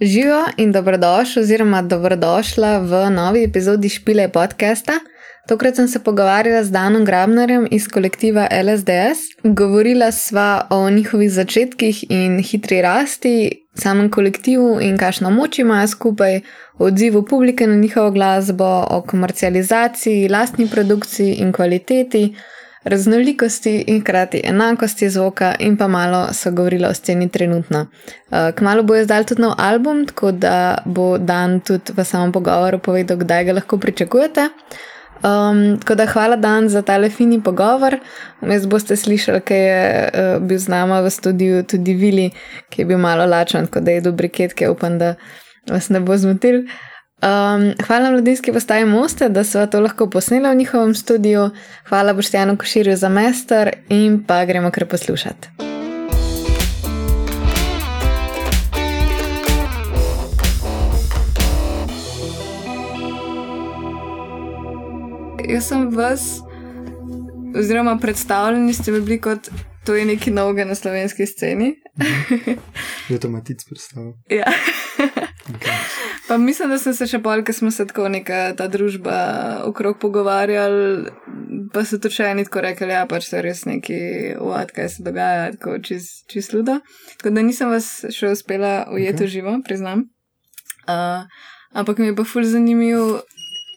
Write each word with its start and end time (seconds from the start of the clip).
Živijo 0.00 0.44
in 0.56 0.72
dobrodošli, 0.72 1.42
oziroma 1.42 1.82
dobrodošla 1.82 2.78
v 2.78 3.10
novi 3.10 3.44
epizodi 3.44 3.88
Špile 3.88 4.28
podcasta. 4.28 4.92
Tokrat 5.48 5.76
sem 5.76 5.88
se 5.88 5.98
pogovarjala 6.04 6.64
z 6.64 6.70
Danom 6.70 7.04
Grabnerjem 7.04 7.68
iz 7.70 7.88
kolektiva 7.88 8.48
LSDS. 8.50 9.18
Govorila 9.44 10.12
sva 10.12 10.66
o 10.70 10.90
njihovih 10.90 11.32
začetkih 11.32 12.04
in 12.10 12.42
hitri 12.42 12.82
rasti, 12.82 13.50
samem 13.74 14.10
kolektivu 14.10 14.80
in 14.80 14.98
kakšno 14.98 15.30
moč 15.30 15.58
imajo 15.58 15.88
skupaj, 15.88 16.40
o 16.78 16.84
odzivu 16.84 17.24
publike 17.24 17.66
na 17.66 17.76
njihovo 17.76 18.10
glasbo, 18.10 18.86
o 18.90 19.02
komercializaciji, 19.06 20.28
lastni 20.28 20.68
produkciji 20.68 21.34
in 21.34 21.52
kvaliteti 21.52 22.34
raznolikosti 22.86 23.84
in 23.86 24.00
hkrati 24.00 24.40
enakosti 24.44 25.10
zvoka, 25.10 25.54
in 25.58 25.76
pa 25.76 25.88
malo 25.88 26.26
so 26.32 26.50
govorili 26.50 26.86
o 26.86 26.94
sceni 26.94 27.28
trenutno. 27.28 27.86
Uh, 28.30 28.54
kmalo 28.54 28.82
bo 28.82 28.96
izdal 28.96 29.24
tudi 29.24 29.42
nov 29.42 29.54
album, 29.58 30.06
tako 30.06 30.32
da 30.32 30.78
bo 30.84 31.18
dan 31.18 31.60
tudi 31.60 31.92
v 31.96 32.04
samem 32.04 32.32
pogovoru 32.32 32.78
povedal, 32.78 33.16
kdaj 33.16 33.44
ga 33.44 33.58
lahko 33.58 33.78
pričakujete. 33.78 34.48
Um, 35.16 35.78
tako 35.80 35.94
da 35.94 36.06
hvala 36.06 36.36
Dan 36.36 36.68
za 36.68 36.82
tale 36.82 37.10
fini 37.10 37.40
pogovor. 37.42 37.98
Vmes 38.40 38.66
boste 38.66 38.96
slišali, 38.96 39.40
kaj 39.40 39.66
je 39.66 40.08
uh, 40.08 40.42
bil 40.42 40.58
z 40.58 40.68
nama 40.68 41.00
v 41.00 41.10
studiu 41.10 41.62
tudi 41.62 41.94
Vili, 41.94 42.30
ki 42.70 42.82
je 42.82 42.86
bil 42.86 42.98
malo 42.98 43.26
lačen, 43.26 43.66
tako 43.66 43.80
da 43.80 43.90
je 43.90 44.00
dobri 44.00 44.28
ketke, 44.28 44.68
upam, 44.68 44.98
da 44.98 45.14
vas 45.70 45.88
ne 45.88 46.00
bo 46.00 46.16
zmotil. 46.16 46.66
Um, 47.22 47.72
hvala 47.86 48.10
mladinski 48.10 48.52
postaji 48.52 48.84
Moste, 48.84 49.28
da 49.28 49.44
so 49.44 49.66
to 49.66 49.80
lahko 49.80 50.10
posneli 50.10 50.48
v 50.48 50.54
njihovem 50.54 50.94
studiu. 50.94 51.50
Hvala 51.88 52.12
Boštjanu 52.12 52.56
Koširju 52.58 52.96
za 52.96 53.08
mester 53.08 53.70
in 53.88 54.24
pa 54.26 54.44
gremo 54.44 54.70
kar 54.70 54.86
poslušati. 54.86 55.48
Jaz 65.48 65.68
sem 65.68 65.88
vas, 65.96 66.20
oziroma 67.58 67.98
predstavljeni 67.98 68.74
ste 68.74 68.92
bili 68.92 69.20
kot 69.20 69.48
to 69.84 69.94
je 69.94 70.04
nekaj 70.04 70.32
novega 70.32 70.64
na 70.64 70.74
slovenski 70.74 71.26
sceni. 71.26 71.74
Je 73.08 73.20
to 73.20 73.28
matic 73.28 73.64
predstavljal? 73.64 74.12
Ja. 74.30 74.44
Okay. 75.46 75.95
Pa 76.28 76.38
mislim, 76.38 76.70
da 76.70 76.78
sem 76.78 76.94
se 76.94 77.06
še 77.06 77.20
bolj, 77.22 77.44
ker 77.46 77.54
smo 77.54 77.70
se 77.70 77.84
tako 77.86 78.08
neka 78.10 78.56
ta 78.58 78.66
družba 78.70 79.18
okrog 79.68 80.00
pogovarjali, 80.02 81.12
pa 81.74 81.84
so 81.86 82.00
to 82.02 82.10
še 82.10 82.32
eni 82.32 82.44
tako 82.48 82.64
rekli, 82.66 82.90
ja, 82.90 83.04
pač 83.06 83.28
to 83.30 83.38
je 83.38 83.42
res 83.46 83.62
neki 83.68 83.98
uvad, 84.42 84.72
kaj 84.74 84.90
se 84.96 85.04
dogaja, 85.06 85.52
tako 85.54 85.76
čist 85.86 86.26
čis 86.32 86.50
ludo. 86.54 86.80
Tako 87.20 87.34
da 87.36 87.46
nisem 87.46 87.70
vas 87.70 87.90
še 88.10 88.32
uspela 88.34 88.88
ujeti 88.90 89.22
okay. 89.22 89.32
živo, 89.36 89.54
priznam. 89.66 90.08
Uh, 90.90 91.30
ampak 91.78 92.02
mi 92.02 92.10
je 92.10 92.18
pa 92.18 92.26
ful 92.26 92.46
zanimiv, 92.46 93.20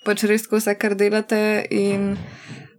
pač 0.07 0.25
res, 0.25 0.49
ko 0.49 0.57
vse 0.57 0.73
kar 0.81 0.97
delate 0.97 1.43
in. 1.69 2.15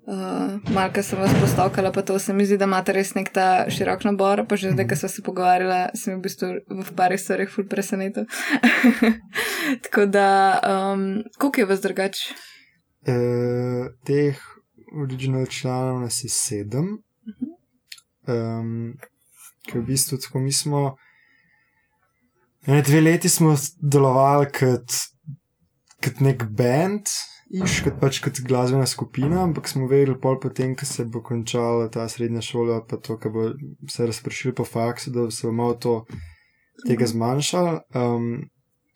Uh, 0.08 0.56
Malka 0.72 1.02
sem 1.04 1.18
vas 1.20 1.32
postavkala, 1.40 1.92
pa 1.92 2.02
to 2.02 2.18
se 2.18 2.32
mi 2.32 2.46
zdi, 2.48 2.56
da 2.58 2.64
imate 2.64 2.94
res 2.96 3.12
nek 3.14 3.28
ta 3.34 3.66
širok 3.70 4.06
nabor, 4.08 4.42
pa 4.48 4.56
že 4.56 4.72
zdaj, 4.72 4.86
ko 4.88 4.96
smo 4.96 5.10
se 5.12 5.22
pogovarjali, 5.22 5.80
sem 5.94 6.16
v 6.16 6.22
bistvu 6.24 6.48
v 6.66 6.94
parih 6.96 7.20
stvarih 7.20 7.52
ful 7.52 7.68
presenetil. 7.68 8.24
Tako 9.84 10.06
da, 10.08 10.30
um, 10.64 11.20
koliko 11.36 11.60
je 11.60 11.68
vas 11.68 11.84
drugač? 11.84 12.24
E, 13.04 13.18
teh 14.08 14.40
original 15.04 15.46
članov 15.46 16.00
nas 16.00 16.24
je 16.24 16.32
sedem. 16.32 16.98
Um, 18.26 18.96
ker 19.68 19.80
v 19.80 19.86
bistvu 19.92 20.18
tako 20.18 20.40
mi 20.40 20.52
smo. 20.52 20.96
Ne, 22.66 22.82
dve 22.82 23.00
leti 23.00 23.28
smo 23.28 23.54
delovali 23.80 24.50
kot, 24.52 24.96
kot 26.04 26.20
nek 26.20 26.44
band, 26.44 27.08
iš 27.50 27.80
kot 27.84 27.98
pač 28.00 28.20
kot 28.22 28.40
glasbena 28.46 28.86
skupina, 28.86 29.42
ampak 29.42 29.68
smo 29.68 29.88
vedeli 29.90 30.14
pol 30.22 30.38
potem, 30.42 30.76
ko 30.78 30.86
se 30.86 31.04
bo 31.04 31.22
končala 31.26 31.88
ta 31.90 32.06
srednja 32.08 32.42
šola, 32.44 32.80
pa 32.86 33.00
to, 33.02 33.18
ko 33.18 33.32
bo 33.34 33.46
se 33.90 34.06
razpršil 34.06 34.54
po 34.54 34.64
faksu, 34.64 35.10
da 35.14 35.26
se 35.34 35.48
bo 35.48 35.52
malo 35.52 35.74
to 35.74 35.94
tega 36.86 37.08
zmanjšalo. 37.10 37.80
Um, 37.94 38.50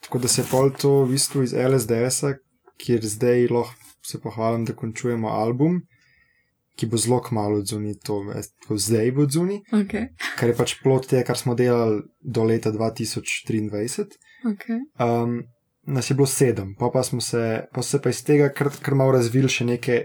tako 0.05 0.23
da 0.23 0.29
se 0.29 0.43
je 0.43 0.51
pol 0.51 0.71
to 0.71 1.03
v 1.03 1.17
bistvu 1.17 1.43
iz 1.49 1.57
LSDS-a, 1.57 2.37
kjer 2.79 3.07
zdaj 3.07 3.49
lahko 3.51 3.85
se 4.05 4.21
pohvalim, 4.21 4.65
da 4.65 4.77
končujemo 4.77 5.29
album. 5.29 5.83
Ki 6.75 6.89
bo 6.91 6.99
zelo 6.99 7.21
malo 7.31 7.61
odzuni, 7.63 7.95
to 8.03 8.17
je 8.35 8.79
zdaj 8.83 9.13
bo 9.15 9.23
odzuni. 9.23 9.61
Okay. 9.73 10.09
Kar 10.35 10.51
je 10.51 10.57
pač 10.59 10.75
plot 10.83 11.07
tega, 11.07 11.23
kar 11.23 11.39
smo 11.39 11.55
delali 11.55 12.03
do 12.19 12.45
leta 12.45 12.73
2023. 12.75 14.09
Okay. 14.51 14.81
Um, 14.99 15.45
nas 15.87 16.11
je 16.11 16.15
bilo 16.15 16.27
sedem, 16.27 16.75
pa, 16.79 16.91
pa 16.93 17.03
smo 17.03 17.21
se, 17.21 17.65
pa 17.73 17.83
se 17.83 18.01
pa 18.03 18.11
iz 18.11 18.25
tega 18.25 18.49
kar, 18.53 18.71
kar 18.83 18.95
malo 18.95 19.13
razvili 19.17 19.49
še 19.49 19.67
neke, 19.69 19.99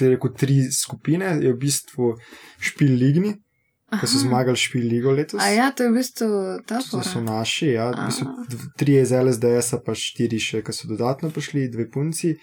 rekel, 0.00 0.34
tri 0.38 0.62
skupine, 0.72 1.36
je 1.42 1.52
v 1.52 1.60
bistvu 1.60 2.16
špil 2.58 2.98
ligni. 2.98 3.36
Ki 3.90 4.06
so 4.06 4.20
zmagali 4.22 4.54
špil 4.54 4.84
ligo 4.86 5.10
letos. 5.10 5.40
A 5.42 5.48
ja, 5.50 5.64
to 5.74 5.82
je 5.82 5.90
v 5.90 5.96
bistvu 5.98 6.26
ta 6.62 6.78
prvi. 6.78 6.90
To 6.92 7.00
so 7.02 7.22
naši, 7.24 7.72
ja, 7.72 7.88
v 7.90 8.04
bistvu 8.06 8.68
tri 8.78 9.00
iz 9.00 9.10
LSDS, 9.10 9.80
pa 9.82 9.96
štiri 9.98 10.38
še, 10.38 10.60
ki 10.62 10.74
so 10.76 10.86
dodatno 10.86 11.32
prišli, 11.34 11.66
dve 11.74 11.88
punci, 11.90 12.36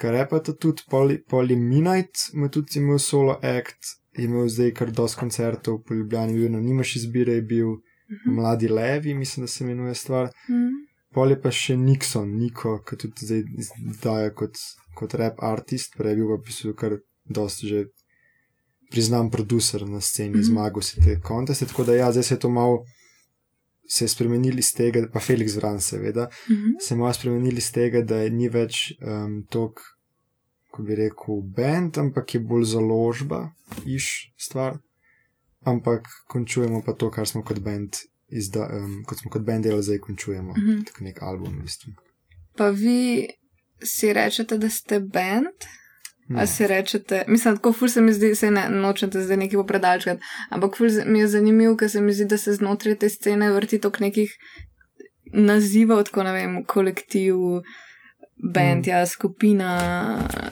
kar 0.00 0.16
je 0.16 0.24
pa 0.30 0.40
tudi 0.40 0.86
Poli, 0.88 1.18
Poliminite, 1.28 2.30
ima 2.32 2.48
tudi 2.48 2.80
imel 2.80 2.96
solo 2.96 3.36
act, 3.44 3.98
imel 4.16 4.48
zdaj 4.48 4.72
kar 4.80 4.94
dosti 4.96 5.20
koncertov, 5.20 5.82
po 5.84 5.94
Ljubljani 5.94 6.38
bil, 6.38 6.48
no, 6.56 6.64
nimaš 6.64 6.96
izbire, 7.02 7.36
je 7.36 7.42
bil 7.42 7.68
uh 7.68 7.76
mhm. 7.76 8.16
-huh. 8.24 8.34
Mladi 8.40 8.68
Levi, 8.68 9.14
mislim, 9.14 9.44
da 9.44 9.48
se 9.48 9.64
imenuje 9.64 9.94
stvar. 9.94 10.24
Uh 10.24 10.54
mhm. 10.54 10.64
-huh. 10.64 10.85
Pol 11.16 11.32
je 11.32 11.36
pa 11.40 11.48
še 11.48 11.78
Nixon, 11.80 12.34
Niko, 12.36 12.74
ki 12.84 12.98
tudi 13.00 13.24
zdaj 13.24 13.44
izdaja 13.64 14.32
kot, 14.36 14.58
kot 14.98 15.14
rap 15.16 15.40
artist, 15.40 15.94
prej 15.96 16.18
bil 16.18 16.28
pa 16.34 16.36
pisal 16.44 16.74
kar 16.76 16.98
dosti 17.24 17.70
že 17.70 17.84
priznam 18.92 19.30
producer 19.32 19.86
na 19.88 20.00
sceni, 20.00 20.30
mm 20.30 20.34
-hmm. 20.40 20.48
zmagal 20.50 20.82
si 20.82 21.00
te 21.00 21.20
konteste. 21.20 21.66
Tako 21.66 21.84
da 21.84 21.94
ja, 21.94 22.12
zdaj 22.12 22.22
se 22.22 22.34
je 22.34 22.38
to 22.38 22.50
malo. 22.50 22.84
Se 23.88 24.04
je 24.04 24.08
spremenili 24.08 24.58
iz 24.58 24.72
tega, 24.74 25.08
pa 25.12 25.20
Felix 25.20 25.56
Vran, 25.56 25.80
seveda, 25.80 26.24
mm 26.24 26.54
-hmm. 26.54 26.74
se 26.80 26.94
je 26.94 26.98
malo 26.98 27.12
spremenili 27.12 27.58
iz 27.58 27.72
tega, 27.72 28.02
da 28.02 28.28
ni 28.28 28.48
več 28.48 28.92
um, 29.00 29.46
tok, 29.50 29.80
ko 30.70 30.82
bi 30.82 30.94
rekel, 30.94 31.40
bend, 31.56 31.98
ampak 31.98 32.34
je 32.34 32.40
bolj 32.40 32.64
založba, 32.64 33.52
iš 33.86 34.32
stvar. 34.36 34.78
Ampak 35.60 36.02
končujemo 36.28 36.82
pa 36.86 36.92
to, 36.92 37.10
kar 37.10 37.26
smo 37.26 37.42
kot 37.42 37.58
bend 37.58 37.96
izda, 38.28 38.68
um, 38.72 39.02
kot 39.06 39.18
smo 39.18 39.30
kot 39.30 39.42
bend 39.42 39.64
delali, 39.64 39.82
zdaj 39.82 39.98
končujemo 39.98 40.50
uh 40.50 40.56
-huh. 40.56 40.86
tako 40.86 41.04
nek 41.04 41.22
album. 41.22 41.58
V 41.58 41.62
bistvu. 41.62 41.92
Pa 42.56 42.68
vi 42.68 43.28
si 43.82 44.12
rečete, 44.12 44.58
da 44.58 44.70
ste 44.70 45.00
bend? 45.00 45.66
Ali 46.34 46.46
si 46.46 46.66
rečete, 46.66 47.24
mislim, 47.28 47.56
tako 47.56 47.72
ful 47.72 47.88
se 47.88 48.00
mi 48.00 48.12
zdi, 48.12 48.34
se 48.34 48.50
ne 48.50 48.68
nočete 48.70 49.22
zdaj 49.22 49.36
nekaj 49.36 49.56
popredalčkati, 49.56 50.22
ampak 50.48 50.76
ful 50.76 50.88
mi 51.06 51.18
je 51.18 51.28
zanimivo, 51.28 51.76
ker 51.76 51.90
se 51.90 52.00
mi 52.00 52.12
zdi, 52.12 52.24
da 52.24 52.38
se 52.38 52.52
znotraj 52.52 52.96
te 52.98 53.08
scene 53.08 53.52
vrti 53.52 53.78
tok 53.80 54.00
nekih 54.00 54.32
nazivov, 55.32 56.04
tako 56.04 56.22
ne 56.22 56.32
vem, 56.32 56.64
kolektiv, 56.64 57.34
band, 58.36 58.86
mm. 58.86 58.90
ja, 58.90 59.06
skupina, 59.06 59.70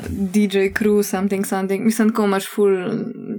DJ 0.09 0.71
crew, 0.79 1.03
something, 1.03 1.47
something. 1.47 1.85
Mislim, 1.85 2.11
tako 2.11 2.25
imaš 2.25 2.49
ful 2.51 2.73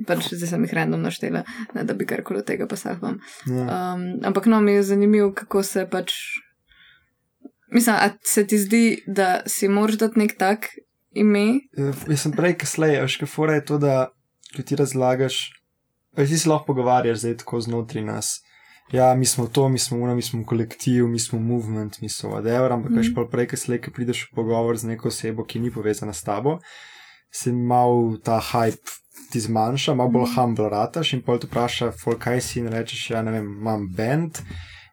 pač 0.07 0.29
zdaj 0.33 0.51
sem 0.53 0.65
jih 0.67 0.73
random 0.77 1.01
naštela, 1.05 1.43
ne 1.75 1.83
da 1.83 1.93
bi 1.97 2.05
karkoli 2.05 2.41
od 2.43 2.47
tega 2.47 2.67
pasahvam. 2.69 3.19
Ja. 3.49 3.65
Um, 3.65 4.05
ampak 4.23 4.49
no, 4.51 4.61
mi 4.61 4.77
je 4.77 4.83
zanimivo, 4.91 5.31
kako 5.33 5.63
se 5.63 5.87
pač. 5.91 6.13
Mislim, 7.73 7.95
a 7.95 8.09
se 8.23 8.45
ti 8.47 8.59
zdi, 8.61 8.85
da 9.07 9.41
si 9.49 9.67
moraš 9.67 9.97
dati 10.05 10.19
nek 10.19 10.37
tak 10.37 10.69
ime? 11.11 11.45
Ja, 11.77 11.91
jaz 12.07 12.27
sem 12.27 12.35
prej, 12.35 12.59
ki 12.61 12.69
slej, 12.69 12.99
veš, 13.03 13.17
kaj 13.23 13.31
fora 13.31 13.57
je 13.57 13.65
to, 13.65 13.79
da 13.81 13.95
ti 14.55 14.77
razlagaš, 14.77 15.39
veš, 16.17 16.29
ti 16.29 16.37
se 16.39 16.49
lahko 16.49 16.69
pogovarjaš 16.69 17.23
zdaj 17.23 17.39
tako 17.41 17.63
znotraj 17.65 18.05
nas. 18.05 18.35
Ja, 18.93 19.15
mi 19.15 19.25
smo 19.25 19.47
to, 19.47 19.69
mi 19.69 19.79
smo 19.79 19.97
uno, 19.97 20.15
mi 20.15 20.21
smo 20.21 20.45
kolektiv, 20.45 21.07
mi 21.07 21.19
smo 21.19 21.39
movement, 21.39 22.01
mi 22.01 22.09
smo 22.09 22.29
whatever, 22.29 22.73
ampak 22.73 22.91
mm. 22.91 23.15
pa 23.15 23.25
prej, 23.31 23.47
ki 23.47 23.57
slej, 23.57 23.81
ki 23.81 23.91
prideš 23.91 24.27
v 24.27 24.35
pogovor 24.37 24.77
z 24.77 24.91
neko 24.91 25.09
osebo, 25.09 25.45
ki 25.45 25.59
ni 25.59 25.71
povezana 25.73 26.13
s 26.13 26.21
tabo, 26.23 26.59
si 27.33 27.51
mal 27.51 28.19
ta 28.23 28.37
hype 28.39 29.01
ti 29.31 29.41
zmanjša, 29.41 29.95
malo 29.97 30.09
bolj 30.09 30.29
mm. 30.29 30.35
humble 30.35 30.69
rataš 30.69 31.15
in 31.17 31.23
pol 31.25 31.41
ti 31.41 31.49
vpraša, 31.49 31.91
kaj 32.19 32.41
si 32.41 32.59
in 32.61 32.69
rečeš, 32.69 33.09
ja, 33.09 33.23
ne 33.25 33.33
vem, 33.33 33.49
imam 33.57 33.89
bend. 33.89 34.43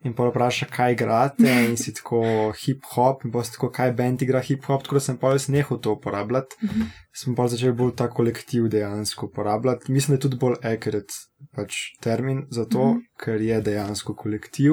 In 0.02 0.14
pa 0.19 0.26
vpraša, 0.26 0.66
kaj 0.66 0.96
igrate, 0.96 1.50
in 1.69 1.76
si 1.78 1.93
tako 1.94 2.22
hip-hop, 2.58 3.22
in 3.25 3.31
pa 3.34 3.44
si 3.46 3.52
tako, 3.54 3.69
kaj 3.70 3.93
bend 3.99 4.22
igra 4.25 4.40
hip-hop, 4.43 4.82
tako 4.82 4.99
da 4.99 5.02
sem 5.04 5.19
pa 5.19 5.31
res 5.31 5.46
nehal 5.49 5.78
to 5.78 5.93
uporabljati. 5.94 6.56
Mm 6.62 6.69
-hmm. 6.69 6.88
Sem 7.22 7.37
pa 7.38 7.46
začel 7.49 7.72
bolj 7.72 7.93
ta 7.96 8.08
kolektiv 8.10 8.69
dejansko 8.69 9.26
uporabljati. 9.26 9.93
Mislim, 9.93 10.12
da 10.12 10.19
je 10.19 10.20
tudi 10.20 10.37
bolj 10.37 10.56
accurate 10.62 11.14
pač 11.54 11.75
termin 12.00 12.46
za 12.50 12.64
to, 12.64 12.84
mm 12.84 12.96
-hmm. 12.96 13.25
ker 13.25 13.40
je 13.40 13.60
dejansko 13.60 14.14
kolektiv. 14.14 14.72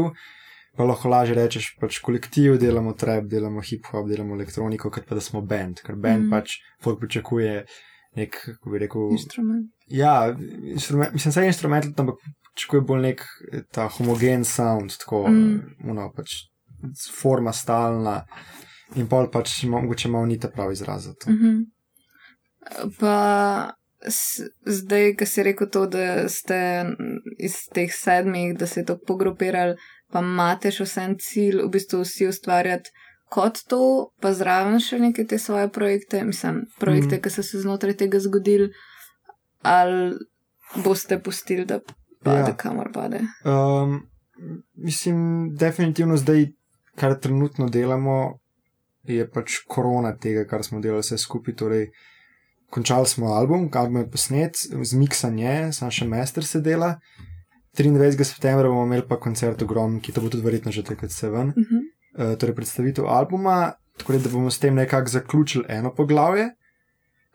Pa 0.78 0.84
lahko 0.84 1.10
lažje 1.10 1.36
rečeš, 1.36 1.78
pač 1.82 2.00
kolektiv 2.00 2.58
delamo 2.58 2.94
trap, 2.94 3.24
delamo 3.24 3.62
hip-hop, 3.62 4.10
delamo 4.10 4.36
elektroniko, 4.36 4.90
kot 4.90 5.06
pa 5.06 5.16
da 5.16 5.22
smo 5.22 5.42
bend, 5.42 5.82
ker 5.86 5.96
bend 5.96 6.24
mm 6.24 6.28
-hmm. 6.28 6.40
pač 6.40 6.52
folk 6.84 7.00
pričakuje 7.00 7.66
nek, 8.16 8.38
kako 8.46 8.70
bi 8.70 8.80
rekel, 8.80 9.12
instrument. 9.12 9.72
Ja, 9.88 10.36
instrument, 10.64 11.14
mislim, 11.14 11.34
da 11.34 11.42
je 11.42 11.48
instrument, 11.48 12.00
ampak 12.00 12.16
čakuje 12.56 12.81
bolj 12.81 13.01
nek 13.01 13.22
eh, 13.51 13.62
ta 13.72 13.88
homogen 13.88 14.46
sound, 14.46 14.98
tako 14.98 15.28
Mm. 15.28 15.60
mm. 15.84 16.12
pač 16.16 16.31
forma 17.13 17.51
stalna. 17.54 18.25
In 18.96 19.07
pol 19.07 19.30
pač 19.30 19.63
mo- 19.63 19.81
mogoče 19.81 20.10
malo 20.10 20.25
ni 20.25 20.40
ta 20.40 20.48
pravi 20.48 20.74
izraz 20.74 21.04
za 21.04 21.13
to. 21.13 21.30
Mhm. 21.30 21.60
Pa 23.00 23.72
s, 24.01 24.40
zdaj, 24.66 25.16
ki 25.16 25.25
si 25.25 25.44
rekel 25.44 25.69
to, 25.69 25.86
da 25.88 26.30
ste 26.30 26.86
iz 27.38 27.68
teh 27.74 27.92
sedmih, 27.94 28.57
da 28.57 28.68
se 28.68 28.80
je 28.80 28.86
to 28.86 28.98
pogrupirali, 28.98 29.75
pa 30.10 30.19
imate 30.19 30.72
še 30.72 30.84
vsem 30.84 31.18
cilj, 31.18 31.62
v 31.62 31.69
bistvu 31.69 32.01
vsi 32.01 32.28
ustvarjati 32.28 32.90
kot 33.30 33.60
to, 33.63 33.80
pa 34.19 34.34
zraven 34.34 34.80
še 34.80 35.00
neke 35.00 35.24
te 35.24 35.38
svoje 35.38 35.69
projekte, 35.69 36.24
mislim, 36.24 36.66
projekte, 36.80 37.16
Mhm. 37.16 37.22
ki 37.22 37.30
so 37.30 37.44
se 37.44 37.60
znotraj 37.60 37.94
tega 37.96 38.19
zgodili, 38.19 38.69
ali 39.62 40.16
boste 40.75 41.19
pustili, 41.19 41.66
da 41.66 41.80
pade, 42.24 42.51
Ja. 42.51 42.56
kamor 42.57 42.92
pade. 42.94 43.19
Um, 43.45 44.01
mislim, 44.74 45.50
definitivno 45.56 46.18
zdaj, 46.18 46.48
kar 46.95 47.19
trenutno 47.19 47.69
delamo, 47.69 48.39
je 49.04 49.30
pač 49.31 49.63
korona 49.68 50.13
tega, 50.18 50.45
kar 50.45 50.63
smo 50.63 50.80
delali 50.80 51.01
vse 51.01 51.18
skupaj. 51.18 51.56
Torej, 51.56 51.89
končali 52.69 53.07
smo 53.07 53.33
album, 53.33 53.69
album 53.74 53.98
je 53.98 54.12
posnet, 54.12 54.57
zmiksan 54.83 55.39
je, 55.39 55.74
samo 55.74 55.92
še 55.92 56.07
mester 56.07 56.45
se 56.45 56.62
dela. 56.62 57.00
23. 57.77 58.24
septembra 58.24 58.68
bomo 58.68 58.83
imeli 58.86 59.06
pa 59.07 59.19
koncert 59.19 59.62
ogrom, 59.62 60.00
ki 60.01 60.12
to 60.12 60.22
bo 60.22 60.30
tudi 60.30 60.44
verjetno 60.44 60.72
že 60.72 60.83
takrat 60.83 61.12
se 61.12 61.30
ven. 61.30 61.54
Uh 61.56 61.63
-huh. 61.63 61.81
Uh, 62.31 62.38
torej, 62.38 62.56
predstavitev 62.56 63.06
albuma, 63.07 63.74
tako 63.98 64.18
da 64.18 64.30
bomo 64.30 64.51
s 64.51 64.60
tem 64.60 64.75
nekako 64.75 65.10
zaključili 65.10 65.65
eno 65.69 65.94
poglavje, 65.95 66.50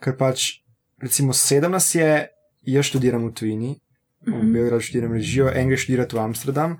ker 0.00 0.16
pač, 0.16 0.60
recimo, 1.02 1.32
sedem 1.32 1.70
nas 1.72 1.94
je, 1.94 2.28
jaz 2.62 2.84
študiram 2.84 3.26
v 3.26 3.32
tujini, 3.32 3.80
v 4.26 4.30
Mhm. 4.30 4.52
Beogradu 4.52 4.80
študiram 4.80 5.12
režijo, 5.12 5.50
en 5.54 5.68
gre 5.68 5.76
študirati 5.76 6.16
v 6.16 6.20
Amsterdam, 6.20 6.76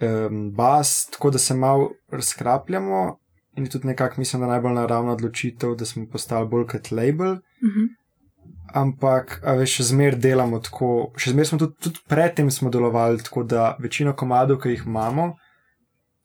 um, 0.00 0.52
bas, 0.54 1.06
tako 1.12 1.30
da 1.30 1.38
se 1.38 1.54
malo 1.54 1.90
razkrapljamo 2.08 3.18
in 3.56 3.64
je 3.64 3.70
tudi 3.70 3.86
nekako, 3.86 4.14
mislim, 4.18 4.40
da 4.40 4.46
najbolj 4.46 4.72
naravna 4.72 5.12
odločitev, 5.12 5.74
da 5.74 5.84
smo 5.84 6.06
postali 6.06 6.48
bolj 6.48 6.66
kot 6.66 6.90
label. 6.90 7.32
Uh 7.32 7.72
-huh. 7.74 7.88
Ampak, 8.74 9.40
veš, 9.58 9.76
še 9.76 9.82
zmeraj 9.82 10.20
delamo 10.20 10.58
tako, 10.60 11.12
še 11.16 11.30
zmeraj 11.30 11.46
smo 11.46 11.58
tudi, 11.58 11.74
tudi 11.80 11.98
predtem 12.08 12.48
delovali 12.70 13.22
tako, 13.22 13.42
da 13.42 13.76
večino 13.80 14.12
komadov, 14.12 14.60
ki 14.60 14.68
jih 14.68 14.82
imamo, 14.86 15.36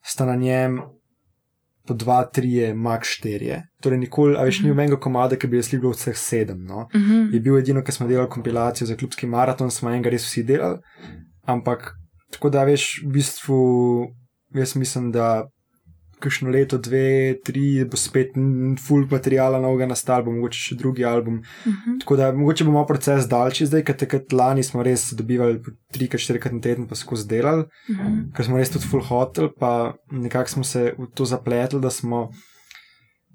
sta 0.02 0.26
na 0.26 0.36
njem 0.36 0.80
po 1.86 1.94
dva, 1.94 2.24
tri, 2.24 2.72
max 2.74 3.08
štirje. 3.08 3.62
Torej, 3.80 3.98
nikoli, 3.98 4.36
a 4.36 4.44
veš, 4.44 4.60
ni 4.60 4.68
Mhm. 4.68 4.76
nobenega 4.76 4.96
komada, 5.00 5.36
ki 5.36 5.46
bi 5.46 5.56
jaz 5.56 5.68
sligal 5.68 5.90
vseh 5.92 6.16
sedem. 6.16 6.64
No? 6.64 6.88
Uh 6.94 7.00
-huh. 7.00 7.32
Je 7.34 7.40
bil 7.40 7.58
edino, 7.58 7.82
ki 7.82 7.92
smo 7.92 8.06
delali 8.08 8.28
kompilacijo 8.30 8.86
za 8.86 8.96
klubski 8.96 9.26
maraton, 9.26 9.70
smo 9.70 9.90
enega 9.90 10.10
res 10.10 10.24
vsi 10.24 10.42
delali. 10.42 10.78
Ampak, 11.46 11.92
tako 12.30 12.50
da 12.50 12.64
veš, 12.64 13.02
v 13.04 13.12
bistvu, 13.12 14.06
jaz 14.54 14.76
mislim, 14.76 15.12
da 15.12 15.46
kakšno 16.24 16.52
leto, 16.52 16.78
dve, 16.80 17.36
tri, 17.44 17.84
bo 17.88 17.98
spet 18.00 18.34
full 18.80 19.06
materijala 19.10 19.60
novega 19.62 19.88
nastal, 19.90 20.24
bo 20.26 20.32
mogoče 20.34 20.60
še 20.60 20.78
drugi 20.80 21.04
album. 21.04 21.42
Uh 21.42 21.72
-huh. 21.72 21.98
Tako 22.00 22.16
da 22.16 22.32
mogoče 22.32 22.64
bomo 22.64 22.86
proces 22.86 23.28
daljši 23.28 23.66
zdaj, 23.66 23.84
ker 23.84 23.96
takrat 23.96 24.32
lani 24.32 24.62
smo 24.62 24.82
res 24.82 25.12
dobivali 25.12 25.62
po 25.62 25.70
trikrat, 25.92 26.20
štirikrat 26.20 26.52
na 26.52 26.60
teden, 26.60 26.88
pa 26.88 26.94
skozi 26.94 27.28
delali, 27.28 27.64
Uh 27.88 27.96
-huh. 27.96 28.32
ker 28.36 28.44
smo 28.44 28.56
res 28.56 28.70
tudi 28.70 28.86
full 28.86 29.02
hotel, 29.02 29.48
pa 29.60 29.94
nekako 30.10 30.50
smo 30.50 30.64
se 30.64 30.94
v 30.98 31.06
to 31.14 31.24
zapletli, 31.24 31.80
da 31.80 31.90
smo. 31.90 32.30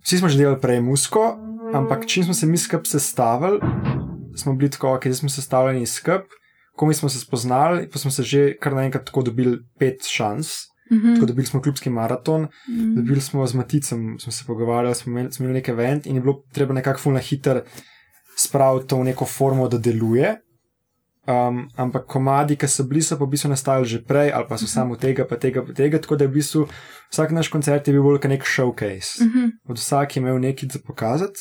Vsi 0.03 0.17
smo 0.17 0.29
že 0.29 0.37
delali 0.37 0.61
prej 0.61 0.81
musko, 0.81 1.37
ampak 1.73 2.05
čim 2.07 2.23
smo 2.23 2.33
se 2.33 2.45
mi 2.45 2.57
skup 2.57 2.87
sestavili, 2.87 3.59
smo 4.35 4.55
bili 4.55 4.71
tako, 4.71 4.93
ok, 4.95 5.01
zdaj 5.03 5.13
smo 5.13 5.29
sestavljeni 5.29 5.85
skup, 5.85 6.23
ko 6.75 6.85
mi 6.85 6.93
smo 6.93 7.09
se 7.09 7.19
spoznali, 7.19 7.89
pa 7.91 7.99
smo 7.99 8.11
se 8.11 8.23
že 8.23 8.57
kar 8.57 8.73
naenkrat 8.73 9.05
tako 9.05 9.21
dobili 9.21 9.59
pet 9.79 10.07
šans. 10.07 10.47
Uh 10.91 10.97
-huh. 10.97 11.13
Tako 11.15 11.25
dobili 11.25 11.45
smo 11.45 11.61
klubski 11.61 11.89
maraton, 11.89 12.47
Mhm. 12.69 12.95
dobili 12.95 13.21
smo 13.21 13.47
z 13.47 13.53
Maticem, 13.53 14.19
smo 14.19 14.31
se 14.31 14.43
pogovarjali, 14.47 14.95
smo 14.95 15.11
imeli, 15.11 15.31
smo 15.31 15.43
imeli 15.45 15.59
nek 15.59 15.67
event 15.67 16.05
in 16.05 16.15
je 16.15 16.21
bilo 16.21 16.43
treba 16.53 16.73
nekako 16.73 16.99
fulno 16.99 17.19
hiter 17.19 17.61
spraviti 18.37 18.87
to 18.87 18.97
v 18.97 19.03
neko 19.03 19.25
formo, 19.25 19.67
da 19.67 19.77
deluje. 19.77 20.35
Um, 21.27 21.69
ampak 21.75 22.05
komadi, 22.05 22.55
ki 22.55 22.67
so 22.67 22.83
bili, 22.83 23.01
so 23.01 23.17
pa 23.17 23.25
v 23.25 23.29
bistvu 23.29 23.49
nastali 23.49 23.85
že 23.85 24.01
prej, 24.01 24.31
ali 24.33 24.45
pa 24.49 24.57
so 24.57 24.67
samo 24.67 24.95
tega, 24.95 25.27
pa 25.29 25.35
tega, 25.35 25.61
pa 25.65 25.73
tega. 25.73 25.99
Tako 26.01 26.15
da 26.15 26.23
je 26.23 26.27
v 26.27 26.33
bistvu 26.33 26.67
vsak 27.11 27.31
naš 27.31 27.47
koncert 27.47 27.87
je 27.87 27.93
bil 27.93 28.03
bolj 28.03 28.17
kot 28.19 28.29
nek 28.31 28.43
showcase. 28.43 29.21
Uh 29.21 29.27
-huh. 29.27 29.51
Od 29.69 29.77
vsak 29.77 30.15
je 30.15 30.19
imel 30.21 30.39
nekaj 30.39 30.69
za 30.73 30.79
pokazati, 30.87 31.39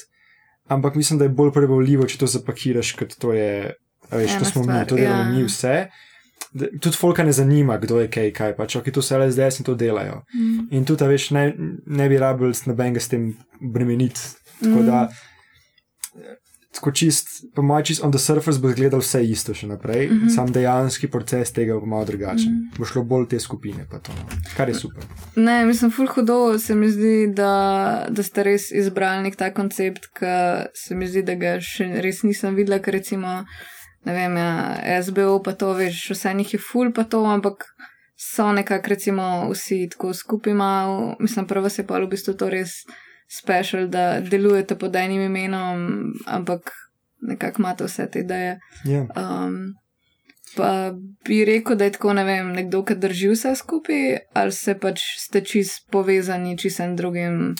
ampak 0.66 0.94
mislim, 0.94 1.18
da 1.18 1.24
je 1.24 1.28
bolj 1.28 1.52
prebavljivo, 1.52 2.04
če 2.04 2.18
to 2.18 2.26
zapakiraš, 2.26 2.92
kot 2.92 3.14
to 3.18 3.32
je, 3.32 3.74
veš, 4.10 4.38
to 4.38 4.44
smo 4.44 4.60
mi, 4.62 4.64
stvar, 4.64 4.86
to 4.86 4.96
delamo 4.96 5.22
ja. 5.22 5.28
mi 5.28 5.44
vse. 5.44 5.86
Tudi 6.54 6.96
folka 6.96 7.24
ne 7.24 7.32
zanima, 7.32 7.76
kdo 7.78 8.00
je 8.00 8.08
kaj, 8.10 8.30
kaj 8.32 8.56
pač, 8.56 8.76
ok, 8.80 8.90
to 8.94 9.02
so 9.04 9.18
LSDS 9.18 9.60
in 9.60 9.68
to 9.68 9.74
delajo. 9.74 10.22
In 10.70 10.84
tudi, 10.88 11.04
a 11.04 11.08
veš, 11.10 11.30
ne, 11.36 11.52
ne 11.86 12.08
bi 12.08 12.18
rabili 12.18 12.56
s 12.56 12.64
nobenega 12.66 13.00
s 13.00 13.12
tem 13.12 13.34
bremeniti. 13.60 14.20
Tako 14.62 14.82
da, 14.82 15.02
tako 16.78 16.92
čist, 16.92 17.28
po 17.54 17.62
mojem, 17.62 17.84
čist 17.84 18.04
on 18.04 18.12
the 18.12 18.18
surface 18.18 18.60
bo 18.60 18.70
izgledal 18.70 19.00
vse 19.02 19.22
isto 19.24 19.54
še 19.54 19.66
naprej, 19.66 20.06
mm. 20.06 20.20
-hmm. 20.20 20.34
sam 20.34 20.52
dejanski 20.52 21.08
proces 21.10 21.52
tega 21.52 21.74
bo 21.74 21.86
malo 21.86 22.04
drugačen. 22.04 22.52
Mm. 22.52 22.78
Bo 22.78 22.84
šlo 22.84 23.02
bolj 23.02 23.28
te 23.28 23.40
skupine, 23.40 23.86
pa 23.90 23.98
to, 23.98 24.12
no. 24.12 24.26
kar 24.56 24.68
je 24.68 24.74
super. 24.74 25.04
Ne, 25.36 25.64
mislim, 25.64 25.90
ful 25.90 26.06
hudo 26.06 26.58
se 26.58 26.74
mi 26.74 26.90
zdi, 26.90 27.32
da, 27.34 28.06
da 28.10 28.22
ste 28.22 28.42
res 28.42 28.70
izbrali 28.70 29.22
nek 29.22 29.36
ta 29.36 29.50
koncept, 29.54 30.06
ki 30.18 30.36
se 30.74 30.94
mi 30.94 31.08
zdi, 31.08 31.22
da 31.22 31.34
ga 31.34 31.58
še 31.60 32.00
res 32.02 32.22
nisem 32.22 32.54
videla, 32.54 32.78
ker 32.78 32.94
recimo, 32.94 33.44
ne 34.08 34.14
vem, 34.16 34.36
ja, 34.40 35.02
SBO 35.04 35.42
pa 35.44 35.52
to, 35.52 35.74
veš, 35.76 36.06
vse 36.14 36.32
njih 36.34 36.54
je 36.54 36.60
ful 36.60 36.92
pa 36.96 37.04
to, 37.04 37.20
ampak 37.28 37.66
so 38.16 38.52
nekako 38.52 38.88
recimo 38.88 39.50
vsi 39.52 39.88
tako 39.92 40.14
skupaj 40.14 40.54
malo, 40.54 41.16
mislim, 41.20 41.46
prvo 41.46 41.68
se 41.68 41.86
pa 41.86 41.98
v 41.98 42.08
bistvu 42.08 42.34
to 42.34 42.48
res 42.50 42.80
special, 43.28 43.86
da 43.86 44.20
delujete 44.20 44.78
pod 44.78 44.96
enim 44.96 45.22
imenom, 45.22 46.02
ampak 46.26 46.72
nekako 47.20 47.62
imate 47.62 47.84
vse 47.84 48.08
te 48.10 48.24
ideje. 48.24 48.58
Ja. 48.84 49.04
Um, 49.16 49.74
pa 50.56 50.94
bi 51.28 51.44
rekel, 51.44 51.76
da 51.76 51.84
je 51.84 51.92
tako, 51.92 52.12
ne 52.16 52.24
vem, 52.24 52.52
nekdo, 52.56 52.82
ki 52.84 52.96
drži 52.96 53.28
vse 53.34 53.54
skupaj, 53.60 54.16
ali 54.34 54.52
se 54.52 54.74
pač 54.80 55.04
ste 55.20 55.44
čist 55.44 55.84
povezani 55.92 56.58
čistem 56.58 56.96
drugim. 56.96 57.54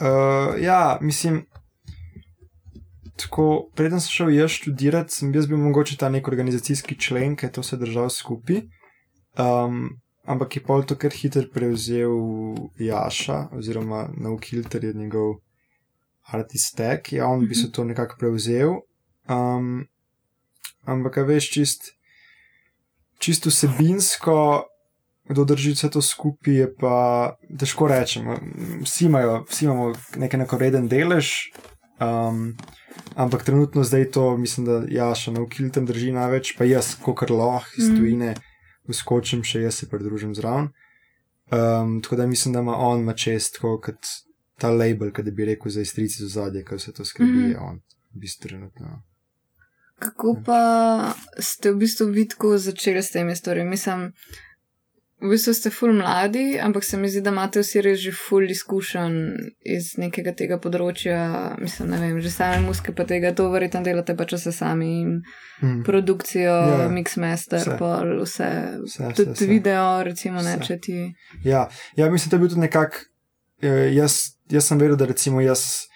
Uh, 0.00 0.56
ja, 0.62 0.98
mislim. 1.00 1.44
Tako, 3.18 3.70
preden 3.74 4.00
sem 4.00 4.14
šel 4.14 4.30
jaz 4.30 4.52
študirati, 4.54 5.14
sem 5.14 5.32
jaz 5.34 5.48
bil 5.50 5.58
mogoče 5.58 5.96
ta 5.98 6.10
nek 6.12 6.28
organizacijski 6.30 6.94
člen, 7.00 7.34
ki 7.36 7.48
je 7.48 7.52
to 7.56 7.64
vse 7.64 7.78
držal 7.80 8.10
skupaj. 8.14 8.62
Um, 9.38 9.98
ampak 10.22 10.56
je 10.56 10.62
pol 10.62 10.84
to 10.86 10.94
kar 10.94 11.14
hitro 11.14 11.42
prevzel 11.50 12.14
Jaša, 12.78 13.48
oziroma 13.58 14.06
Naukilter 14.14 14.84
je 14.84 14.94
njegov 14.94 15.40
artist 16.30 16.76
tag, 16.76 17.12
ja, 17.12 17.26
on 17.26 17.46
bi 17.48 17.54
se 17.54 17.72
to 17.72 17.84
nekako 17.84 18.16
prevzel. 18.20 18.74
Um, 19.28 19.88
ampak, 20.84 21.16
veš, 21.26 21.50
čist, 21.50 21.90
čisto 23.18 23.50
vsebinsko, 23.50 24.68
kdo 25.28 25.44
drži 25.44 25.72
vse 25.74 25.90
to 25.90 26.02
skupaj, 26.02 26.54
je 26.54 26.68
pa 26.80 26.94
težko 27.58 27.88
rečemo. 27.88 28.38
Vsi, 28.84 29.08
imajo, 29.08 29.42
vsi 29.48 29.64
imamo 29.64 29.90
nek 30.16 30.34
enakovreden 30.34 30.88
delež, 30.88 31.32
um, 32.00 32.56
ampak 33.14 33.42
trenutno 33.42 33.84
zdaj 33.84 34.10
to 34.10 34.36
mislim, 34.36 34.66
da 34.66 34.82
Jaša 34.88 35.30
na 35.30 35.40
Ukiltem 35.40 35.86
drži 35.86 36.12
največ, 36.12 36.56
pa 36.58 36.64
jaz, 36.64 36.94
kot 36.96 37.30
lahko 37.30 37.70
iz 37.78 37.88
Mm. 37.88 37.96
tujine, 37.96 38.34
uskočim, 38.84 39.42
še 39.42 39.60
jaz 39.60 39.74
se 39.74 39.88
pridružim 39.88 40.34
zraven. 40.34 40.68
Um, 41.48 42.02
tako 42.02 42.16
da 42.16 42.26
mislim, 42.26 42.52
da 42.52 42.60
ima 42.60 42.76
on 42.76 43.00
ima 43.00 43.12
čest, 43.12 43.54
tako 43.54 43.80
kot 43.80 43.96
ta 44.56 44.70
label, 44.70 45.12
ki 45.12 45.22
bi 45.22 45.44
rekel 45.44 45.70
za 45.70 45.80
istrici 45.80 46.22
z 46.22 46.28
zadje, 46.28 46.64
ki 46.64 46.74
vse 46.74 46.92
to 46.92 47.04
skrbi, 47.04 47.30
Mhm. 47.32 47.50
je 47.50 47.58
on, 47.58 47.80
v 48.14 48.18
bistvu 48.18 48.48
trenutno. 48.48 49.02
Kako 49.98 50.42
pa 50.46 50.60
ste 51.38 51.72
v 51.72 51.76
bistvu 51.76 52.06
vidko 52.06 52.58
začeli 52.58 53.02
s 53.02 53.10
temi 53.10 53.36
stvarmi? 53.36 53.64
Mislim, 53.64 54.12
v 55.20 55.28
bistvu 55.28 55.52
ste 55.52 55.70
ful 55.70 55.92
mladi, 55.92 56.58
ampak 56.58 56.84
se 56.84 56.96
mi 56.96 57.08
zdi, 57.08 57.20
da 57.20 57.30
imate 57.30 57.58
vsi 57.58 57.80
res 57.80 57.98
že 57.98 58.12
ful 58.12 58.44
izkušenj 58.46 59.16
iz 59.66 59.96
nekega 59.96 60.30
tega 60.32 60.58
področja. 60.58 61.18
Mislim, 61.58 61.90
ne 61.90 61.98
vem, 61.98 62.20
že 62.20 62.30
same 62.30 62.60
muske 62.60 62.92
pa 62.92 63.02
tega, 63.04 63.32
to 63.32 63.48
verjetno 63.48 63.82
delate 63.82 64.14
pač 64.14 64.32
vse 64.32 64.52
sami 64.52 65.00
in 65.00 65.22
Hmm. 65.58 65.82
produkcijo, 65.82 66.52
Ja, 66.52 66.76
ja. 66.78 66.88
mixmaster, 66.88 67.58
Vse. 67.58 67.76
pol 67.76 68.20
vse, 68.20 68.50
Vse, 68.80 69.08
tudi 69.12 69.32
vse. 69.34 69.46
video, 69.48 70.02
recimo, 70.04 70.38
Vse. 70.38 70.60
če 70.62 70.78
ti. 70.78 70.98
Ja, 71.42 71.64
ja 71.96 72.06
mislim, 72.08 72.30
da 72.30 72.36
je 72.36 72.40
bil 72.40 72.48
tudi 72.48 72.60
nekako. 72.60 72.96
eh, 73.60 73.90
Jaz, 73.90 74.14
jaz 74.48 74.64
sem 74.64 74.78
vedel, 74.78 74.94
da 74.96 75.06
recimo 75.06 75.40
jaz 75.40 75.88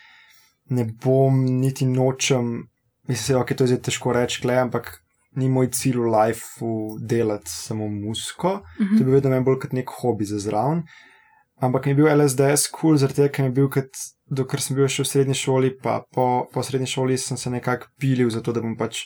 ne 0.68 0.84
bom 0.84 1.30
niti 1.60 1.86
nočem, 1.86 2.66
mislim, 3.06 3.38
da 3.38 3.44
okay, 3.44 3.54
to 3.54 3.62
je 3.62 3.68
zdaj 3.68 3.82
težko 3.82 4.12
reči, 4.12 4.40
kle, 4.40 4.56
ampak 4.56 4.98
ni 5.36 5.48
moj 5.48 5.70
cilj 5.70 5.96
v 5.98 6.10
lifeu 6.12 6.98
delati 7.00 7.50
samo 7.50 7.88
musko. 7.88 8.60
To 8.78 8.84
Mhm. 8.84 8.98
bil 8.98 9.14
vedno 9.14 9.30
meni 9.30 9.44
bolj 9.44 9.58
kot 9.60 9.72
nek 9.72 9.88
hobi 10.00 10.24
za 10.24 10.38
zraven. 10.38 10.82
Ampak 11.62 11.84
mi 11.86 11.90
je 11.92 11.94
bil 11.96 12.08
LSDS 12.10 12.66
kul, 12.70 12.80
cool, 12.80 12.96
zaradi 12.98 13.16
tega, 13.22 13.28
ker 13.28 13.42
mi 13.44 13.48
je 13.48 13.54
bil, 13.54 13.68
kot, 13.70 13.90
dokler 14.26 14.60
sem 14.60 14.76
bil 14.76 14.88
še 14.88 15.02
v 15.02 15.06
srednji 15.06 15.34
šoli, 15.34 15.70
pa 15.82 16.02
po, 16.12 16.48
po 16.52 16.62
srednji 16.62 16.86
šoli 16.90 17.18
sem 17.18 17.36
se 17.36 17.50
nekako 17.50 17.86
pilil 18.00 18.30
za 18.30 18.40
to, 18.42 18.52
da 18.52 18.60
bom 18.60 18.76
pač 18.76 19.04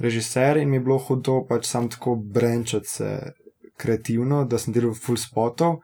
režiser 0.00 0.56
in 0.56 0.70
mi 0.70 0.76
je 0.76 0.80
bilo 0.80 0.98
hudo 0.98 1.44
pač 1.48 1.66
sam 1.66 1.88
tako 1.88 2.16
brenčati 2.16 2.88
se 2.88 3.32
kreativno, 3.76 4.44
da 4.44 4.58
sem 4.58 4.72
delal 4.72 4.94
full 4.94 5.18
spotov, 5.18 5.80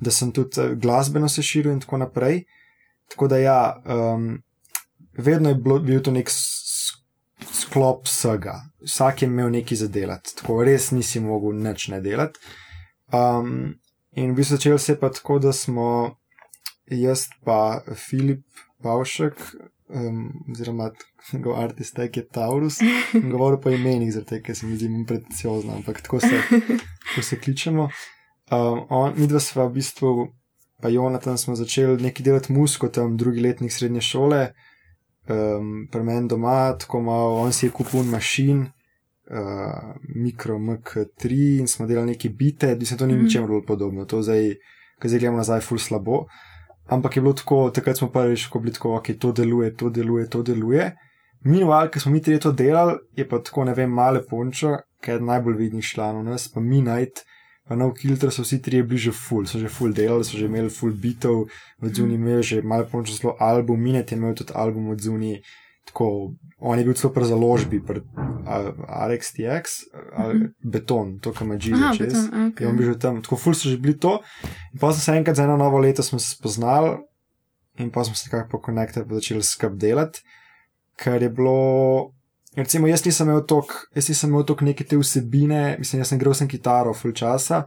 da 0.00 0.10
sem 0.10 0.32
tudi 0.32 0.60
eh, 0.60 0.74
glasbeno 0.76 1.28
se 1.28 1.42
širil 1.42 1.72
in 1.72 1.80
tako 1.80 1.96
naprej. 1.98 2.44
Tako 3.08 3.28
da 3.28 3.38
ja, 3.38 3.58
um, 3.84 4.38
vedno 5.16 5.48
je 5.48 5.54
bilo, 5.54 5.78
bil 5.80 6.00
to 6.02 6.10
nek 6.12 6.28
sklop 7.46 8.06
vsega, 8.06 8.54
vsak 8.84 9.22
je 9.22 9.28
imel 9.28 9.50
nekaj 9.50 9.76
za 9.76 9.88
delati, 9.88 10.34
tako 10.36 10.62
res 10.64 10.90
nisi 10.90 11.20
mogel 11.20 11.56
nič 11.56 11.88
ne 11.88 12.00
delati. 12.00 12.40
Um, 13.12 13.78
in 14.12 14.34
bi 14.34 14.42
začel 14.42 14.78
se 14.78 14.98
pa 15.00 15.10
tako, 15.10 15.38
da 15.38 15.52
smo 15.52 16.16
jaz 16.90 17.26
pa 17.44 17.80
Filip 17.94 18.44
Pavšek, 18.82 19.34
um, 19.88 20.32
oziroma 20.52 20.90
njegov 21.32 21.60
artist 21.60 21.98
je 21.98 22.26
Taurus, 22.28 22.80
in 23.14 23.30
govoril 23.30 23.60
po 23.60 23.70
imenih, 23.70 24.14
tega, 24.26 24.42
ker 24.46 24.56
se 24.56 24.66
mi 24.66 24.76
zdi 24.76 24.88
pretenciozno, 25.06 25.76
ampak 25.76 26.02
tako 26.02 26.20
se, 26.20 26.42
tako 27.08 27.22
se 27.22 27.40
kličemo. 27.40 27.88
Um, 28.50 28.86
on, 28.88 29.12
mi 29.16 29.26
dva 29.26 29.40
sva 29.40 29.66
v 29.68 29.76
bistvu, 29.76 30.28
pa 30.80 30.88
Jonatan 30.88 31.38
smo 31.38 31.56
začeli 31.56 32.02
nekaj 32.02 32.24
delati 32.24 32.52
musko 32.52 32.88
tam, 32.88 33.16
drugi 33.16 33.40
letnik 33.40 33.72
srednje 33.72 34.00
šole, 34.00 34.52
um, 35.28 35.86
pri 35.92 36.02
meni 36.02 36.28
doma, 36.28 36.72
tako 36.78 37.00
malo, 37.00 37.34
on 37.36 37.52
si 37.52 37.66
je 37.66 37.70
kupil 37.70 38.02
mašin, 38.02 38.60
uh, 38.60 39.94
Micro 40.16 40.58
MK3 40.58 41.60
in 41.60 41.66
smo 41.66 41.86
delali 41.86 42.06
neke 42.06 42.28
bite, 42.28 42.76
mislim, 42.76 42.98
to 42.98 43.06
ni 43.06 43.14
Mhm. 43.14 43.22
ničemer 43.24 43.48
bolj 43.48 43.66
podobno, 43.66 44.04
to 44.04 44.22
zdaj, 44.22 44.54
ko 45.00 45.08
zdaj 45.08 45.18
gledamo 45.18 45.36
nazaj, 45.36 45.60
ful 45.60 45.78
slabo. 45.78 46.24
Ampak 46.86 47.16
je 47.16 47.22
bilo 47.22 47.32
tako, 47.32 47.70
takrat 47.70 47.96
smo 47.96 48.08
prvič, 48.08 48.46
ko 48.46 48.58
bili 48.58 48.72
tako, 48.72 48.96
ok, 48.96 49.06
to 49.20 49.32
deluje, 49.32 49.74
to 49.76 49.90
deluje, 49.90 50.28
to 50.28 50.42
deluje. 50.42 50.96
Minuval, 51.44 51.90
ko 51.90 52.00
smo 52.00 52.12
mi 52.12 52.22
trije 52.22 52.40
to 52.40 52.52
delali, 52.52 52.94
je 53.16 53.28
pa 53.28 53.38
tako, 53.38 53.64
ne 53.64 53.74
vem, 53.74 53.90
male 53.90 54.22
pončo, 54.30 54.76
ki 55.00 55.10
je 55.10 55.20
najbolj 55.20 55.56
vidnih 55.56 55.84
članov 55.84 56.24
nas, 56.24 56.48
pa 56.48 56.60
mi 56.60 56.82
najt, 56.82 57.22
pa 57.68 57.76
nov 57.76 57.92
kilter 57.92 58.30
so 58.30 58.42
vsi 58.42 58.58
trije 58.58 58.82
bili 58.82 58.98
že 58.98 59.12
full, 59.12 59.44
so 59.44 59.58
že 59.58 59.68
full 59.68 59.92
delali, 59.92 60.24
so 60.24 60.34
že 60.34 60.46
imeli 60.46 60.70
full 60.70 60.92
bitov, 60.94 61.46
v 61.78 61.88
zuni 61.90 62.14
imel 62.14 62.42
že 62.42 62.62
male 62.62 62.84
pončo 62.84 63.12
zelo 63.12 63.36
album, 63.38 63.76
Minet 63.78 64.08
je 64.08 64.16
imel 64.16 64.34
tudi 64.34 64.52
album 64.54 64.88
od 64.88 64.98
zuni, 64.98 65.42
tako, 65.84 66.32
on 66.58 66.78
je 66.78 66.84
bil 66.84 66.94
celo 66.94 67.12
pri 67.12 67.24
založbi, 67.26 67.78
pri 67.80 68.00
a- 68.46 68.72
RXTX, 69.06 69.64
ali 70.14 70.34
Mhm. 70.34 70.46
beton, 70.62 71.18
to, 71.18 71.30
kar 71.30 71.44
ima 71.44 71.54
Aha, 71.54 71.92
G 71.92 71.98
čez. 71.98 72.12
beton, 72.14 72.28
okay. 72.46 72.64
on 72.64 72.74
bil 72.74 72.86
že 72.86 72.98
tam, 72.98 73.22
tako 73.22 73.36
ful 73.36 73.54
so 73.54 73.68
že 73.68 73.76
bili 73.76 73.94
to. 73.94 74.20
In 74.70 74.78
pa 74.78 74.88
smo 74.88 75.00
se 75.00 75.12
enkrat 75.12 75.36
za 75.36 75.44
eno 75.44 75.56
novo 75.56 75.78
leto 75.78 76.02
smo 76.02 76.18
se 76.18 76.30
spoznali 76.30 76.96
in 77.76 77.90
pa 77.90 78.02
smo 78.02 78.14
se 78.14 78.26
nekako 78.26 78.48
pokonektali, 78.50 79.04
pa 79.04 79.14
začeli 79.14 79.42
skup 79.42 79.72
delati, 79.74 80.20
ker 80.94 81.22
je 81.22 81.30
bilo. 81.30 82.12
Recimo, 82.56 82.86
jaz 82.88 83.04
nisem 83.04 83.28
imel 83.28 83.42
toliko, 83.46 83.74
jaz 83.94 84.08
nisem 84.08 84.30
imel 84.30 84.44
toliko 84.48 84.64
neke 84.64 84.84
te 84.84 84.96
vsebine, 84.96 85.76
mislim, 85.78 86.00
jaz 86.00 86.12
sem 86.12 86.18
igral 86.18 86.34
sem 86.34 86.48
kitaro 86.48 86.94
full 86.96 87.12
časa, 87.12 87.64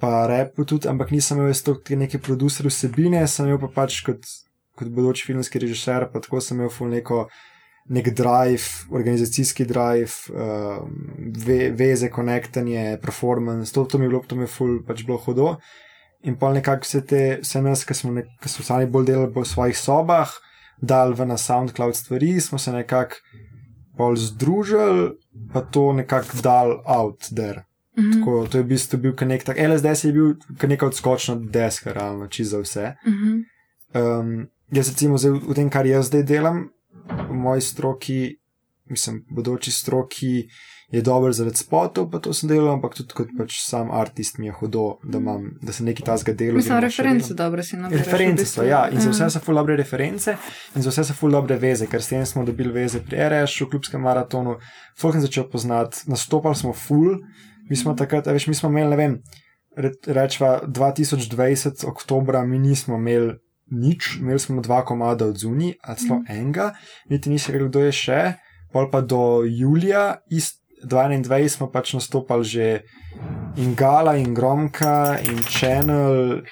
pa 0.00 0.26
repu 0.28 0.66
tudi, 0.68 0.88
ampak 0.90 1.14
nisem 1.14 1.40
imel 1.40 1.50
jaz 1.54 1.62
te 1.64 1.96
neke 1.96 2.20
producer 2.20 2.68
vsebine, 2.68 3.24
sem 3.30 3.48
imel 3.48 3.60
pa 3.64 3.72
pač 3.80 4.02
kot, 4.06 4.28
kot 4.76 4.92
bodoči 4.92 5.24
filmski 5.30 5.62
režiser, 5.64 6.10
pa 6.12 6.20
tako 6.20 6.42
sem 6.44 6.60
imel 6.60 6.72
full 6.72 6.92
neko. 6.92 7.26
Nek 7.86 8.08
drive, 8.18 8.88
organizacijski 8.90 9.62
drive, 9.62 10.32
um, 10.34 10.96
ve, 11.46 11.68
veze, 11.70 12.08
konektanje, 12.10 12.96
performance, 12.98 13.70
to, 13.70 13.84
to 13.86 14.00
mi 14.02 14.08
je 14.08 14.10
bilo, 14.10 14.20
to 14.26 14.34
mi 14.34 14.42
je 14.42 14.50
ful, 14.50 14.72
pač 14.82 15.04
bilo 15.06 15.20
hudo. 15.22 15.52
In 16.26 16.34
pa 16.34 16.50
nekako 16.50 16.82
vse 16.82 17.04
te, 17.06 17.20
vse 17.44 17.62
nas, 17.62 17.84
ki 17.86 17.94
smo, 17.94 18.10
nek, 18.16 18.32
ki 18.42 18.50
smo 18.50 18.66
sami 18.66 18.90
bolj 18.90 19.06
delali 19.12 19.30
po 19.30 19.46
svojih 19.46 19.78
sobah, 19.78 20.34
dal 20.82 21.14
v 21.14 21.28
na 21.30 21.38
SoundCloud 21.38 21.94
stvari, 21.94 22.40
smo 22.42 22.58
se 22.58 22.74
nekako 22.74 23.22
bolj 23.96 24.16
združili, 24.16 25.10
pa 25.52 25.60
to 25.60 25.92
nekako 25.92 26.40
dal 26.42 26.82
out 26.86 27.28
there. 27.32 27.64
Mhm, 27.98 28.12
Tako, 28.12 28.46
to 28.46 28.58
je 28.58 28.64
v 28.64 28.66
bistvu 28.68 28.98
bil 28.98 29.14
nek 29.20 29.44
tak, 29.44 29.56
LSDS 29.58 30.04
je 30.04 30.12
bil 30.12 30.34
neka 30.62 30.86
odskočna 30.86 31.34
deska, 31.40 31.92
realno, 31.92 32.26
čisto 32.28 32.56
za 32.56 32.62
vse. 32.62 32.94
mhm, 33.06 33.44
Um, 33.94 34.48
jaz 34.70 34.88
recimo 34.88 35.16
zdaj, 35.18 35.32
v 35.32 35.54
tem, 35.54 35.70
kar 35.70 35.86
jaz 35.86 36.10
zdaj 36.10 36.22
delam, 36.22 36.68
v 37.08 37.32
moji 37.32 37.60
stroki, 37.62 38.36
mislim, 38.90 39.24
bodoči 39.30 39.72
stroki, 39.72 40.48
je 40.90 41.02
dober 41.02 41.32
zaradi 41.32 41.58
spotov, 41.58 42.10
pa 42.10 42.20
to 42.22 42.30
sem 42.34 42.46
delal, 42.50 42.76
ampak 42.76 42.94
tudi 42.94 43.14
kot 43.18 43.30
pač 43.38 43.58
sam 43.64 43.90
artist 43.90 44.38
mi 44.38 44.46
je 44.46 44.54
hudo, 44.60 44.84
da, 45.02 45.18
imam, 45.18 45.48
da 45.62 45.74
sem 45.74 45.86
neki 45.88 46.04
tasga 46.06 46.32
delal. 46.32 46.60
Mislim, 46.60 46.78
reference 46.78 47.34
dobro 47.34 47.62
si 47.66 47.76
naredil. 47.76 48.04
Reference 48.04 48.46
so, 48.46 48.62
ja, 48.62 48.84
in 48.92 49.02
za 49.02 49.10
vse 49.10 49.30
so 49.34 49.42
ful 49.42 49.58
dobre 49.58 49.74
reference, 49.76 50.36
in 50.78 50.86
za 50.86 50.92
vse 50.94 51.08
so 51.10 51.16
ful 51.18 51.34
dobre 51.34 51.58
veze, 51.58 51.88
ker 51.90 52.02
s 52.02 52.12
tem 52.12 52.22
smo 52.26 52.44
dobili 52.46 52.70
veze 52.74 53.02
pri 53.02 53.18
RS, 53.26 53.56
v 53.66 53.70
klubskem 53.74 54.06
maratonu, 54.06 54.60
folk 55.00 55.18
sem 55.18 55.24
začel 55.26 55.48
poznati, 55.50 56.04
nastopali 56.06 56.54
smo 56.54 56.70
ful, 56.70 57.18
mi 57.66 57.76
smo 57.76 57.96
takrat, 57.98 58.30
a 58.30 58.36
veš, 58.36 58.46
mi 58.46 58.54
smo 58.54 58.70
imeli, 58.70 58.92
ne 58.94 59.00
vem, 59.00 59.16
re- 59.74 59.96
rečva 60.06 60.60
2020, 60.66 61.82
oktobra, 61.90 62.44
mi 62.46 62.62
nismo 62.62 62.94
imeli 62.94 63.34
nič, 63.74 64.20
imeli 64.20 64.38
smo 64.38 64.62
dva 64.62 64.84
komada 64.86 65.26
od 65.26 65.42
zuni, 65.42 65.74
a 65.82 65.98
celo 65.98 66.20
enega, 66.30 66.76
niti 67.10 67.30
nisem 67.30 67.58
vedel, 67.58 67.72
kdo 67.74 67.82
je 67.88 67.96
še, 67.98 68.20
pol 68.70 68.86
pa 68.92 69.02
do 69.02 69.42
julija, 69.42 70.22
ist, 70.30 70.62
22 70.84 71.48
smo 71.48 71.70
pač 71.72 71.94
nastopali 71.94 72.44
že 72.44 72.80
in 73.56 73.74
Gala, 73.74 74.16
in 74.16 74.34
Gromka, 74.34 75.18
in 75.24 75.38
Channel, 75.42 76.42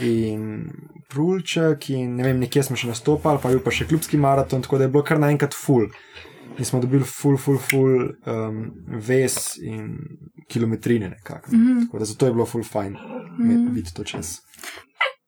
in 0.00 0.70
Prulček, 1.10 1.90
in 1.90 2.14
ne 2.16 2.22
vem, 2.22 2.38
nekje 2.38 2.62
smo 2.62 2.76
še 2.78 2.86
nastopali, 2.92 3.40
pa 3.42 3.50
je 3.50 3.58
bil 3.58 3.64
pa 3.64 3.70
še 3.74 3.88
klubski 3.90 4.16
maraton, 4.16 4.62
tako 4.62 4.78
da 4.78 4.86
je 4.86 4.92
bilo 4.94 5.02
kar 5.02 5.18
naenkrat 5.18 5.54
full. 5.54 5.88
In 6.58 6.64
smo 6.64 6.80
dobili 6.80 7.04
full, 7.06 7.38
full, 7.38 7.58
full 7.58 8.10
um, 8.26 8.60
ves 9.00 9.56
in 9.58 9.96
kilometrine 10.50 11.08
nekako. 11.08 11.50
Mhm. 11.50 11.86
Tako 11.86 11.98
da 11.98 12.04
zato 12.04 12.26
je 12.26 12.32
bilo 12.32 12.46
full 12.46 12.64
fajn 12.64 12.94
Mhm. 13.40 13.74
videti 13.74 13.94
to 13.94 14.04
čas. 14.04 14.40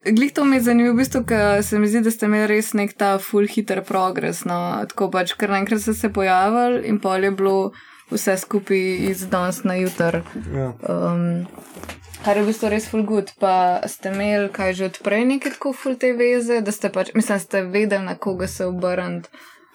Glih 0.05 0.33
to 0.33 0.45
mi 0.45 0.57
je 0.57 0.63
zanimivo, 0.63 0.95
v 0.95 0.99
bistvu, 0.99 1.25
ker 1.25 1.63
se 1.65 1.79
mi 1.79 1.87
zdi, 1.89 2.01
da 2.03 2.11
ste 2.11 2.27
imeli 2.27 2.47
res 2.47 2.73
nek 2.75 2.93
ta 2.99 3.19
full 3.19 3.47
hiter 3.47 3.85
progres. 3.87 4.45
No? 4.45 4.85
Tako 4.89 5.11
pač, 5.11 5.33
ker 5.39 5.51
naenkrat 5.51 5.81
ste 5.81 5.95
se 5.95 6.11
pojavili 6.13 6.83
in 6.91 6.99
pol 7.01 7.23
je 7.25 7.31
bilo 7.31 7.71
vse 8.13 8.37
skupaj 8.39 8.83
iz 9.11 9.27
danes 9.29 9.63
na 9.65 9.75
jutr. 9.75 10.21
Ja. 10.55 10.73
Um, 10.89 11.47
kar 12.25 12.37
je 12.37 12.45
v 12.45 12.51
bistvu 12.53 12.71
res 12.73 12.89
full 12.91 13.07
good. 13.07 13.33
Pa 13.41 13.83
ste 13.91 14.13
imeli 14.13 14.51
kaj 14.53 14.75
že 14.79 14.91
odprej 14.93 15.25
neke 15.29 15.55
tako 15.55 15.73
full 15.77 15.99
te 15.99 16.13
veze, 16.17 16.61
da 16.63 16.75
ste 16.75 16.93
pač, 16.93 17.15
mislim, 17.15 17.41
ste 17.41 17.65
vedeli, 17.67 18.05
na 18.05 18.15
koga 18.15 18.47
se 18.47 18.67
obrniti. 18.67 19.29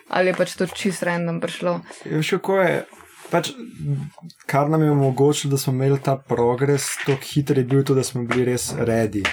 Ali 0.09 0.31
je 0.31 0.37
pač 0.39 0.55
to 0.55 0.67
čist 0.71 1.03
random 1.03 1.41
prišlo? 1.43 1.81
Ja, 2.05 2.21
Veš, 2.21 2.37
kako 2.39 2.61
je. 2.63 2.85
Pač, 3.27 3.51
kar 4.47 4.69
nam 4.71 4.85
je 4.85 4.93
omogočilo, 4.93 5.51
da 5.51 5.57
smo 5.59 5.73
imeli 5.75 5.99
ta 5.99 6.15
progres, 6.15 6.93
tako 7.03 7.19
hiter 7.27 7.59
je 7.59 7.65
bil 7.67 7.83
to, 7.83 7.91
da 7.97 8.05
smo 8.07 8.23
bili 8.23 8.45
res 8.53 8.71
redi, 8.71 9.25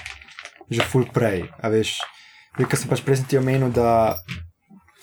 že 0.66 0.82
full 0.82 1.06
prej. 1.14 1.46
A 1.62 1.70
veš, 1.70 2.00
ker 2.58 2.74
sem 2.74 2.90
pač 2.90 3.04
prej 3.06 3.22
ti 3.30 3.38
omenil, 3.38 3.70
da 3.70 4.18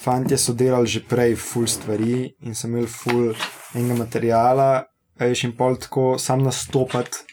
fantje 0.02 0.38
so 0.38 0.54
delali 0.58 0.90
že 0.90 1.06
prej 1.06 1.36
full 1.38 1.70
stvari 1.70 2.34
in 2.42 2.56
so 2.58 2.68
imeli 2.68 2.90
full 2.90 3.32
enega 3.76 4.00
materijala, 4.04 4.70
a 5.20 5.28
veš, 5.30 5.46
in 5.48 5.54
pol 5.58 5.78
tako 5.80 6.16
sam 6.20 6.44
nastopati, 6.44 7.24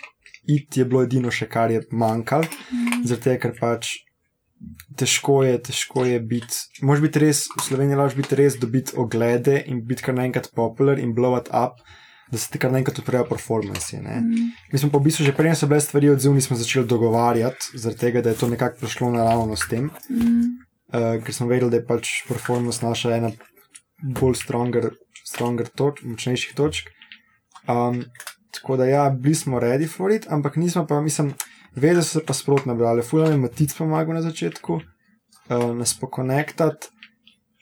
it 0.49 0.77
je 0.77 0.85
bilo 0.89 1.03
edino 1.05 1.31
še, 1.31 1.49
kar 1.49 1.73
je 1.73 1.83
manjkalo, 1.93 2.49
zaradi 3.05 3.25
tega, 3.25 3.41
ker 3.47 3.57
pač 3.61 3.95
težko 4.99 5.43
je, 5.47 5.59
težko 5.69 6.05
je 6.09 6.19
biti. 6.21 6.65
Moš 6.83 7.03
biti 7.05 7.23
res, 7.23 7.45
v 7.55 7.63
Sloveniji 7.63 7.99
lahko 8.01 8.23
biti 8.23 8.39
res, 8.41 8.59
dobiti 8.59 8.97
oglede 8.99 9.61
in 9.71 9.85
biti 9.87 10.03
kar 10.07 10.17
naenkrat 10.19 10.51
popular 10.57 10.99
in 10.99 11.15
blow 11.15 11.37
up, 11.39 11.79
da 12.29 12.39
se 12.39 12.51
ti 12.53 12.61
kar 12.61 12.73
naenkrat 12.75 12.99
odprejo 13.01 13.25
performances. 13.29 14.01
Mm. 14.03 14.49
Mi 14.73 14.81
smo 14.81 14.91
pa 14.93 14.99
v 14.99 15.09
bistvu 15.09 15.29
že 15.29 15.37
prej, 15.37 15.55
so 15.57 15.69
bile 15.71 15.81
stvari 15.81 16.11
odzivni, 16.13 16.43
smo 16.45 16.59
začeli 16.59 16.89
dogovarjati, 16.89 17.79
zaradi 17.79 18.01
tega, 18.01 18.25
da 18.25 18.35
je 18.35 18.41
to 18.41 18.49
nekako 18.49 18.83
prišlo 18.83 19.13
naravno 19.15 19.57
s 19.57 19.69
tem, 19.71 19.91
Mm. 20.11 20.59
uh, 20.93 21.23
ker 21.25 21.35
smo 21.35 21.47
vedeli, 21.49 21.71
da 21.71 21.81
je 21.81 21.87
pač 21.87 22.11
performance 22.29 22.85
naša 22.85 23.17
ena 23.17 23.31
bolj 24.03 24.35
stronger, 24.43 24.91
stronger 25.29 25.69
toč, 25.69 26.03
močnejših 26.03 26.57
točk. 26.57 26.89
Um, 27.69 28.05
tako 28.55 28.77
da 28.81 28.89
ja, 28.89 29.11
bili 29.11 29.35
smo 29.35 29.61
ready 29.61 29.89
for 29.89 30.13
it, 30.13 30.27
ampak 30.31 30.57
nismo 30.57 30.87
pa, 30.87 31.01
mislim, 31.01 31.35
Veze 31.77 32.03
so 32.03 32.19
se 32.19 32.27
pa 32.27 32.35
sprotno 32.35 32.75
brale, 32.75 33.03
fulano 33.03 33.31
je 33.31 33.39
Matic 33.39 33.75
pomagal 33.79 34.15
na 34.15 34.23
začetku, 34.23 34.75
uh, 34.75 35.77
nas 35.77 35.95
pokonektati. 36.01 36.89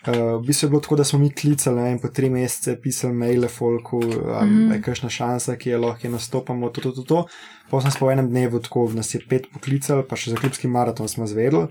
Uh, 0.06 0.38
v 0.38 0.46
bistvu 0.46 0.66
je 0.66 0.70
bilo 0.70 0.80
tako, 0.80 0.96
da 0.96 1.04
smo 1.04 1.18
mi 1.18 1.32
klicali, 1.34 1.76
ne 1.76 1.82
vem, 1.82 1.98
po 1.98 2.08
tri 2.08 2.30
mesece, 2.30 2.76
pisali 2.80 3.12
maile 3.14 3.48
folku, 3.48 3.98
um, 3.98 4.06
mm 4.06 4.46
Mhm. 4.46 4.58
-hmm. 4.58 4.72
je 4.72 4.82
kakšna 4.82 5.08
šansa, 5.10 5.56
ki 5.56 5.70
je 5.70 5.78
lahko, 5.78 6.00
ki 6.00 6.08
nastopamo, 6.08 6.70
to, 6.70 6.80
to, 6.80 6.92
to. 6.92 7.02
to. 7.02 7.26
Pa 7.70 7.80
smo 7.80 7.90
se 7.90 7.98
po 7.98 8.10
enem 8.10 8.28
dnevu 8.28 8.60
tako, 8.60 8.88
nas 8.94 9.14
je 9.14 9.20
pet 9.28 9.46
poklicali, 9.52 10.04
pa 10.08 10.16
še 10.16 10.30
za 10.30 10.36
klubski 10.36 10.68
maraton 10.68 11.08
smo 11.08 11.26
zvedeli. 11.26 11.66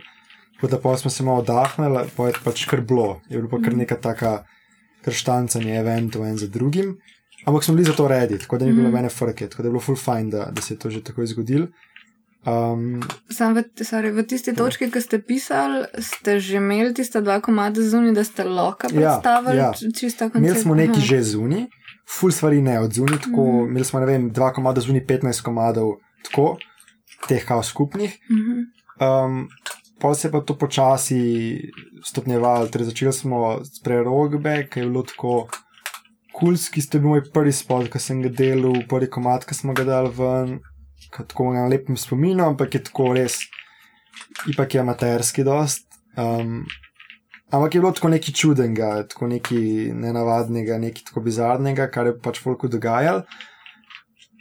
Tako 0.56 0.68
da 0.68 0.80
pa 0.80 0.98
smo 0.98 1.12
se 1.12 1.24
malo 1.24 1.40
oddahnili, 1.40 2.00
pa 2.18 2.28
je 2.28 2.34
pač 2.44 2.66
kar 2.66 2.82
bilo, 2.82 3.22
je 3.30 3.38
bilo 3.38 3.50
pa 3.50 3.62
kar 3.64 3.76
neka 3.78 3.96
taka 3.96 4.44
krštancanje 5.06 5.76
eventov 5.76 6.26
en 6.26 6.38
za 6.38 6.48
drugim. 6.50 6.98
Ampak 7.46 7.64
smo 7.64 7.74
bili 7.74 7.86
za 7.86 7.94
to 7.94 8.08
redi, 8.08 8.40
tako 8.40 8.58
da 8.58 8.66
ni 8.66 8.74
bilo 8.74 8.88
Mhm. 8.88 8.96
mene 8.96 9.10
frke, 9.12 9.48
tako 9.48 9.62
da 9.62 9.68
je 9.68 9.72
bilo 9.72 9.82
full 9.82 9.98
fine, 9.98 10.30
da, 10.30 10.46
da 10.48 10.62
se 10.62 10.74
je 10.74 10.80
to 10.80 10.90
že 10.90 11.04
tako 11.04 11.26
zgodilo. 11.26 11.68
Um, 12.44 13.02
Sam 13.28 13.54
v, 13.54 13.64
sorry, 13.76 14.12
v 14.12 14.22
tisti 14.24 14.54
točki, 14.54 14.86
ki 14.88 15.00
ste 15.00 15.18
pisali, 15.20 15.86
ste 16.00 16.40
že 16.40 16.58
imeli 16.58 16.94
tiste 16.94 17.18
dva 17.20 17.40
komada 17.40 17.82
zunaj, 17.84 18.14
da 18.14 18.24
ste 18.24 18.44
lahko 18.46 18.86
Ja, 18.86 18.90
predstavili 18.92 19.58
ja. 19.58 19.72
č- 19.74 19.90
čisto 19.92 20.26
koncept. 20.26 20.38
imeli 20.40 20.60
smo 20.60 20.76
neki 20.76 20.92
Aha. 20.96 21.08
že 21.08 21.22
zunaj, 21.24 21.64
full 22.08 22.32
stvari 22.32 22.62
ne 22.62 22.80
od 22.80 22.94
zunaj, 22.94 23.18
tako 23.20 23.42
Mhm. 23.44 23.66
imeli 23.68 23.86
smo, 23.86 24.00
ne 24.00 24.06
vem, 24.08 24.30
dva 24.30 24.54
komada 24.54 24.78
zunaj, 24.80 25.02
15 25.04 25.42
komadov, 25.42 25.92
tako, 26.24 26.58
teh 27.28 27.42
kao 27.44 27.64
skupnih. 27.64 28.14
Mhm. 28.28 28.54
Um, 29.00 29.48
pa 30.02 30.14
se 30.14 30.28
je 30.28 30.32
pa 30.32 30.42
to 30.42 30.58
počasi 30.58 31.22
stopnjevalo, 32.06 32.68
torej 32.68 32.92
začeli 32.92 33.14
smo 33.14 33.60
s 33.64 33.82
prerogbe, 33.84 34.68
ki 34.70 34.80
je 34.80 34.90
bilo 34.90 35.04
tako 35.04 35.48
kulski, 36.36 36.82
ste 36.82 37.00
bil 37.00 37.16
moj 37.16 37.24
prvi 37.34 37.54
spot, 37.56 37.90
ki 37.92 38.00
sem 38.02 38.22
ga 38.24 38.30
delal, 38.30 38.82
prvi 38.90 39.10
komat, 39.10 39.48
ki 39.48 39.56
smo 39.56 39.74
ga 39.74 39.86
dali 39.88 40.12
ven, 40.18 40.58
tako 41.16 41.54
na 41.56 41.68
lepem 41.72 41.98
spominu, 41.98 42.44
ampak 42.44 42.76
je 42.76 42.84
tako 42.90 43.14
res, 43.16 43.40
ipak 44.52 44.76
je 44.76 44.84
amaterski 44.84 45.46
dost. 45.48 45.88
Um, 46.20 46.66
ampak 47.52 47.76
je 47.76 47.82
bilo 47.82 47.94
tako 47.96 48.12
nekaj 48.12 48.36
čudenega, 48.36 48.92
tako 49.12 49.32
nekaj 49.32 49.96
nenavadnega, 49.96 50.80
nekaj 50.82 51.08
tako 51.10 51.24
bizarnega, 51.26 51.88
kar 51.92 52.12
je 52.12 52.18
pač 52.20 52.42
folku 52.44 52.68
dogajalo. 52.72 53.24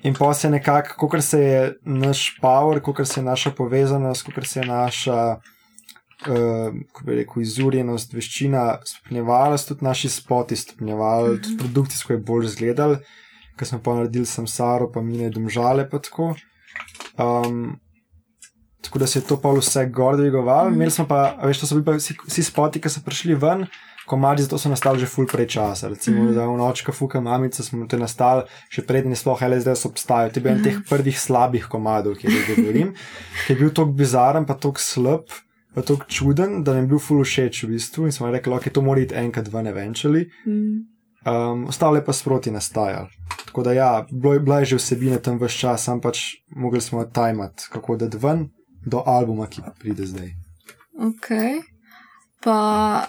In 0.05 0.15
pa 0.15 0.35
se 0.35 0.51
nekako, 0.51 1.09
kot 1.09 1.25
se 1.25 1.41
je 1.41 1.61
naš 1.83 2.39
power, 2.43 2.81
kot 2.85 3.07
se 3.09 3.21
je 3.21 3.25
naša 3.25 3.51
povezanost, 3.51 4.27
kot 4.27 4.47
se 4.47 4.61
je 4.61 4.67
naša, 4.67 5.21
uh, 6.29 6.75
kako 6.93 7.05
bi 7.07 7.15
rekel, 7.23 7.43
izurjenost, 7.43 8.13
veščina 8.13 8.79
stopnjevala, 8.85 9.57
so 9.59 9.73
tudi 9.73 9.85
naši 9.85 10.09
spoti 10.09 10.57
stopnjevali, 10.57 11.35
Mhm. 11.35 11.43
tudi 11.43 11.57
produkcijsko 11.59 12.13
je 12.13 12.19
bolj 12.19 12.45
izgledal, 12.47 12.97
ker 13.57 13.69
smo 13.69 13.79
pa 13.83 13.95
naredili 13.95 14.27
samsaro, 14.27 14.91
pa 14.93 15.01
mine 15.01 15.31
domžale, 15.31 15.89
pa 15.91 15.99
tako. 15.99 16.35
Um, 17.19 17.79
tako 18.83 18.99
da 18.99 19.07
se 19.07 19.19
je 19.19 19.25
to 19.25 19.41
pa 19.41 19.49
vse 19.51 19.87
gor 19.87 20.17
dvigovalo. 20.17 20.69
Mhm. 20.71 20.75
Imeli 20.75 20.91
smo 20.91 21.07
pa, 21.09 21.37
veš, 21.45 21.61
to 21.61 21.67
so 21.67 21.75
bili 21.75 21.85
pa 21.85 21.93
vsi, 21.93 22.17
vsi 22.27 22.43
spoti, 22.43 22.81
ki 22.81 22.89
so 22.89 23.01
prišli 23.05 23.35
ven. 23.35 23.67
Komadi 24.07 24.43
zato 24.43 24.59
so 24.59 24.69
nastali 24.69 24.99
že 24.99 25.07
full 25.07 25.27
prej 25.27 25.47
časa. 25.49 25.89
Recimo, 25.89 26.17
mm 26.17 26.21
Mhm. 26.21 26.31
-hmm. 26.31 26.35
da 26.35 26.47
v 26.47 26.57
nočka 26.59 26.93
fuka 26.93 27.21
mamica 27.21 27.63
smo 27.63 27.87
te 27.87 27.97
nastali, 27.99 28.43
še 28.69 28.83
preden 28.83 29.11
je 29.11 29.17
sploh 29.17 29.43
LSD 29.43 29.87
obstajal. 29.87 30.31
To 30.31 30.39
je 30.39 30.43
bil 30.43 30.53
en 30.53 30.59
Mhm. 30.59 30.65
teh 30.65 30.77
prvih 30.89 31.21
slabih 31.21 31.65
komadov, 31.65 32.15
ki 32.15 32.27
jih 32.27 32.57
govorim, 32.57 32.95
ki 33.47 33.53
je 33.53 33.57
bil 33.57 33.71
tako 33.71 33.93
bizaren, 33.93 34.47
pa 34.47 34.55
tako 34.55 34.79
slab, 34.79 35.21
pa 35.75 35.83
tako 35.83 36.05
čuden, 36.09 36.63
da 36.65 36.73
mi 36.73 36.79
je 36.79 36.87
bil 36.87 36.99
full 36.99 37.25
všeč 37.25 37.65
v 37.65 37.69
bistvu 37.69 38.05
in 38.05 38.13
smo 38.13 38.31
rekli, 38.31 38.53
ok, 38.53 38.69
to 38.71 38.83
mora 38.83 39.01
iti 39.01 39.15
enkrat 39.15 39.49
ven 39.49 39.67
eventually. 39.67 40.25
Mhm. 40.47 40.95
Um, 41.27 41.65
ostale 41.65 42.05
pa 42.05 42.13
sproti 42.13 42.51
nastajali. 42.51 43.09
Tako 43.47 43.63
da 43.63 43.73
ja, 43.73 43.91
bilo 44.13 44.33
je, 44.35 44.41
bila 44.41 44.59
je 44.59 44.65
že 44.65 44.77
vsebina 44.77 45.19
tam 45.19 45.39
vse 45.39 45.59
čas, 45.59 45.83
sam 45.83 46.01
pač 46.01 46.19
mogli 46.51 46.81
smo 46.81 47.05
tajmat, 47.05 47.53
kako 47.73 47.97
da 47.97 48.09
ven 48.13 48.49
do 48.87 49.03
albuma, 49.07 49.47
ki 49.47 49.63
pride 49.81 50.07
zdaj. 50.07 50.31
Ok. 50.99 51.29
Pa 52.43 53.07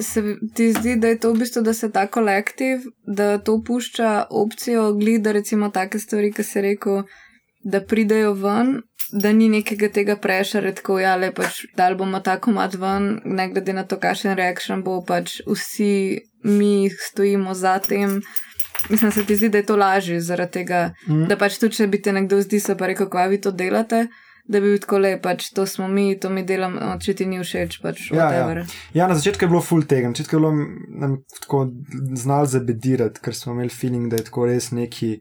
se 0.00 0.22
ti 0.54 0.72
zdi, 0.72 0.96
da 0.96 1.08
je 1.08 1.18
to 1.18 1.32
v 1.32 1.38
bistvu, 1.38 1.62
da 1.62 1.74
se 1.74 1.90
ta 1.92 2.06
kolektiv, 2.06 2.78
da 3.06 3.38
to 3.38 3.62
pušča 3.66 4.26
opcijo 4.30 4.92
gleda, 4.92 5.32
recimo, 5.32 5.70
take 5.70 5.98
stvari, 5.98 6.32
ki 6.32 6.42
se 6.42 6.62
rekel, 6.62 7.02
da 7.64 7.80
pridejo 7.80 8.32
ven, 8.34 8.80
da 9.12 9.32
ni 9.32 9.48
nekega 9.48 9.88
tega 9.88 10.16
prešara, 10.16 10.72
tako 10.72 10.98
ja, 10.98 11.16
le 11.16 11.32
pač 11.34 11.64
dal 11.76 11.94
bomo 11.94 12.20
ta 12.20 12.38
komat 12.40 12.74
ven, 12.74 13.20
ne 13.24 13.48
glede 13.52 13.72
na 13.72 13.84
to, 13.84 13.98
kakšen 14.00 14.34
reaktion 14.38 14.82
bo, 14.82 15.02
pač 15.04 15.40
vsi 15.46 16.18
mi 16.44 16.88
stojimo 16.90 17.54
za 17.54 17.78
tem. 17.78 18.22
Mislim, 18.90 19.12
se 19.12 19.22
ti 19.24 19.36
zdi, 19.36 19.48
da 19.48 19.58
je 19.58 19.66
to 19.66 19.76
lažje 19.76 20.20
zaradi 20.20 20.52
tega, 20.52 20.94
Mm. 21.06 21.28
da 21.28 21.36
pač 21.36 21.58
tudi, 21.58 21.76
če 21.76 21.86
bi 21.86 22.02
te 22.02 22.12
nekdo 22.12 22.40
zdi, 22.40 22.60
se 22.60 22.74
pa 22.76 22.86
rekel, 22.86 23.06
kva 23.06 23.26
vi 23.26 23.38
to 23.40 23.50
delate, 23.50 24.06
da 24.44 24.58
bi 24.58 24.66
bil 24.66 24.78
tako 24.78 24.98
le, 24.98 25.12
pač 25.18 25.50
to 25.50 25.64
smo 25.64 25.88
mi, 25.88 26.16
to 26.16 26.28
mi 26.28 26.42
delamo, 26.42 26.96
če 26.98 27.14
ti 27.14 27.26
ni 27.26 27.38
všeč, 27.38 27.80
pač 27.80 28.10
Ja, 28.10 28.16
ja. 28.24 28.24
whatever. 28.42 28.64
Ja, 28.92 29.06
na 29.06 29.14
začetku 29.14 29.44
je 29.44 29.48
bilo 29.48 29.60
full 29.62 29.84
tega, 29.84 30.06
na 30.06 30.12
začetku 30.12 30.32
je 30.32 30.40
bilo 30.40 30.52
nam 30.98 31.12
tako 31.38 31.60
znal 32.14 32.46
zabedirati, 32.46 33.20
ker 33.20 33.34
smo 33.34 33.52
imeli 33.52 33.70
feeling, 33.70 34.08
da 34.08 34.16
je 34.16 34.24
tako 34.24 34.46
res 34.46 34.70
neki. 34.72 35.12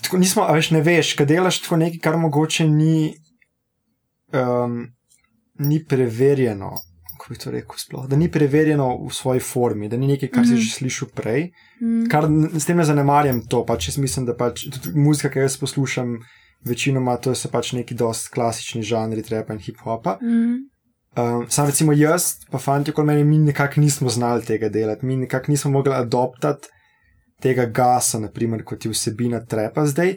Tako 0.00 0.18
nismo, 0.18 0.44
veš, 0.46 0.70
ne 0.70 0.82
veš, 0.82 1.14
kaj 1.14 1.26
delaš 1.26 1.60
tako 1.60 1.76
nekaj, 1.78 2.00
kar 2.00 2.16
mogoče 2.18 2.66
ni, 2.66 3.14
um, 4.34 4.82
ni 5.60 5.78
preverjeno. 5.82 6.74
Kako 7.12 7.30
bi 7.30 7.38
to 7.38 7.50
rekel, 7.50 7.76
sploh, 7.76 8.04
da 8.06 8.16
ni 8.16 8.28
preverjeno 8.28 8.86
v 8.98 9.12
svoji 9.12 9.40
formi, 9.42 9.88
da 9.88 9.96
ni 9.96 10.06
nekaj, 10.08 10.28
kar 10.30 10.44
si 10.44 10.52
Mhm. 10.52 10.60
že 10.60 10.70
slišal 10.72 11.08
prej. 11.10 11.50
Mm. 11.78 12.06
Kar 12.08 12.24
n- 12.24 12.50
s 12.54 12.64
tem 12.64 12.76
ne 12.76 12.84
zanemarjam 12.84 13.42
to, 13.42 13.60
pač 13.62 13.88
jaz 13.88 13.98
mislim, 13.98 14.26
da 14.26 14.34
pač 14.34 14.64
muzika, 14.94 15.28
ki 15.28 15.38
jo 15.38 15.42
jaz 15.42 15.56
poslušam, 15.56 16.18
večinoma 16.64 17.16
to 17.16 17.34
so 17.34 17.48
pač 17.48 17.72
neki 17.72 17.94
dost 17.94 18.28
klasični 18.34 18.82
žanri, 18.82 19.22
trapa 19.22 19.54
in 19.54 19.60
hip-hopa. 19.60 20.18
Mm. 20.22 20.58
Um, 21.18 21.46
sam 21.50 21.66
recimo 21.66 21.92
jaz, 21.92 22.44
pa 22.50 22.58
fanti 22.58 22.90
okoli 22.90 23.06
mene, 23.06 23.24
mi 23.24 23.38
nekako 23.38 23.80
nismo 23.80 24.08
znali 24.08 24.44
tega 24.46 24.68
delati, 24.68 25.06
mi 25.06 25.16
nekako 25.16 25.50
nismo 25.50 25.70
mogli 25.70 25.94
adoptati 25.94 26.68
tega 27.42 27.66
gasa, 27.66 28.20
naprimer, 28.20 28.62
kot 28.64 28.84
je 28.84 28.92
vsebina 28.92 29.40
trepa 29.44 29.86
zdaj, 29.86 30.14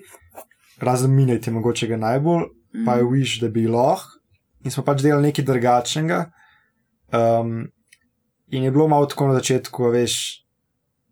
razen 0.84 1.16
minajte 1.16 1.52
mogoče 1.52 1.88
ga 1.88 1.98
najbolj, 1.98 2.46
pa 2.86 3.00
je 3.00 3.08
viš, 3.12 3.40
da 3.42 3.50
bi 3.50 3.66
lahko, 3.68 4.20
in 4.64 4.72
smo 4.72 4.84
pač 4.84 5.02
delali 5.02 5.32
nekaj 5.32 5.46
drugačnega. 5.46 6.26
Um, 7.14 7.68
in 8.54 8.64
je 8.64 8.72
bilo 8.72 8.88
malo 8.88 9.06
tako 9.06 9.28
na 9.32 9.40
začetku, 9.40 9.90
veš, 9.94 10.44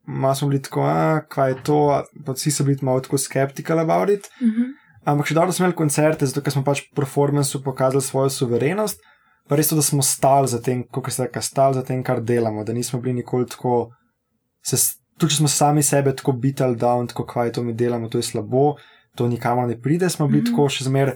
malo 0.06 0.36
smo 0.36 0.50
bili 0.50 0.62
tako, 0.62 0.84
a 0.86 1.22
kaj 1.30 1.52
je 1.52 1.58
to, 1.63 1.80
pa 2.26 2.36
vsi 2.38 2.52
so 2.52 2.63
bili 2.67 2.78
malo 2.82 3.00
tako 3.00 3.17
skeptical 3.17 3.80
about 3.80 4.10
it. 4.10 4.30
Mhm. 4.41 4.81
Ampak 5.06 5.28
še 5.28 5.34
dobro 5.34 5.52
smo 5.52 5.66
imeli 5.66 5.78
koncerte, 5.78 6.26
zato 6.26 6.52
smo 6.52 6.64
pač 6.64 6.84
v 6.86 6.96
performancu 6.96 7.64
pokazali 7.64 8.02
svojo 8.02 8.30
suverenost, 8.30 9.00
pa 9.50 9.58
res 9.58 9.68
to, 9.72 9.76
da 9.76 9.82
smo 9.82 10.02
stali 10.06 10.48
za 10.48 10.62
tem, 10.62 10.84
kako 10.84 11.12
se 11.12 11.24
reka, 11.24 11.42
stali 11.42 11.74
za 11.74 11.84
tem, 11.84 12.04
kar 12.04 12.22
delamo, 12.22 12.64
da 12.64 12.74
nismo 12.74 13.00
bili 13.02 13.14
nikoli 13.14 13.48
tako, 13.50 13.90
se, 14.64 14.78
tudi 15.18 15.34
če 15.34 15.38
smo 15.42 15.48
sami 15.50 15.84
sebe 15.84 16.14
tako 16.16 16.32
bitali 16.38 16.78
down, 16.78 17.08
tako 17.10 17.26
kaj 17.26 17.52
to 17.52 17.64
mi 17.64 17.74
delamo, 17.74 18.10
to 18.10 18.18
je 18.18 18.24
slabo, 18.24 18.76
to 19.18 19.28
nikamor 19.28 19.68
ne 19.68 19.80
pride, 19.82 20.10
smo 20.10 20.28
bili 20.28 20.42
mm. 20.42 20.46
-hmm. 20.46 20.52
tako 20.52 20.70
še 20.70 20.84
zmer, 20.84 21.16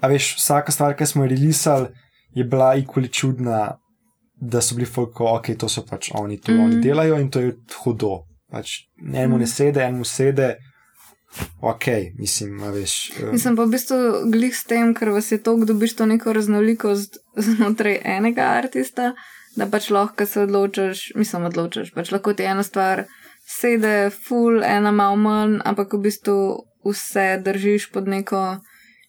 a 0.00 0.08
veš, 0.08 0.34
vsaka 0.36 0.72
stvar, 0.72 0.96
ki 0.96 1.06
smo 1.06 1.24
jo 1.24 1.28
releasali, 1.30 1.88
je 2.34 2.44
bila 2.44 2.74
ikoli 2.74 3.08
čudna, 3.08 3.78
da 4.40 4.60
so 4.60 4.74
bili 4.74 4.86
folko, 4.86 5.24
ok, 5.38 5.54
to 5.58 5.68
so 5.68 5.82
pač 5.86 6.10
oni, 6.14 6.40
to 6.40 6.52
mm 6.52 6.56
-hmm. 6.56 6.64
oni 6.64 6.74
Mhm. 6.74 6.82
delajo 6.82 7.18
in 7.20 7.30
to 7.30 7.40
je 7.40 7.52
hudo. 7.84 8.24
Pač 8.50 8.68
enemu 8.98 9.38
ne 9.38 9.44
Mhm. 9.44 9.46
sede, 9.46 9.80
enemu 9.82 10.04
sede. 10.04 10.56
Ok, 11.62 11.84
mislim, 12.18 12.58
veš. 12.72 13.10
eh, 13.12 13.32
Mislim 13.32 13.56
pa 13.56 13.64
v 13.64 13.70
bistvu 13.70 13.96
glih 14.26 14.56
s 14.56 14.64
tem, 14.64 14.94
ker 14.94 15.08
vas 15.08 15.32
je 15.32 15.38
to, 15.38 15.56
dobiš 15.56 15.94
to 15.94 16.06
neko 16.06 16.32
raznolikost 16.32 17.16
znotraj 17.36 18.00
enega 18.06 18.42
artista, 18.54 19.12
da 19.56 19.66
pač 19.66 19.90
lahko 19.90 20.26
se 20.26 20.40
odločiš, 20.40 21.12
mislim, 21.14 21.44
odločiš, 21.44 21.92
pač 21.92 22.10
lahko 22.10 22.34
ti 22.34 22.42
ena 22.44 22.62
stvar 22.62 23.04
sede, 23.50 23.94
full, 24.18 24.62
ena 24.62 24.90
malo 24.92 25.16
manj, 25.16 25.58
ampak 25.64 25.92
v 25.92 25.98
bistvu 26.00 26.36
vse 26.84 27.38
držiš 27.38 27.90
pod 27.90 28.08
neko 28.08 28.58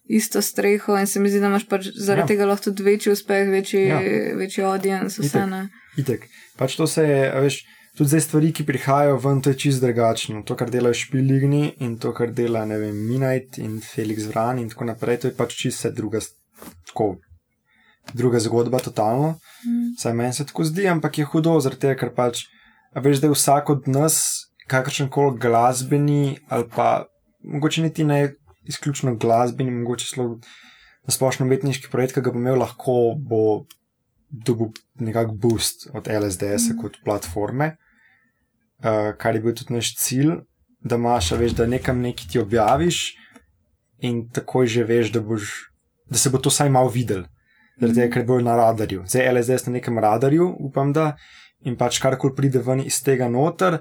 isto 0.06 0.42
streho 0.42 0.98
in 0.98 1.06
se 1.06 1.20
mi 1.20 1.30
zdi, 1.30 1.40
da 1.40 1.46
imaš 1.46 1.64
pač 1.64 1.86
zaradi 1.96 2.20
Ja. 2.22 2.26
tega 2.28 2.46
lahko 2.46 2.64
tudi 2.64 2.82
večji 2.82 3.12
uspeh, 3.12 3.48
večji, 3.48 3.82
Ja. 3.82 4.00
večji 4.36 4.64
audience, 4.64 5.16
vse 5.18 5.38
Itak. 5.38 5.50
ne. 5.50 5.68
Itek. 5.96 6.28
Pač 6.56 6.76
to 6.76 6.86
se 6.86 7.02
je, 7.02 7.40
veš, 7.40 7.62
tudi 7.96 8.08
zdaj 8.08 8.20
stvari, 8.20 8.52
ki 8.52 8.66
prihajajo 8.66 9.18
ven, 9.22 9.40
to 9.40 9.50
je 9.50 9.58
čist 9.58 9.82
drugačno. 9.82 10.42
To, 10.42 10.56
kar 10.58 10.70
delajo 10.70 10.94
špiligni 10.94 11.74
in 11.84 11.98
to, 11.98 12.12
kar 12.12 12.32
dela, 12.32 12.64
ne 12.66 12.78
vem, 12.78 12.96
Minajt 13.08 13.58
in 13.62 13.80
Felix 13.80 14.26
Vran 14.30 14.58
in 14.58 14.68
tako 14.72 14.88
naprej, 14.90 15.20
to 15.22 15.30
je 15.30 15.36
pač 15.36 15.54
čist 15.54 15.86
druga, 15.94 16.20
tako, 16.88 17.16
druga 18.12 18.40
zgodba, 18.42 18.78
totalno. 18.82 19.38
Mm. 19.66 19.94
Saj 19.98 20.12
meni 20.12 20.32
se 20.32 20.46
tako 20.46 20.64
zdi, 20.64 20.88
ampak 20.90 21.18
je 21.18 21.24
hudo, 21.24 21.54
zaradi 21.60 21.86
tega, 21.86 22.00
ker 22.02 22.10
pač, 22.14 22.46
veš, 22.94 23.22
da 23.22 23.30
je 23.30 23.36
vsak 23.36 23.70
od 23.70 23.88
nas, 23.88 24.20
kakršen 24.66 25.10
koli 25.12 25.38
glasbeni 25.38 26.38
ali 26.48 26.64
pa 26.76 27.04
mogoče 27.44 27.82
niti 27.82 28.04
ne 28.04 28.34
izključno 28.64 29.14
glasbeni, 29.20 29.70
mogoče 29.70 30.06
celo 30.08 30.38
na 31.04 31.12
splošno 31.12 31.46
umetniški 31.46 31.90
projekt, 31.92 32.14
ki 32.16 32.22
ga 32.24 32.32
bo 32.32 32.40
imel, 32.40 32.56
lahko 32.58 33.14
bo 33.20 33.40
dobil 34.32 34.72
nekak 34.98 35.34
boost 35.36 35.90
od 35.92 36.08
LSDS-a 36.08 36.72
Mhm. 36.72 36.80
kot 36.80 36.96
platforme, 37.04 37.76
uh, 38.84 39.12
kar 39.18 39.34
je 39.34 39.40
bil 39.40 39.54
tudi 39.56 39.74
naš 39.74 39.94
cilj, 39.96 40.36
da 40.84 40.96
imaš, 41.00 41.32
veš, 41.40 41.56
da 41.56 41.66
nekam 41.66 42.02
nekaj 42.04 42.28
ti 42.32 42.38
objaviš 42.38 43.04
in 44.04 44.28
takoj 44.28 44.66
že 44.66 44.84
veš, 44.84 45.12
da, 45.12 45.20
boš, 45.24 45.70
da 46.10 46.20
se 46.20 46.30
bo 46.30 46.38
to 46.38 46.52
vsaj 46.52 46.70
malo 46.70 46.92
videl. 46.92 47.24
Zaradi 47.80 48.00
tega, 48.00 48.12
ker 48.14 48.26
bo 48.28 48.38
na 48.40 48.54
radarju. 48.56 49.02
Zdaj 49.08 49.32
LSDS 49.32 49.66
na 49.66 49.78
nekem 49.78 49.98
radarju, 49.98 50.46
upam, 50.60 50.92
da 50.92 51.14
in 51.64 51.76
pač 51.80 51.98
karkoli 52.02 52.36
pride 52.36 52.62
ven 52.62 52.84
iz 52.84 53.00
tega 53.02 53.28
noter, 53.32 53.80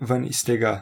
ven 0.00 0.26
iz 0.28 0.42
tega. 0.44 0.80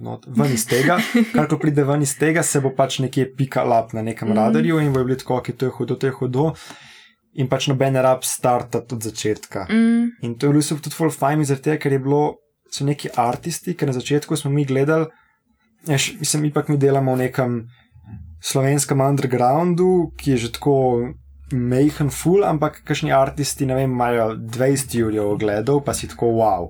Not, 0.00 0.24
ven 0.26 0.50
iz 0.50 0.64
tega, 0.66 0.96
kar 1.34 1.46
ko 1.50 1.58
pride 1.62 1.84
ven 1.86 2.02
iz 2.02 2.16
tega, 2.18 2.42
se 2.42 2.62
bo 2.62 2.72
pač 2.74 2.98
nekje 3.02 3.28
pika 3.38 3.62
lap 3.62 3.92
na 3.94 4.02
nekem 4.02 4.28
mm. 4.28 4.34
Mhm. 4.34 4.40
radarju 4.40 4.80
in 4.82 4.94
bo 4.94 5.04
bili 5.04 5.18
tako, 5.20 5.40
ki 5.44 5.54
to 5.58 5.68
je 5.68 5.76
hudo, 5.76 5.98
to 5.98 6.10
je 6.10 6.16
hudo. 6.16 6.48
In 7.34 7.50
pač 7.50 7.66
noben 7.66 7.98
rab 7.98 8.22
starta 8.26 8.82
od 8.82 9.02
začetka. 9.02 9.66
Mm. 9.70 10.10
In 10.22 10.34
to 10.38 10.46
je 10.46 10.54
bilo 10.54 10.78
tudi 10.78 10.94
full 10.94 11.14
fajn, 11.14 11.44
zaradi 11.44 11.70
tega, 11.70 11.82
ker 11.82 11.94
je 11.94 12.02
bilo, 12.02 12.22
so 12.74 12.86
neki 12.86 13.12
artisti, 13.20 13.76
ker 13.78 13.90
na 13.90 13.94
začetku 13.94 14.36
smo 14.36 14.50
mi 14.50 14.64
gledali, 14.66 15.06
ja, 15.86 15.98
š- 15.98 16.16
mislim, 16.18 16.48
ipak 16.50 16.72
mi 16.72 16.78
delamo 16.80 17.14
v 17.14 17.26
nekem 17.28 17.60
slovenskem 18.42 19.00
undergroundu, 19.00 20.10
ki 20.18 20.34
je 20.34 20.36
že 20.46 20.52
tako 20.58 20.74
mehen, 21.52 22.10
full, 22.10 22.44
ampak 22.44 22.82
kakšni 22.84 23.12
aristi, 23.14 23.66
ne 23.66 23.78
vem, 23.78 23.92
imajo 23.92 24.34
20 24.36 24.98
jurjev 24.98 25.36
ogledov, 25.36 25.84
pa 25.84 25.94
si 25.94 26.08
tako 26.10 26.34
wow. 26.40 26.68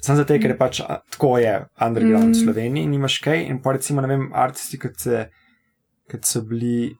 Sam 0.00 0.16
zato, 0.16 0.36
ker 0.38 0.54
je 0.54 0.58
pač 0.58 0.80
tako 1.10 1.38
je 1.42 1.54
underground 1.82 2.30
mm. 2.30 2.36
v 2.36 2.42
Sloveniji 2.44 2.86
in 2.86 2.94
imaš 2.94 3.18
kaj. 3.22 3.42
In 3.50 3.58
pa 3.62 3.74
recimo, 3.74 4.02
ne 4.04 4.10
vem, 4.12 4.28
aristi, 4.32 4.78
kot, 4.78 4.94
se, 5.02 5.26
kot 6.10 6.24
so 6.24 6.44
bili. 6.46 6.94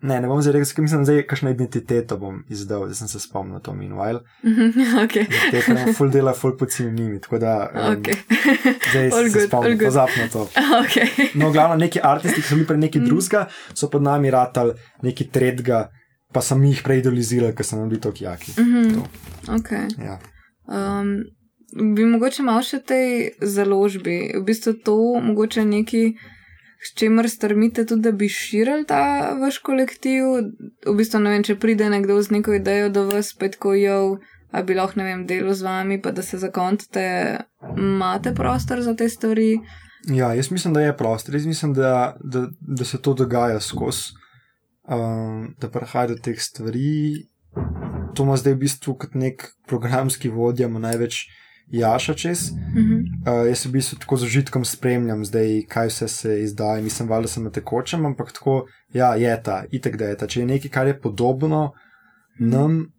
Ne, 0.00 0.20
ne 0.20 0.28
bom 0.28 0.38
zdaj 0.42 0.52
rekel, 0.52 0.82
mislim, 0.82 1.04
da 1.04 1.12
je 1.12 1.26
kakšno 1.26 1.50
identiteto 1.50 2.16
bom 2.16 2.44
izdal, 2.48 2.84
da 2.86 2.94
sem 2.94 3.08
se 3.08 3.20
spomnil 3.20 3.58
to 3.60 3.72
meanwhile. 3.72 4.20
okay. 5.02 5.26
Te, 5.50 5.62
imam 5.68 5.94
full 5.94 6.10
dela, 6.10 6.32
full 6.32 6.56
poceni 6.56 6.92
njimi, 6.92 7.20
tako 7.20 7.38
da. 7.38 7.70
Um, 7.74 7.96
Okay. 7.96 8.14
Zdaj 8.90 9.04
All 9.04 9.28
se 9.28 9.38
good, 9.38 9.48
spomnim, 9.48 9.78
pozapno 9.78 10.28
to. 10.32 10.44
okay. 10.82 11.08
No, 11.34 11.50
glavno 11.52 11.76
neki 11.76 11.98
aristi, 12.02 12.34
ki 12.34 12.42
so 12.42 12.54
bili 12.54 12.66
prej 12.66 12.78
neki 12.78 13.00
Mm. 13.00 13.04
drugega, 13.04 13.46
so 13.74 13.90
pod 13.90 14.02
nami 14.02 14.30
ratali 14.30 14.72
neki 15.02 15.28
tretjega, 15.28 15.88
pa 16.32 16.40
sem 16.40 16.62
jih 16.64 16.82
prej 16.84 16.98
idolizirali, 16.98 17.54
ker 17.54 17.66
sem 17.66 17.88
bili 17.88 18.00
tako 18.00 18.16
jaki. 18.20 18.52
Mhm. 18.60 18.94
To. 18.94 19.02
okay. 19.52 19.88
Ja. 19.98 20.18
Um, 20.68 21.24
bi 21.94 22.04
mogoče 22.04 22.42
malo 22.42 22.62
še 22.62 22.78
tej 22.80 23.30
založbi, 23.42 24.32
v 24.38 24.44
bistvu 24.44 24.72
to 24.84 24.94
mogoče 25.22 25.64
neki, 25.64 26.14
s 26.78 26.94
čimer 26.94 27.30
strmite 27.30 27.86
tudi, 27.86 28.02
da 28.02 28.12
bi 28.12 28.28
širili 28.28 28.86
ta 28.86 29.34
vaš 29.40 29.58
kolektiv. 29.58 30.24
V 30.86 30.94
bistvu 30.96 31.20
ne 31.20 31.34
vem, 31.34 31.44
če 31.44 31.58
pride 31.58 31.90
nekdo 31.90 32.20
z 32.22 32.38
neko 32.38 32.54
idejo 32.58 32.90
do 32.94 33.04
vas, 33.10 33.32
spet 33.34 33.58
ko 33.58 33.74
jo, 33.74 34.18
a 34.54 34.62
bi 34.62 34.76
lahko, 34.78 35.00
ne 35.00 35.08
vem, 35.08 35.26
delo 35.26 35.54
z 35.54 35.66
vami, 35.66 35.98
pa 36.02 36.12
da 36.14 36.22
se 36.22 36.38
zakontate, 36.38 37.04
imate 37.76 38.34
prostor 38.34 38.82
za 38.82 38.94
te 38.94 39.08
stvari. 39.08 39.58
ja, 40.14 40.32
jaz 40.34 40.50
mislim, 40.50 40.74
da 40.74 40.80
je 40.80 40.96
prostor, 40.96 41.34
jaz 41.34 41.46
mislim, 41.46 41.74
da, 41.74 42.16
da, 42.24 42.46
da 42.60 42.84
se 42.84 43.02
to 43.02 43.14
dogaja 43.14 43.60
skozi, 43.60 44.14
um, 44.88 45.54
da 45.60 45.70
prihaja 45.70 46.14
do 46.14 46.14
teh 46.22 46.38
stvari. 46.40 47.26
To 48.14 48.22
ima 48.22 48.36
zdaj 48.36 48.54
v 48.54 48.62
bistvu 48.62 48.94
kot 48.94 49.14
nek 49.14 49.50
programski 49.66 50.30
vodja, 50.30 50.66
ima 50.66 50.78
največ 50.78 51.26
jaša 51.70 52.14
čez. 52.14 52.50
Mhm. 52.52 52.94
Uh, 53.26 53.46
jaz 53.48 53.66
v 53.66 53.72
bistvu 53.72 53.98
tako 53.98 54.16
z 54.16 54.24
užitkom 54.24 54.64
spremljam, 54.64 55.24
zdaj, 55.24 55.62
kaj 55.68 55.88
vse 55.88 56.08
se 56.08 56.42
izdaja. 56.42 56.82
Mislim, 56.82 57.08
valjda 57.08 57.28
sem 57.28 57.44
na 57.44 57.50
tekočem, 57.50 58.06
ampak 58.06 58.32
tako, 58.32 58.66
ja, 58.92 59.14
je 59.14 59.42
ta, 59.42 59.64
itek 59.70 59.96
da 59.96 60.04
je 60.04 60.16
ta. 60.16 60.26
Če 60.26 60.40
je 60.40 60.46
nekaj, 60.46 60.70
kar 60.70 60.86
je 60.86 61.00
podobno 61.00 61.72
nam 62.38 62.92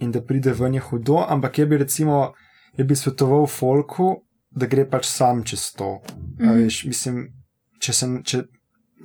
in 0.00 0.12
da 0.12 0.22
pride 0.22 0.52
ven, 0.52 0.74
je 0.74 0.80
hudo, 0.80 1.24
ampak 1.28 1.58
je 1.58 1.66
bi 1.66 1.78
recimo, 1.78 2.32
je 2.76 2.84
bi 2.84 2.96
svetoval 2.96 3.46
folku, 3.46 4.22
da 4.50 4.66
gre 4.66 4.84
pač 4.88 5.06
sam 5.06 5.44
čez 5.44 5.72
to. 5.76 6.00
Mm 6.38 6.44
Mhm. 6.46 6.62
veš, 6.62 6.84
mislim, 6.84 7.28
če 7.80 7.92
sem, 7.92 8.22
če 8.22 8.42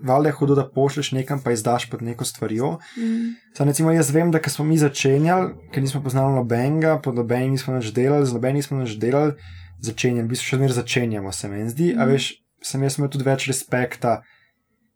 valjda 0.03 0.29
je 0.29 0.33
hudo, 0.33 0.55
da 0.55 0.69
pošleš 0.69 1.11
nekam, 1.11 1.39
pa 1.39 1.51
izdaš 1.51 1.89
pod 1.89 2.01
neko 2.01 2.25
stvarjo. 2.25 2.77
Mhm. 2.97 3.29
Zdaj, 3.55 3.67
recimo, 3.67 3.91
jaz 3.91 4.11
vem, 4.11 4.31
da 4.31 4.39
smo 4.43 4.65
mi 4.65 4.77
začenjali, 4.77 5.53
ker 5.71 5.83
nismo 5.83 6.03
poznali 6.03 6.35
nobenega, 6.35 6.99
pod 6.99 7.15
nobenim 7.15 7.51
nismo 7.51 7.73
več 7.73 7.91
delali, 7.91 8.25
z 8.25 8.33
nobenim 8.33 8.55
nismo 8.55 8.77
več 8.77 8.97
delali, 8.97 9.33
začenjali, 9.81 10.23
v 10.23 10.29
bistvu 10.29 10.45
še 10.45 10.57
zmeraj 10.57 10.75
začenjamo, 10.75 11.31
se 11.31 11.47
meni 11.47 11.69
zdi. 11.69 11.93
Mm. 11.93 11.99
A 11.99 12.05
Mhm. 12.05 12.11
veš, 12.11 12.33
sem 12.61 12.83
jaz 12.83 12.97
imel 12.97 13.09
tudi 13.09 13.23
več 13.23 13.47
respekta 13.47 14.21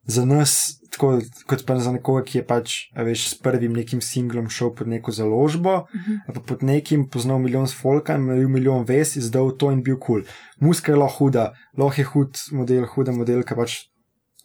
za 0.06 0.26
nas, 0.26 0.80
tako 0.92 1.22
kot 1.46 1.66
pa 1.66 1.78
za 1.78 1.92
nekoga, 1.92 2.24
ki 2.24 2.38
je 2.40 2.44
pač, 2.44 2.72
veš, 2.98 3.28
s 3.30 3.36
prvim 3.36 3.74
nekim 3.74 4.02
singlom 4.02 4.50
šel 4.50 4.74
pod 4.74 4.88
neko 4.88 5.12
založbo, 5.12 5.86
Mhm. 5.94 6.14
ali 6.28 6.34
pa 6.34 6.42
pod 6.42 6.64
nekim 6.64 7.08
poznal 7.08 7.38
milijon 7.40 7.68
folka 7.68 8.16
imel 8.16 8.48
milijon 8.50 8.86
ves, 8.86 9.16
izdal 9.16 9.52
to 9.52 9.72
in 9.72 9.84
bil 9.84 9.98
kul. 9.98 10.24
Cool. 10.24 10.24
Muska 10.60 10.92
je 10.92 10.98
lahko 10.98 11.18
huda, 11.30 11.54
lahko 11.78 12.02
je 12.02 12.06
hud 12.06 12.32
model, 12.52 12.86
huda 12.86 13.12
modelka, 13.12 13.56
pač 13.56 13.86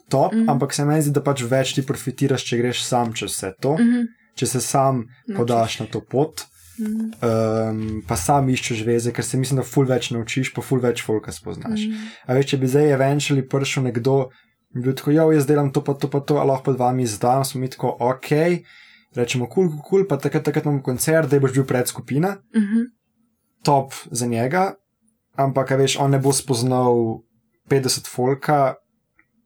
top, 0.09 0.33
mm. 0.33 0.49
ampak 0.49 0.73
se 0.73 0.85
meni 0.85 1.03
zdi, 1.03 1.11
da 1.11 1.23
pač 1.23 1.43
več 1.43 1.75
ti 1.75 1.83
profitiraš, 1.83 2.45
če 2.45 2.57
greš 2.59 2.85
sam 2.85 3.13
čez 3.13 3.31
vse 3.31 3.53
to 3.61 3.75
Mhm. 3.75 4.05
če 4.35 4.47
se 4.47 4.61
sam 4.61 4.97
Naučiš. 4.97 5.37
podaš 5.37 5.81
na 5.81 5.87
to 5.87 6.01
pot, 6.03 6.43
Mhm. 6.79 7.11
um, 7.23 8.03
pa 8.03 8.17
sam 8.17 8.49
iščeš 8.49 8.83
veze, 8.83 9.13
ker 9.13 9.25
se 9.25 9.39
mislim, 9.39 9.57
da 9.57 9.63
ful 9.63 9.85
več 9.87 10.11
naučiš, 10.11 10.51
pa 10.53 10.61
ful 10.61 10.81
več 10.81 11.03
folka 11.03 11.31
spoznaš. 11.31 11.81
Mhm. 11.81 11.95
A 12.27 12.35
veš, 12.35 12.47
če 12.47 12.57
bi 12.57 12.67
zdaj 12.67 12.91
eventually 12.91 13.43
prišel 13.43 13.83
nekdo 13.85 14.31
in 14.75 14.83
bil 14.83 14.93
tako, 14.93 15.11
ja, 15.11 15.23
jaz 15.31 15.47
delam 15.47 15.71
to, 15.71 15.81
pa 15.81 15.95
to, 15.95 16.09
pa 16.09 16.19
to, 16.21 16.35
a 16.35 16.45
lahko 16.45 16.65
pod 16.65 16.79
vami 16.79 17.03
izdam, 17.03 17.45
smo 17.45 17.61
mi 17.61 17.69
tako, 17.69 17.95
ok, 18.01 18.31
rečemo, 19.15 19.47
kul, 19.47 19.69
cool, 19.69 19.71
kul, 19.71 19.83
cool, 19.89 20.05
pa 20.05 20.17
takrat, 20.17 20.43
takrat 20.43 20.65
imamo 20.65 20.83
koncert, 20.83 21.31
da 21.31 21.39
boš 21.39 21.53
bil 21.53 21.65
pred 21.65 21.87
skupina, 21.87 22.39
Mhm. 22.53 22.91
top 23.63 23.93
za 24.11 24.27
njega, 24.27 24.75
ampak, 25.37 25.71
veš, 25.71 25.97
on 25.97 26.11
ne 26.11 26.19
bo 26.19 26.33
spoznal 26.33 27.23
50 27.69 28.07
folka 28.07 28.75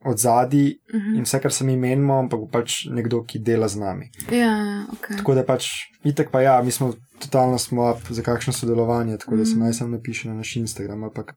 od 0.04 0.18
zadaj 0.18 0.74
Mhm. 0.94 1.16
in 1.16 1.22
vse, 1.22 1.40
kar 1.40 1.52
se 1.52 1.64
mi 1.64 1.76
menimo, 1.76 2.18
ampak 2.18 2.40
bo 2.40 2.46
pač 2.48 2.84
nekdo, 2.86 3.24
ki 3.24 3.38
dela 3.38 3.68
z 3.68 3.76
nami. 3.76 4.10
Ja, 4.30 4.52
ok. 4.92 5.08
Tako 5.16 5.34
da 5.34 5.44
pač, 5.44 5.66
itek 6.04 6.30
pa 6.30 6.40
ja, 6.40 6.62
mi 6.62 6.70
smo 6.70 6.92
totalno 7.18 7.58
smo 7.58 7.90
up 7.90 7.98
za 8.08 8.22
kakšno 8.22 8.52
sodelovanje, 8.52 9.18
tako 9.18 9.36
da 9.36 9.44
se 9.44 9.54
Mm. 9.54 9.58
naj 9.58 9.72
sem 9.72 9.90
napiše 9.90 10.28
na 10.28 10.34
naš 10.34 10.56
Instagram. 10.56 11.04
Ampak 11.04 11.34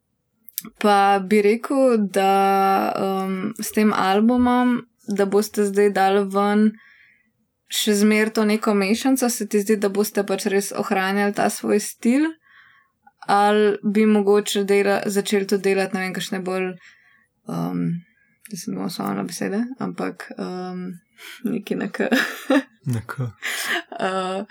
Pa 0.78 1.20
bi 1.20 1.42
rekel, 1.42 1.98
da 2.00 2.94
um, 2.96 3.54
s 3.60 3.72
tem 3.72 3.94
albumom, 3.94 4.82
da 5.08 5.26
boste 5.26 5.66
zdaj 5.66 5.90
dali 5.90 6.26
ven 6.26 6.72
še 7.68 7.94
zmer 7.96 8.30
to 8.30 8.46
neko 8.46 8.74
mešanico, 8.74 9.30
se 9.30 9.48
ti 9.48 9.60
zdi, 9.60 9.76
da 9.76 9.90
boste 9.90 10.24
pač 10.24 10.46
res 10.46 10.72
ohranjali 10.72 11.34
ta 11.34 11.50
svoj 11.50 11.80
stil, 11.80 12.28
ali 13.22 13.78
bi 13.84 14.06
mogoče 14.06 14.64
dela, 14.64 15.02
začeli 15.06 15.48
to 15.48 15.58
delati, 15.58 15.96
ne 15.96 16.02
vem, 16.02 16.14
kakšne 16.14 16.40
bolj, 16.40 16.76
um, 17.48 17.90
da 18.52 18.58
se 18.58 18.72
ne 18.72 18.78
bomo 18.78 18.90
samo 18.90 19.14
na 19.14 19.24
besede, 19.24 19.64
ampak 19.80 20.32
um, 20.38 20.92
neki 21.44 21.76
nek. 21.76 22.00
Neko. 22.86 23.30
Uh, 24.02 24.46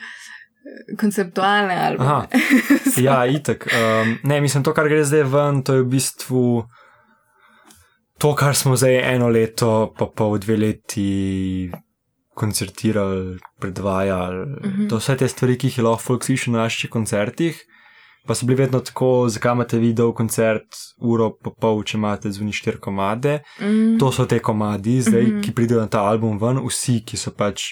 konceptualne 1.01 1.75
albume. 1.75 2.09
Aha. 2.11 2.27
Ja, 3.07 3.27
itek. 3.27 3.65
Um, 3.73 4.19
ne, 4.23 4.41
mislim, 4.41 4.63
to, 4.63 4.75
kar 4.77 4.89
gre 4.89 5.01
zdaj 5.05 5.23
ven, 5.33 5.63
to 5.65 5.75
je 5.75 5.83
v 5.83 5.89
bistvu 5.89 6.43
to, 8.21 8.35
kar 8.37 8.55
smo 8.55 8.77
zdaj 8.77 8.99
eno 9.15 9.29
leto, 9.33 9.95
pa 9.99 10.07
pol 10.07 10.37
dve 10.39 10.57
leti 10.57 11.71
koncertirali, 12.37 13.39
predvajali. 13.61 14.43
Uh 14.43 14.67
Mhm. 14.67 14.83
-huh. 14.83 14.89
To 14.91 14.97
vse 14.97 15.17
te 15.17 15.29
stvari, 15.29 15.59
ki 15.59 15.67
jih 15.67 15.79
lahko 15.79 16.03
folk 16.03 16.25
slišal 16.25 16.53
na 16.53 16.59
naših 16.59 16.91
koncertih. 16.91 17.57
Pa 18.27 18.35
so 18.35 18.47
bili 18.47 18.63
vedno 18.63 18.81
tako, 18.81 19.29
zakaj 19.29 19.53
imate 19.53 19.79
vi 19.79 19.93
dolg 19.93 20.15
koncert, 20.17 20.77
uro 20.99 21.31
pa 21.43 21.51
pol, 21.51 21.83
če 21.83 21.97
imate 21.99 22.31
zvoni 22.31 22.53
štiri 22.53 22.79
komade. 22.79 23.41
Mm, 23.61 23.99
To 23.99 24.13
so 24.13 24.27
te 24.27 24.39
komadi, 24.39 25.01
zdaj, 25.03 25.23
Mhm. 25.23 25.33
-huh. 25.33 25.43
ki 25.43 25.55
pridejo 25.55 25.81
na 25.81 25.87
ta 25.89 26.01
album 26.01 26.39
ven, 26.39 26.61
vsi, 26.67 27.01
ki 27.05 27.17
so 27.17 27.31
pač 27.31 27.63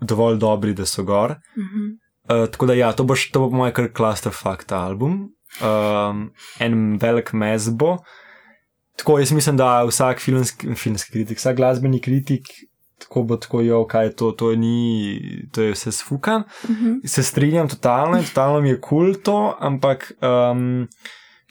dovolj 0.00 0.38
dobri, 0.38 0.74
da 0.74 0.86
so 0.86 1.02
gor. 1.04 1.36
mhm. 1.56 1.98
Uh, 2.22 2.46
tako 2.46 2.66
da, 2.66 2.74
ja, 2.74 2.92
to 2.92 3.04
bo, 3.04 3.14
to 3.32 3.40
bo 3.40 3.50
mojem 3.50 3.74
kar 3.74 3.88
clusterfuck 3.96 4.64
ta 4.64 4.76
album. 4.86 5.28
Um, 5.60 6.30
en 6.60 6.98
velik 6.98 7.32
mes 7.32 7.68
bo. 7.70 7.98
Tako 8.96 9.18
jaz 9.18 9.32
mislim, 9.32 9.56
da 9.56 9.84
vsak 9.84 10.20
filmski, 10.20 10.74
filmski 10.74 11.12
kritik, 11.12 11.38
vsak 11.38 11.56
glasbeni 11.56 12.00
kritik, 12.00 12.42
tako 13.02 13.22
bo 13.28 13.36
tako 13.36 13.60
jo, 13.60 13.82
kaj 13.86 14.06
je 14.06 14.12
to, 14.16 14.30
to 14.32 14.52
ni, 14.56 15.48
to 15.52 15.62
je 15.62 15.74
vse 15.76 15.92
sfukan. 15.92 16.44
Mhm. 16.70 17.00
Se 17.04 17.22
strinjam 17.22 17.68
totalno 17.68 18.18
in 18.18 18.24
totalno 18.24 18.60
mi 18.60 18.74
je 18.74 18.80
kul 18.80 19.12
cool 19.12 19.22
to, 19.22 19.56
ampak 19.60 20.12
um, 20.22 20.88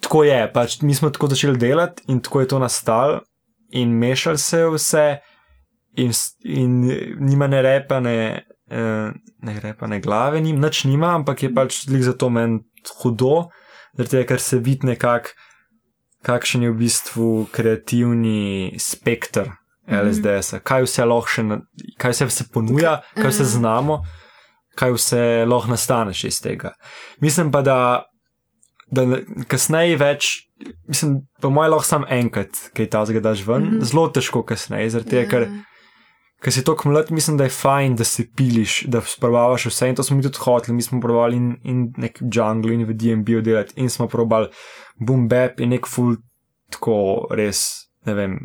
tako 0.01 0.23
je, 0.23 0.45
pač 0.53 0.81
mi 0.81 0.95
smo 0.95 1.09
tako 1.09 1.27
začeli 1.27 1.57
delati 1.57 2.03
in 2.07 2.21
tako 2.21 2.41
je 2.41 2.47
to 2.47 2.59
nastalo 2.59 3.21
in 3.71 3.89
mešali 3.89 4.37
se 4.37 4.57
je 4.57 4.69
vse 4.69 5.17
in, 5.95 6.11
in 6.43 6.81
nima 7.19 7.47
ne 7.47 7.61
repa, 7.61 7.99
ne, 7.99 8.45
eh, 8.69 9.11
ne 9.41 9.59
repa, 9.59 9.87
ne 9.87 9.99
glave, 9.99 10.41
nim, 10.41 10.59
nič 10.59 10.83
nima, 10.85 11.15
ampak 11.15 11.43
je 11.43 11.53
pač 11.53 11.85
lik 11.87 12.03
za 12.03 12.13
to 12.13 12.29
meni 12.29 12.61
hudo, 13.01 13.51
zaradi 13.95 14.17
tega, 14.17 14.27
ker 14.33 14.43
se 14.43 14.59
vidi 14.59 14.91
nekak, 14.91 15.33
kakšen 16.27 16.67
je 16.67 16.71
v 16.71 16.79
bistvu 16.83 17.31
kreativni 17.51 18.75
spektr. 18.79 19.51
LSDS-a, 19.87 20.59
kaj 20.59 20.83
vse 20.83 21.05
lahko 21.05 21.27
še, 21.27 21.43
kaj 21.97 22.11
vse 22.11 22.29
se 22.29 22.43
ponuja, 22.53 23.01
kaj 23.15 23.27
vse 23.27 23.43
Mhm. 23.43 23.49
znamo, 23.49 24.01
kaj 24.75 24.91
vse 24.91 25.21
lahko 25.45 25.67
nastane 25.67 26.13
še 26.13 26.27
iz 26.27 26.39
tega. 26.39 26.73
Mislim 27.19 27.51
pa, 27.51 27.61
da, 27.61 28.03
da 28.87 29.05
kasneje 29.47 29.97
več, 29.97 30.47
mislim, 30.87 31.21
po 31.41 31.49
mojem, 31.49 31.71
lahko 31.71 31.85
sam 31.85 32.05
enkrat, 32.09 32.49
kaj 32.73 32.89
ta 32.89 33.05
zgadaš 33.05 33.45
ven, 33.47 33.61
mm 33.61 33.65
Mhm. 33.65 33.77
-hmm. 33.77 33.83
zelo 33.83 34.07
težko 34.09 34.43
kasneje, 34.43 34.89
zaradi 34.89 35.09
tega, 35.09 35.29
ker 35.29 35.41
Ja. 35.41 35.63
ker 36.41 36.53
si 36.53 36.63
tako 36.63 36.89
mlad, 36.89 37.11
mislim, 37.11 37.37
da 37.37 37.43
je 37.43 37.49
fajn, 37.49 37.95
da 37.95 38.03
si 38.03 38.31
piliš, 38.31 38.85
da 38.87 39.01
sprobavaš 39.01 39.65
vse 39.65 39.89
in 39.89 39.95
to 39.95 40.03
smo 40.03 40.17
mi 40.17 40.23
tudi 40.23 40.37
hoteli. 40.39 40.75
Mi 40.75 40.81
smo 40.81 40.99
probali 41.01 41.35
in, 41.35 41.57
in 41.63 41.93
nek 41.97 42.19
jungle 42.23 42.73
in 42.73 42.85
v 42.85 42.93
DMB 42.93 43.41
delati 43.43 43.73
in 43.75 43.89
smo 43.89 44.07
probali 44.07 44.47
boom 44.97 45.27
bap 45.27 45.59
in 45.59 45.69
nek 45.69 45.85
full, 45.87 46.15
tako 46.69 47.27
res, 47.31 47.85
ne 48.05 48.13
vem, 48.13 48.39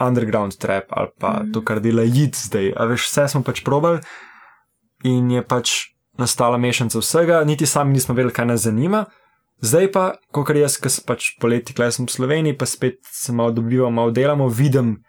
underground 0.00 0.56
trap 0.58 0.90
ali 0.90 1.12
pa 1.18 1.40
mm. 1.42 1.52
to, 1.52 1.62
kar 1.62 1.80
dela 1.80 2.02
jid 2.02 2.36
zdaj. 2.36 2.72
A 2.76 2.88
veš, 2.90 3.08
vse 3.10 3.28
smo 3.34 3.42
pač 3.46 3.62
probali 3.66 4.02
in 5.06 5.30
je 5.30 5.42
pač 5.46 5.76
nastala 6.18 6.58
mešanica 6.58 6.98
vsega, 6.98 7.44
niti 7.46 7.66
sami 7.66 7.94
nismo 7.94 8.14
vedeli, 8.14 8.34
kaj 8.34 8.46
nas 8.46 8.66
zanima. 8.66 9.04
Zdaj 9.60 9.90
pa, 9.92 10.04
kot 10.34 10.50
jaz, 10.54 10.76
ki 10.78 10.90
sem 10.90 11.06
pač 11.06 11.32
poleti, 11.42 11.74
klej 11.74 11.96
sem 11.96 12.06
v 12.06 12.14
Sloveniji, 12.14 12.58
pa 12.58 12.66
spet 12.66 12.98
se 13.02 13.34
malo 13.34 13.54
dobivam, 13.54 13.94
malo 13.94 14.14
delamo, 14.14 14.46
vidim, 14.50 15.00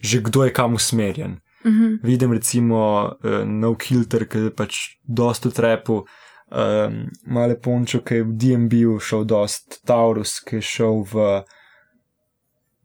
že 0.00 0.20
kdo 0.24 0.44
je 0.44 0.52
kam 0.56 0.76
usmerjen. 0.76 1.40
Mhm. 1.64 2.00
Vidim 2.02 2.32
recimo 2.32 2.80
uh, 3.12 3.44
nov 3.44 3.76
kilter, 3.76 4.24
ki 4.24 4.48
je 4.48 4.52
pač 4.56 4.78
dosto 5.04 5.52
trepu, 5.52 6.04
um, 6.48 7.02
male 7.28 7.56
pončo, 7.60 8.00
ki 8.00 8.20
je 8.20 8.24
v 8.24 8.36
DMB-u 8.36 8.96
šel 9.00 9.24
dost, 9.28 9.80
Taurus, 9.84 10.40
ki 10.40 10.60
je 10.60 10.64
šel 10.64 11.04
v 11.04 11.28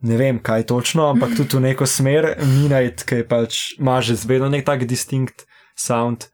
ne 0.02 0.18
vem 0.18 0.40
kaj 0.40 0.64
točno, 0.66 1.08
ampak 1.08 1.30
tudi 1.38 1.56
v 1.56 1.62
neko 1.64 1.86
smer, 1.86 2.36
Minajt, 2.40 3.04
ki 3.04 3.24
pač 3.24 3.76
ima 3.76 4.02
že 4.02 4.16
zvedno 4.16 4.50
nek 4.50 4.64
tak 4.64 4.86
distinkt 4.86 5.46
sound. 5.76 6.26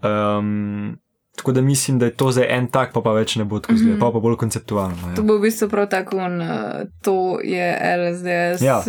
Um, 0.00 0.98
tako 1.34 1.52
da 1.52 1.60
mislim, 1.62 1.98
da 1.98 2.06
je 2.06 2.12
to 2.12 2.30
zdaj 2.30 2.46
en 2.48 2.66
tak, 2.66 2.92
pa 2.92 3.00
pa 3.00 3.12
več 3.12 3.36
ne 3.36 3.44
bo 3.44 3.58
tako 3.58 3.74
zelo, 3.74 3.90
Mhm. 3.90 4.00
pa 4.00 4.10
pa 4.10 4.18
bolj 4.20 4.36
konceptualno. 4.36 4.96
To 5.14 5.20
Ja. 5.20 5.24
bo 5.24 5.36
v 5.36 5.42
bistvu 5.42 5.68
prav 5.68 5.86
tako, 5.88 6.16
un, 6.18 6.40
uh, 6.40 6.48
to 7.00 7.14
je 7.40 7.66
LSDS. 7.94 8.60
Ja. 8.60 8.78
uh, 8.78 8.84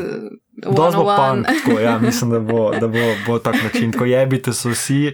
Dosti 0.59 0.97
bo 0.97 1.03
101. 1.03 1.15
punk, 1.15 1.47
tako, 1.47 1.79
ja, 1.79 1.97
mislim, 1.99 2.31
da 2.31 2.39
bo, 2.41 2.71
da 2.73 2.87
bo, 2.87 2.97
bo 3.25 3.39
tak 3.39 3.55
način, 3.63 3.91
ko 3.91 4.05
jebite 4.05 4.51
se 4.51 4.69
vsi. 4.69 5.13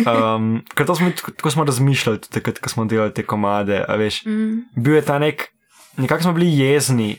Um, 0.00 0.50
ker 0.68 0.84
to 0.84 0.94
smo, 0.94 1.10
tako 1.10 1.30
tako 1.32 1.50
smo 1.50 1.64
razmišljali, 1.64 2.18
tudi 2.18 2.32
takrat, 2.32 2.58
ko 2.58 2.68
smo 2.68 2.84
delali 2.84 3.10
te 3.10 3.22
komade. 3.24 3.80
a 3.80 3.94
Veš, 3.94 4.26
Mm, 4.26 4.66
bil 4.76 4.94
je 4.94 5.02
ta 5.02 5.18
nek, 5.18 5.48
nekako 5.96 6.22
smo 6.22 6.32
bili 6.32 6.58
jezni 6.58 7.16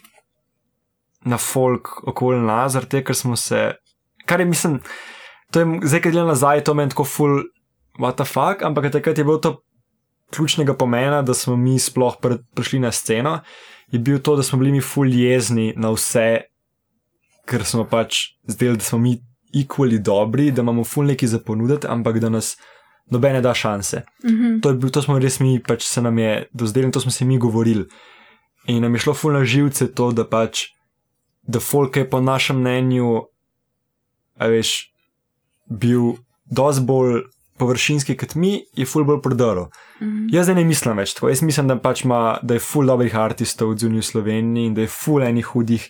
na 1.25 1.37
folk 1.37 2.01
okoli 2.07 2.39
nas, 2.41 2.77
tega, 2.89 3.05
ker 3.05 3.15
smo 3.15 3.35
se, 3.35 3.71
kar 4.25 4.39
je, 4.39 4.45
mislim, 4.45 4.79
to 5.51 5.59
je 5.59 5.79
zdaj, 5.83 6.01
kaj 6.01 6.11
gledam 6.11 6.31
nazaj, 6.31 6.63
to 6.63 6.73
meni 6.73 6.89
tako 6.89 7.05
full, 7.05 7.43
what 7.99 8.17
the 8.17 8.25
fuck, 8.25 8.63
ampak 8.63 8.91
takrat 8.91 9.17
je 9.17 9.23
bilo 9.23 9.37
to 9.37 9.59
ključnega 10.31 10.73
pomena, 10.73 11.21
da 11.21 11.33
smo 11.33 11.55
mi 11.55 11.79
sploh 11.79 12.15
pr 12.21 12.37
prišli 12.55 12.79
na 12.79 12.91
sceno, 12.91 13.39
je 13.91 13.99
bil 13.99 14.19
to, 14.19 14.35
da 14.35 14.43
smo 14.43 14.59
bili 14.59 14.71
mi 14.71 14.81
full 14.81 15.13
jezni 15.13 15.73
na 15.77 15.91
vse, 15.91 16.41
ker 17.45 17.65
smo 17.65 17.83
pač 17.85 18.37
zdeli, 18.47 18.79
da 18.79 18.83
smo 18.83 18.99
mi 18.99 19.17
equally 19.55 19.99
dobri, 19.99 20.51
da 20.51 20.61
imamo 20.61 20.83
full 20.83 21.07
neki 21.07 21.27
za 21.27 21.39
ponuditi, 21.39 21.87
ampak 21.89 22.19
da 22.19 22.29
nas 22.29 22.55
nobene 23.11 23.41
da 23.41 23.53
šanse. 23.53 24.01
mhm, 24.25 24.59
To, 24.59 24.69
je 24.69 24.75
bil, 24.75 24.89
to 24.89 25.01
smo 25.01 25.19
res 25.19 25.39
mi, 25.39 25.59
pač 25.59 25.83
se 25.83 26.01
nam 26.01 26.17
je 26.17 26.47
dozdelo 26.53 26.85
in 26.85 26.91
to 26.91 26.99
smo 26.99 27.11
si 27.11 27.25
mi 27.25 27.37
govorili. 27.37 27.85
In 28.67 28.81
nam 28.81 28.95
je 28.95 28.99
šlo 28.99 29.13
fulno 29.13 29.43
živce 29.45 29.91
to, 29.93 30.11
da 30.11 30.23
pač, 30.27 30.69
da 31.43 31.59
folk 31.59 31.97
je 31.97 32.09
po 32.09 32.21
našem 32.21 32.59
mnenju, 32.59 33.21
veš, 34.39 34.91
bil 35.65 36.15
dosti 36.45 36.85
bolj 36.85 37.21
površinski 37.61 38.15
kot 38.17 38.35
mi, 38.35 38.55
je 38.73 38.85
ful 38.89 39.05
bolj 39.05 39.21
prodoril. 39.21 39.69
mhm. 40.01 40.29
Jaz 40.33 40.49
zdaj 40.49 40.57
ne 40.57 40.65
mislim 40.65 40.97
več 40.97 41.13
tako. 41.13 41.29
Jaz 41.29 41.43
mislim, 41.45 41.67
da, 41.69 41.77
pač 41.77 42.05
ima, 42.05 42.39
da 42.41 42.57
je 42.57 42.63
ful 42.65 42.89
dobrih 42.89 43.13
zunaj 43.77 44.01
v 44.01 44.09
Sloveniji 44.09 44.71
in 44.71 44.77
da 44.77 44.85
je 44.85 44.93
ful 44.93 45.21
enih 45.23 45.45
hudih 45.45 45.85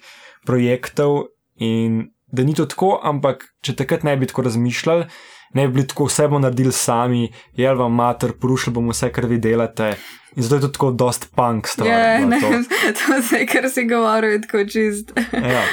projektov 0.46 1.30
in 1.56 2.12
da 2.32 2.44
ni 2.44 2.56
to 2.56 2.65
tako, 2.65 3.00
ampak 3.04 3.46
če 3.63 3.76
takrat 3.76 4.04
ne 4.04 4.15
bi 4.17 4.30
tako 4.30 4.41
razmišljali, 4.48 5.06
ne 5.54 5.67
bi 5.67 5.74
bili 5.74 5.88
tako 5.88 6.08
vse 6.08 6.28
bomo 6.28 6.39
naredili 6.39 6.72
sami, 6.72 7.30
jel 7.60 7.76
vam 7.76 7.96
mater, 7.96 8.34
porušili 8.41 8.74
bomo 8.74 8.96
vse, 8.96 9.12
kar 9.12 9.26
vi 9.26 9.39
delate. 9.39 9.96
In 10.36 10.44
zato 10.44 10.56
je 10.56 10.62
to 10.62 10.67
tako 10.67 10.91
dost 10.96 11.28
punk 11.36 11.67
stvar. 11.67 11.88
Ja, 11.89 12.17
bila 12.17 12.30
ne, 12.30 12.39
to. 12.39 12.52
vse, 13.20 13.46
kar 13.52 13.67
si 13.70 13.84
govoril, 13.88 14.32
je 14.32 14.41
tako 14.41 14.63
čist. 14.65 15.12
Ja. 15.34 15.63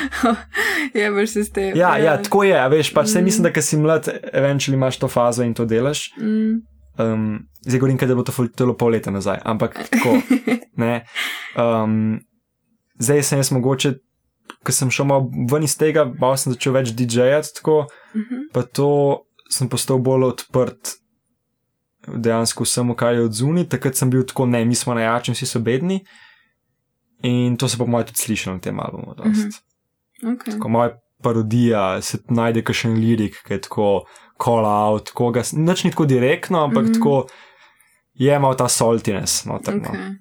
Jebeš 1.01 1.33
se 1.33 1.45
s 1.45 1.53
tem. 1.53 1.77
Ja, 1.77 1.97
ja, 1.99 2.17
tako 2.23 2.43
je, 2.43 2.59
veš, 2.69 2.91
pač 2.95 3.15
mm. 3.15 3.21
Mm. 3.21 3.25
mislim, 3.25 3.47
da 3.47 3.53
ko 3.53 3.63
si 3.63 3.79
mlad, 3.79 4.11
eventually 4.33 4.75
imaš 4.75 4.99
to 4.99 5.09
fazo 5.09 5.47
in 5.47 5.55
to 5.55 5.65
delaš. 5.65 6.11
Mm, 6.19 6.59
Um, 6.99 7.47
zdaj 7.61 7.79
govorim, 7.79 7.97
da 7.97 8.15
bo 8.15 8.23
to 8.23 8.33
ful- 8.33 8.51
telo 8.57 8.75
pol 8.77 8.91
leta 8.91 9.11
nazaj, 9.11 9.39
ampak 9.45 9.77
tako. 9.91 10.17
ne. 10.83 11.05
Um, 11.55 12.19
zdaj 12.99 13.23
sem 13.23 13.39
jaz 13.39 13.53
mogoče, 13.55 13.93
ko 14.65 14.73
sem 14.73 14.91
šel 14.91 15.07
malo 15.07 15.31
ven 15.51 15.63
iz 15.65 15.77
tega, 15.77 16.05
malo 16.21 16.37
sem 16.37 16.53
začel 16.53 16.73
več 16.73 16.93
DJ-jati, 16.93 17.55
tako, 17.61 17.87
mhm, 18.15 18.49
pa 18.53 18.63
to 18.63 18.91
sem 19.51 19.69
postal 19.69 19.99
bolj 19.99 20.25
odprt 20.25 20.97
dejansko 22.09 22.65
vsemu, 22.65 22.95
kar 22.95 23.15
je 23.15 23.25
od 23.25 23.33
zunaj. 23.33 23.69
Takrat 23.69 23.97
sem 23.97 24.11
bil 24.11 24.25
tako, 24.27 24.47
ne, 24.47 24.65
mi 24.65 24.75
smo 24.75 24.95
najjači, 24.95 25.33
vsi 25.33 25.47
so 25.47 25.61
bedni. 25.61 26.01
In 27.23 27.57
to 27.57 27.69
se 27.69 27.79
po 27.79 27.87
mojem 27.87 28.07
tudi 28.07 28.19
sliši 28.19 28.51
na 28.51 28.59
tem 28.63 28.81
albumu. 28.81 29.15
dost. 29.17 29.63
Mhm. 30.23 30.33
okay. 30.33 30.53
Tako 30.53 30.69
moja 30.69 30.99
parodija, 31.23 32.03
se 32.03 32.19
najde 32.31 32.63
kakšen 32.63 32.95
lirik, 32.95 33.41
ki 33.47 33.53
je 33.57 33.61
tako 33.61 34.05
call 34.45 34.67
out, 34.67 35.11
koga, 35.11 35.43
nič 35.53 35.85
ni 35.85 35.91
tako 35.91 36.07
direktno, 36.07 36.63
ampak 36.65 36.83
mm 36.83 36.87
Mhm. 36.87 36.93
-hmm. 36.93 36.99
tako 37.01 37.27
je 38.15 38.39
malo 38.39 38.55
ta 38.55 38.69
saltiness. 38.69 39.45
Noter, 39.45 39.75
no. 39.75 39.89
Okay. 39.89 40.15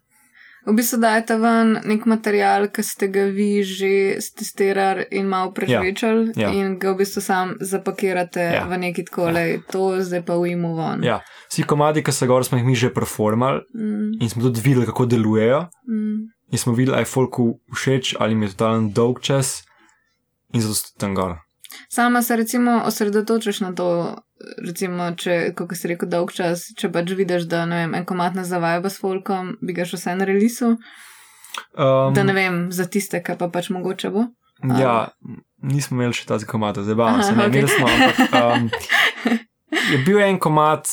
V 0.68 0.74
bistvu 0.74 0.98
dajete 1.00 1.38
ven 1.38 1.80
nek 1.82 2.06
material, 2.06 2.68
ki 2.68 2.84
ste 2.84 3.08
ga 3.08 3.24
vi 3.26 3.64
že 3.64 3.92
testirali 4.36 5.06
in 5.12 5.26
malo 5.26 5.52
prežvečali, 5.52 6.36
ja. 6.36 6.52
in 6.52 6.76
ga 6.76 6.92
v 6.92 6.98
bistvu 6.98 7.22
sam 7.22 7.56
zapakirate 7.62 8.42
Ja. 8.54 8.66
v 8.66 8.76
neki 8.78 9.06
takole, 9.06 9.64
to 9.66 9.96
zdaj 10.00 10.22
pa 10.22 10.36
ujmo 10.36 10.76
ven. 10.76 11.04
Ja. 11.04 11.22
Vsi 11.48 11.64
komadi, 11.64 12.04
ki 12.04 12.12
so 12.12 12.28
gor, 12.28 12.44
smo 12.44 12.58
jih 12.58 12.66
mi 12.66 12.76
že 12.76 12.92
performali 12.92 13.64
Mm, 13.72 14.20
in 14.20 14.30
smo 14.30 14.44
tudi 14.44 14.60
videli, 14.60 14.86
kako 14.86 15.06
delujejo. 15.06 15.62
mm, 15.88 16.20
In 16.52 16.58
smo 16.58 16.74
videli, 16.74 16.96
ali 16.96 17.02
je 17.02 17.12
folku 17.12 17.60
všeč, 17.72 18.16
ali 18.20 18.32
jim 18.32 18.44
je 18.44 18.50
totalen 18.50 18.92
dolg 18.92 19.20
čas, 19.22 19.64
in 20.54 20.62
zato 20.62 20.74
so 20.76 20.92
tam 20.98 21.16
gor. 21.16 21.36
Sama 21.90 22.22
se 22.22 22.36
recimo 22.36 22.82
osredotočiš 22.86 23.60
na 23.60 23.74
to, 23.76 24.16
recimo, 24.66 25.12
če, 25.16 25.54
kako 25.56 25.76
si 25.76 25.88
rekel, 25.92 26.10
dolg 26.10 26.32
čas, 26.32 26.68
če 26.78 26.92
pač 26.94 27.12
vidiš, 27.18 27.48
da 27.52 27.66
vem, 27.66 27.96
en 27.96 28.06
komat 28.06 28.36
ne 28.36 28.46
zavaja 28.48 28.84
s 28.90 29.00
folkom, 29.02 29.58
bi 29.62 29.74
ga 29.74 29.86
še 29.86 30.00
vse 30.00 30.16
na 30.16 30.28
relisu, 30.30 30.76
Um, 31.74 32.14
da 32.14 32.24
ne 32.24 32.34
vem, 32.34 32.72
za 32.72 32.86
tiste, 32.86 33.18
ki 33.24 33.34
pa 33.40 33.48
pač 33.50 33.72
mogoče 33.74 34.12
bo. 34.14 34.28
Ja, 34.78 35.10
nismo 35.66 35.98
imeli 35.98 36.14
še 36.14 36.28
ta 36.30 36.38
komata, 36.46 36.84
zdaj 36.86 36.98
bavamo 36.98 37.24
se, 37.26 37.34
ne 37.34 37.48
okej. 37.48 37.50
imeli 37.50 37.72
smo. 37.72 37.88
Ampak, 37.90 38.20
um, 38.38 38.70
je 39.94 39.98
bil 40.06 40.22
en 40.26 40.38
komat, 40.42 40.90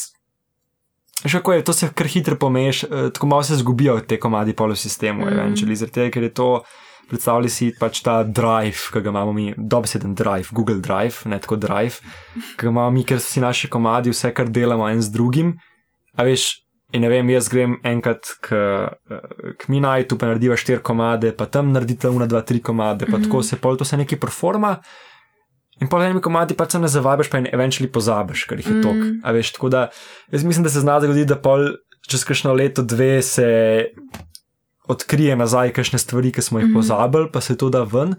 še 1.24 1.40
kako 1.40 1.56
je, 1.58 1.64
to 1.68 1.74
se 1.76 1.90
kar 1.92 2.08
hitro 2.08 2.38
pomeš, 2.40 2.84
eh, 2.88 3.10
tako 3.12 3.30
malo 3.32 3.44
se 3.44 3.58
zgubijo 3.60 3.98
te 4.08 4.16
komadi 4.20 4.56
polo 4.56 4.76
sistemu, 4.76 5.24
Mm. 5.24 5.28
mm. 5.28 5.36
eventually, 5.38 5.76
zaradi 5.76 5.98
tega, 6.00 6.14
ker 6.16 6.28
je 6.30 6.34
to. 6.36 6.48
Predstavljaj 7.10 7.50
si 7.50 7.72
pač 7.80 8.00
ta 8.02 8.22
drive, 8.24 8.76
ki 8.92 9.00
ga 9.00 9.10
imamo 9.10 9.32
mi, 9.32 9.54
dobeseden 9.56 10.14
drive, 10.14 10.48
Google 10.52 10.80
Drive, 10.80 11.24
ne 11.24 11.38
tako 11.38 11.56
drive, 11.56 12.00
ki 12.56 12.66
ga 12.66 12.68
imamo 12.72 12.90
mi, 12.90 13.04
ker 13.04 13.20
so 13.20 13.28
vsi 13.28 13.40
naši 13.40 13.68
komadi, 13.68 14.10
vse 14.10 14.32
kar 14.34 14.48
delamo 14.48 14.88
en 14.88 15.02
z 15.02 15.10
drugim. 15.12 15.54
A 16.16 16.24
veš, 16.24 16.60
in 16.92 17.02
ne 17.02 17.08
vem, 17.08 17.28
jaz 17.30 17.48
grem 17.48 17.76
enkrat 17.84 18.36
k, 18.40 18.54
k 19.58 19.68
Minajtu, 19.68 20.18
pa 20.18 20.26
narediva 20.26 20.56
štiri 20.56 20.82
komade, 20.82 21.32
pa 21.36 21.46
tam 21.46 21.72
naredite 21.72 22.08
una, 22.08 22.26
dva, 22.26 22.40
tri 22.42 22.60
komade, 22.62 23.06
pa 23.06 23.12
Mhm. 23.12 23.20
mm 23.20 23.24
-hmm. 23.24 23.30
tako 23.30 23.42
se 23.42 23.56
pol 23.56 23.76
to 23.76 23.84
se 23.84 23.96
neki 23.96 24.16
performa. 24.16 24.76
In 25.80 25.88
pa 25.88 26.04
enimi 26.04 26.20
komadi 26.20 26.54
pač 26.54 26.70
se 26.72 26.78
ne 26.78 26.88
zavabiš, 26.88 27.28
pa 27.30 27.38
jih 27.38 27.48
eventually 27.52 27.90
pozabiš, 27.92 28.44
ker 28.44 28.58
jih 28.58 28.66
je 28.66 28.74
Mm. 28.74 28.82
tok. 28.82 28.96
A 29.24 29.32
veš, 29.32 29.52
tako 29.52 29.68
da 29.68 29.88
jaz 30.32 30.44
mislim, 30.44 30.62
da 30.64 30.70
se 30.70 30.80
zna 30.80 31.00
zgoditi, 31.00 31.26
da 31.26 31.36
pol 31.40 31.58
čez 32.08 32.24
kakšno 32.24 32.52
leto, 32.54 32.82
dve 32.82 33.22
se 33.22 33.48
odkrije 34.84 35.36
nazaj 35.36 35.72
kakšne 35.72 35.98
stvari, 35.98 36.32
ki 36.32 36.42
smo 36.42 36.58
jih 36.58 36.68
Mhm. 36.68 36.74
pozabili, 36.74 37.30
pa 37.32 37.40
se 37.40 37.56
to 37.56 37.70
da 37.70 37.82
ven. 37.82 38.14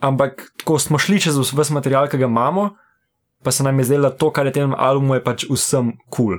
Ampak 0.00 0.52
tako 0.58 0.78
smo 0.78 0.98
šli 0.98 1.20
čez 1.20 1.36
vse 1.38 1.72
material, 1.72 2.08
ki 2.08 2.18
ga 2.18 2.26
imamo, 2.26 2.70
pa 3.42 3.50
se 3.50 3.62
nam 3.62 3.78
je 3.78 3.84
zdelo, 3.84 4.02
da 4.02 4.10
to, 4.10 4.30
kar 4.30 4.46
je 4.46 4.50
v 4.50 4.54
tem 4.54 4.74
albumu, 4.74 5.14
je 5.14 5.24
pač 5.24 5.44
vsem 5.50 5.92
kul. 6.10 6.26
Cool. 6.26 6.38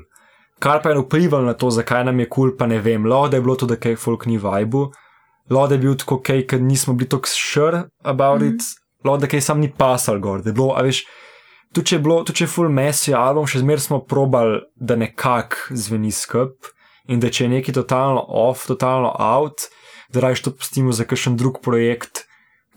Kar 0.60 0.82
pa 0.82 0.90
je 0.90 1.00
vplivalo 1.00 1.46
na 1.46 1.54
to, 1.54 1.70
zakaj 1.70 2.06
nam 2.06 2.20
je 2.20 2.26
kul, 2.26 2.50
cool, 2.50 2.58
pa 2.58 2.66
ne 2.68 2.80
vem. 2.80 3.06
Lahko 3.06 3.28
da 3.30 3.38
je 3.38 3.42
bilo 3.42 3.56
to, 3.56 3.66
da 3.66 3.76
kaj 3.76 3.96
folk 3.96 4.26
ni 4.26 4.38
vajbu, 4.38 4.92
lahko 5.50 5.68
da 5.68 5.76
je 5.76 5.80
bil 5.80 5.96
tako 5.96 6.20
kaj, 6.20 6.48
ker 6.48 6.62
nismo 6.62 6.94
bili 6.94 7.10
tako 7.10 7.28
sure 7.28 7.84
about 8.04 8.42
Mhm. 8.42 8.48
it, 8.50 8.62
lahko 9.04 9.18
da 9.18 9.28
kaj 9.28 9.42
sam 9.42 9.60
ni 9.60 9.72
pasal 9.72 10.20
gor, 10.20 10.42
da 10.42 10.50
je 10.50 10.54
bilo, 10.54 10.74
a 10.76 10.82
veš. 10.82 11.04
Tudi 11.74 11.88
če 11.88 11.96
je 11.96 12.00
bilo, 12.00 12.24
tudi 12.24 12.38
če 12.38 12.44
je 12.44 12.48
full 12.48 12.70
messy 12.70 13.16
album, 13.18 13.48
še 13.48 13.60
zmeraj 13.60 13.80
smo 13.80 14.00
probali, 14.00 14.62
da 14.76 14.96
nekako 14.96 15.56
zveni 15.72 16.12
skup 16.12 16.54
in 17.08 17.20
da 17.20 17.30
če 17.30 17.46
je 17.46 17.54
nekaj 17.58 17.76
totalno 17.76 18.24
off, 18.28 18.68
totalno 18.68 19.12
out, 19.20 19.68
da 20.14 20.24
rajš 20.24 20.46
to 20.46 20.54
pustimo 20.56 20.94
za 20.96 21.06
kakšen 21.10 21.38
drug 21.38 21.60
projekt, 21.64 22.26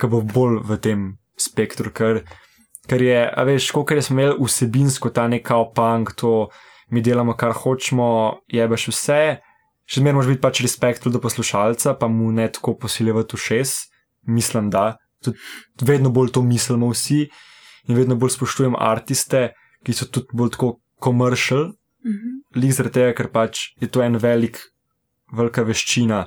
ki 0.01 0.11
bo 0.11 0.23
bolj 0.23 0.61
v 0.67 0.79
tem 0.83 1.05
spektru, 1.41 1.93
ker, 1.95 2.23
ker 2.91 3.03
je, 3.03 3.21
a 3.29 3.45
veš, 3.47 3.71
koliko 3.77 4.03
smo 4.03 4.17
imeli 4.19 4.39
vsebinsko 4.41 5.13
ta 5.15 5.27
neka 5.29 5.59
opang, 5.63 6.11
to 6.17 6.49
mi 6.91 7.03
delamo, 7.03 7.37
kar 7.39 7.55
hočemo, 7.57 8.09
jebeš 8.53 8.91
vse, 8.93 9.21
še 9.87 10.01
zmeraj 10.01 10.17
moraš 10.19 10.31
biti 10.35 10.43
pač 10.43 10.63
respekt 10.65 11.07
do 11.07 11.23
poslušalca, 11.23 11.95
pa 11.99 12.09
mu 12.11 12.33
ne 12.35 12.49
tako 12.51 12.77
posiljevati 12.83 13.37
v 13.37 13.43
šest, 13.43 13.91
mislim, 14.27 14.71
da, 14.75 14.97
tudi 15.23 15.39
vedno 15.87 16.11
bolj 16.15 16.35
to 16.35 16.43
mislimo 16.43 16.91
vsi 16.91 17.27
in 17.87 17.95
vedno 17.95 18.17
bolj 18.19 18.35
spoštujem 18.35 18.75
artiste, 18.79 19.53
ki 19.87 19.95
so 19.95 20.09
tudi 20.11 20.35
bolj 20.35 20.57
tako 20.57 20.77
komercial, 21.03 21.71
Mhm. 22.07 22.36
Lik 22.57 22.73
zaradi 22.77 23.01
tega, 23.01 23.15
ker 23.17 23.29
pač 23.33 23.71
je 23.81 23.89
to 23.93 24.03
en 24.05 24.19
velik, 24.21 24.59
velika 25.33 25.65
veščina, 25.67 26.27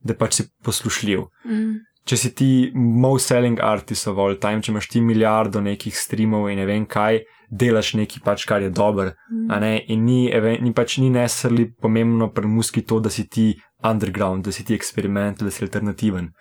da 0.00 0.14
pač 0.14 0.40
si 0.40 0.48
poslušljiv. 0.64 1.26
Mm. 1.44 1.76
Če 2.08 2.16
si 2.16 2.30
ti 2.32 2.50
most 2.74 3.28
selling 3.28 3.60
artist 3.60 4.08
of 4.08 4.16
all 4.22 4.38
time, 4.40 4.62
če 4.64 4.72
imaš 4.72 4.88
ti 4.88 5.02
milijardo 5.04 5.60
nekih 5.60 5.92
streamov 5.92 6.46
in 6.48 6.56
ne 6.62 6.64
vem 6.64 6.86
kaj, 6.88 7.20
delaš 7.50 7.92
nekaj 8.00 8.22
pač, 8.24 8.46
kar 8.48 8.64
je 8.64 8.70
dober. 8.72 9.12
a 9.50 9.58
ne, 9.60 9.84
In 9.88 10.04
ni, 10.04 10.30
ni 10.60 10.72
pač 10.72 10.98
ni 10.98 11.10
nesrli 11.10 11.68
pomembno 11.74 12.30
pri 12.32 12.46
muski 12.46 12.82
to, 12.82 13.00
da 13.00 13.10
si 13.10 13.28
ti 13.28 13.52
underground, 13.84 14.44
da 14.44 14.52
si 14.52 14.64
ti 14.64 14.74
eksperiment, 14.74 15.42
da 15.42 15.50
si 15.50 15.64
alternativen. 15.64 16.32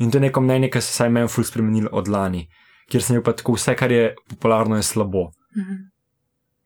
In 0.00 0.10
to 0.10 0.16
je 0.16 0.28
neko 0.28 0.40
mnenje, 0.40 0.70
ki 0.70 0.80
se 0.80 1.04
je 1.04 1.10
meni 1.10 1.28
ful 1.28 1.44
spremenilo 1.44 1.92
od 1.92 2.08
lani, 2.08 2.46
kjer 2.88 3.02
sem 3.02 3.16
imel 3.16 3.24
pa 3.24 3.36
tako 3.36 3.58
vse, 3.58 3.76
kar 3.76 3.92
je 3.92 4.14
popularno, 4.28 4.76
je 4.76 4.82
slabo. 4.82 5.30
Mhm. 5.56 5.91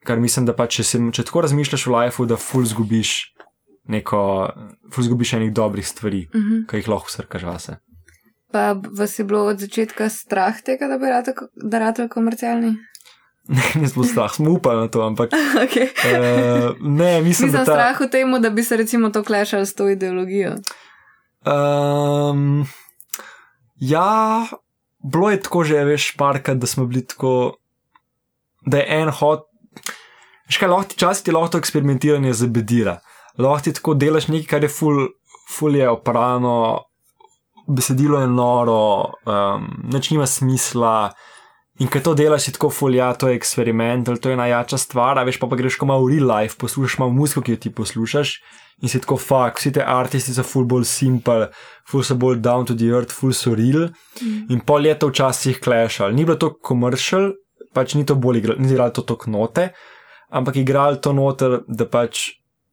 Kar 0.07 0.19
mislim, 0.19 0.47
da 0.47 0.55
pa 0.55 0.67
če, 0.67 0.85
si, 0.85 1.01
če 1.11 1.25
tako 1.25 1.43
razmišljaš 1.43 1.87
v 1.87 1.93
lifeu, 1.93 2.27
da 2.27 2.37
ful 2.37 2.63
zgubiš 2.65 3.15
neko, 3.87 4.21
ful 4.89 5.05
zgubiš 5.05 5.33
enih 5.35 5.51
dobrih 5.53 5.83
stvari, 5.83 6.29
Mhm. 6.31 6.65
ki 6.65 6.77
jih 6.77 6.89
lahko 6.89 7.11
srkaš 7.11 7.43
vase. 7.43 7.77
Pa 8.49 8.69
vas 8.91 9.19
je 9.19 9.25
bilo 9.25 9.45
od 9.45 9.59
začetka 9.59 10.07
strah 10.09 10.61
tega, 10.61 10.87
da 10.87 10.97
bi 10.97 11.07
rad, 11.07 11.27
da 11.57 11.79
rad 11.81 11.99
komercialni? 12.09 12.77
Ne, 13.49 13.63
nismo 13.83 14.05
strah, 14.05 14.31
smo 14.33 14.51
upali 14.53 14.81
na 14.81 14.89
to, 14.89 15.03
ampak 15.03 15.31
okay. 15.65 15.91
uh, 15.91 16.75
ne, 16.81 17.21
mislim, 17.21 17.49
Nisem 17.49 17.61
ta. 17.61 17.65
strah 17.67 18.01
v 18.01 18.09
tem, 18.09 18.31
da 18.39 18.51
bi 18.51 18.63
se 18.63 18.77
recimo 18.77 19.11
to 19.11 19.23
klešal 19.23 19.63
s 19.63 19.75
to 19.75 19.89
ideologijo. 19.89 20.57
Um, 21.45 22.67
ja, 23.77 24.47
bilo 25.05 25.31
je 25.31 25.41
tako 25.41 25.65
že, 25.65 25.85
veš, 25.85 26.17
parkrat, 26.17 26.59
da 26.59 26.67
smo 26.67 26.87
bili 26.87 27.05
tako, 27.05 27.57
da 28.63 28.79
je 28.79 28.87
en 28.97 29.11
hod. 29.11 29.47
Veš 30.47 30.59
kaj, 30.63 30.71
lahko 30.71 30.91
ti 30.91 30.99
časi 31.03 31.25
ti 31.27 31.35
lahko 31.35 31.55
to 31.55 31.63
eksperimentiranje 31.63 32.35
zabedira. 32.39 32.99
Lahko 33.39 33.65
ti 33.65 33.75
tako 33.77 33.95
delaš 33.95 34.29
nekaj, 34.33 34.51
kar 34.51 34.67
je 34.67 34.73
ful, 34.73 35.09
ful 35.51 35.77
je 35.77 35.89
oprano, 35.91 36.57
besedilo 37.67 38.21
je 38.21 38.29
noro, 38.31 39.13
um, 39.27 39.67
nič 39.93 40.11
nima 40.11 40.27
smisla. 40.27 41.11
In 41.79 41.91
ko 41.93 42.01
to 42.01 42.15
delaš, 42.17 42.49
je 42.49 42.55
tako 42.57 42.71
folija, 42.73 43.11
to 43.21 43.29
je 43.29 43.37
eksperiment, 43.37 44.09
to 44.23 44.31
je 44.31 44.37
najjača 44.37 44.79
stvar, 44.81 45.19
a 45.19 45.27
veš 45.29 45.37
pa, 45.43 45.49
pa 45.51 45.59
greš 45.61 45.77
ko 45.77 45.89
malo 45.91 46.07
v 46.07 46.15
real 46.15 46.31
life, 46.31 46.57
poslušaš 46.59 46.99
malo 47.03 47.13
muziko, 47.13 47.43
ki 47.45 47.53
jo 47.53 47.61
ti 47.61 47.73
poslušaš 47.75 48.39
in 48.83 48.89
si 48.93 49.01
tako 49.01 49.17
fuk, 49.21 49.61
vsi 49.61 49.73
ti 49.73 49.81
artisti 49.81 50.35
so 50.37 50.45
full 50.45 50.69
bolj 50.69 50.85
simple, 50.89 51.51
full 51.89 52.05
so 52.05 52.17
bolj 52.17 52.41
down 52.45 52.67
to 52.69 52.77
the 52.77 52.89
earth, 52.93 53.13
full 53.13 53.33
so 53.33 53.55
real. 53.57 53.89
In 54.53 54.61
pol 54.65 54.85
je 54.87 54.97
to 55.01 55.09
včasih 55.13 55.61
klešal. 55.65 56.13
Ni 56.17 56.25
bilo 56.25 56.37
to 56.41 56.53
komercial, 56.61 57.31
pač 57.77 57.95
ni 57.97 58.05
to 58.09 58.17
bolj 58.21 58.43
igralo, 58.43 58.61
ni 58.61 58.73
igralo 58.73 58.93
to 58.97 59.05
tok 59.05 59.27
note, 59.33 59.71
ampak 60.37 60.57
igrali 60.61 61.01
to 61.01 61.13
noter, 61.17 61.61
da 61.69 61.87
pač 61.89 62.27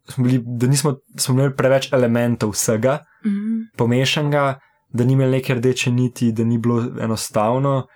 smo 0.10 0.26
bili, 0.26 0.42
da 0.44 0.68
nismo, 0.68 0.98
smo 1.16 1.36
imeli 1.38 1.56
preveč 1.56 1.90
elementov 1.96 2.52
vsega, 2.58 3.00
Mhm. 3.24 3.78
pomešanega, 3.80 4.60
da 4.94 5.06
ni 5.08 5.14
imel 5.14 5.32
neke 5.32 5.56
rdeče 5.56 5.92
niti, 5.92 6.32
da 6.32 6.44
ni 6.44 6.58
bilo 6.58 6.84
enostavno. 7.02 7.88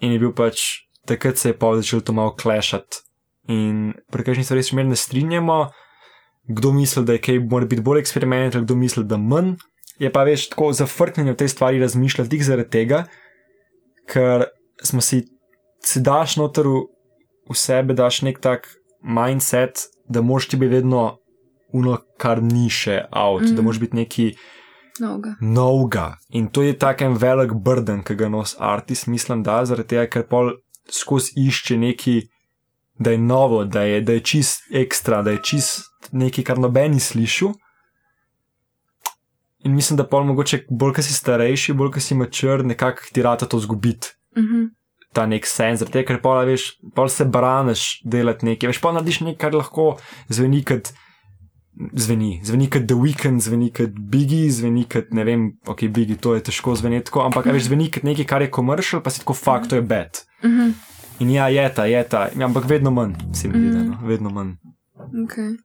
In 0.00 0.12
je 0.12 0.18
bil 0.18 0.32
pač 0.36 0.60
takrat 1.08 1.38
se 1.40 1.48
je 1.48 1.58
pa 1.58 1.72
začel 1.76 2.00
to 2.00 2.12
malo 2.12 2.34
klešati. 2.36 3.00
In 3.48 3.94
pri 4.12 4.24
kakšni 4.24 4.44
stvari 4.44 4.62
se 4.62 4.76
ne 4.76 4.96
strinjamo, 4.96 5.70
kdo 6.48 6.72
misli, 6.72 7.04
da 7.04 7.12
je 7.12 7.18
kaj 7.18 7.38
mora 7.40 7.66
biti 7.66 7.82
bolj 7.82 8.00
eksperimentalno, 8.00 8.64
kdo 8.66 8.76
misli, 8.76 9.04
da 9.04 9.16
manj. 9.16 9.56
Je 9.98 10.12
pa 10.12 10.22
veš 10.24 10.48
tako 10.48 10.72
zafrknjeno 10.72 11.34
te 11.34 11.48
stvari 11.48 11.80
razmišljati 11.80 12.30
tik 12.30 12.42
zaradi 12.42 12.70
tega, 12.70 13.06
ker 14.06 14.44
smo 14.82 15.00
si, 15.00 15.24
si 15.82 16.00
daš 16.00 16.36
noter 16.36 16.68
v, 16.68 16.84
v 17.50 17.56
sebe, 17.56 17.94
daš 17.94 18.22
nek 18.22 18.38
tak 18.38 18.68
mindset, 19.02 19.78
da 20.08 20.22
moraš 20.22 20.48
ti 20.48 20.56
biti 20.56 20.74
vedno 20.74 21.18
uno, 21.72 21.98
kar 22.16 22.42
ni 22.42 22.70
še 22.70 23.02
out, 23.12 23.42
mm. 23.42 23.46
da 23.46 23.52
Mhm. 23.52 23.64
moraš 23.64 23.80
biti 23.80 23.96
neki 23.96 24.34
Mnogo. 25.00 25.28
novega. 25.40 26.16
In 26.28 26.48
to 26.48 26.62
je 26.62 26.78
tak 26.78 27.02
en 27.02 27.14
velik 27.16 27.52
burden, 27.52 28.02
ki 28.02 28.14
ga 28.14 28.28
nos 28.28 28.56
artist, 28.58 29.06
mislim, 29.06 29.42
da 29.42 29.64
zaradi 29.64 29.88
tega, 29.88 30.06
ker 30.06 30.26
pol 30.26 30.52
skozi 30.90 31.32
išče 31.36 31.76
neki, 31.76 32.22
da 32.98 33.10
je 33.10 33.18
novo, 33.18 33.64
da 33.64 33.82
je, 33.82 34.00
da 34.00 34.12
je 34.12 34.20
čist 34.20 34.62
ekstra, 34.72 35.22
da 35.22 35.30
je 35.30 35.42
čist 35.42 36.10
nekaj, 36.12 36.44
kar 36.44 36.58
nobeni 36.58 37.00
slišal. 37.00 37.52
In 39.64 39.74
mislim, 39.74 39.96
da 39.96 40.06
pol 40.06 40.24
mogoče, 40.24 40.64
bolj 40.70 40.92
ko 40.94 41.02
si 41.02 41.14
starejši, 41.14 41.72
bolj 41.72 41.90
ko 41.92 42.00
si 42.00 42.14
mačr, 42.14 42.64
nekako 42.64 43.02
ti 43.12 43.22
rata 43.22 43.46
to 43.46 43.58
zgubiti. 43.58 44.08
Mhm. 44.38 44.64
Ta 45.16 45.24
nek 45.26 45.46
sens, 45.48 45.80
zaradi 45.80 45.98
tega, 45.98 46.12
ker 46.12 46.22
pol, 46.22 46.40
veš, 46.46 46.70
pol 46.94 47.08
se 47.12 47.24
braniš 47.24 48.00
delati 48.04 48.46
nekaj, 48.46 48.72
veš, 48.72 48.80
pa 48.84 48.92
narediš 48.92 49.22
nekaj, 49.24 49.38
kar 49.40 49.56
lahko 49.56 49.94
zveni 50.28 50.60
kot 50.68 50.92
zveni, 51.94 52.40
zveni 52.44 52.68
kot 52.70 52.86
The 52.90 52.94
Weeknd, 52.98 53.40
zveni 53.40 53.70
kot 53.74 53.94
Biggie, 53.94 54.50
zveni 54.50 54.84
kot 54.90 55.12
ne 55.14 55.24
vem, 55.24 55.48
ok, 55.66 55.86
Biggie, 55.94 56.18
to 56.20 56.34
je 56.34 56.44
težko 56.50 56.74
zveneti 56.76 57.08
tako, 57.08 57.24
ampak 57.28 57.48
a 57.48 57.54
veš, 57.54 57.68
zveni 57.70 57.88
kot 57.94 58.06
nekaj, 58.06 58.28
kar 58.28 58.44
je 58.44 58.50
komercial, 58.52 59.02
pa 59.04 59.14
si 59.14 59.22
tako 59.22 59.36
fakt, 59.38 59.70
to 59.70 59.78
je 59.78 59.86
bed. 59.86 60.22
Mhm. 60.44 60.76
In 61.18 61.30
ja, 61.34 61.48
je 61.50 61.64
ta, 61.74 61.84
je 61.90 61.98
ta, 62.06 62.28
ampak 62.44 62.68
vedno 62.70 62.90
manj, 62.94 63.16
se 63.34 63.48
mi 63.48 63.58
zdi, 63.58 63.70
da, 63.74 63.82
no, 63.82 63.98
vedno 64.06 64.30
manj. 64.30 64.54
Okay. 65.24 65.56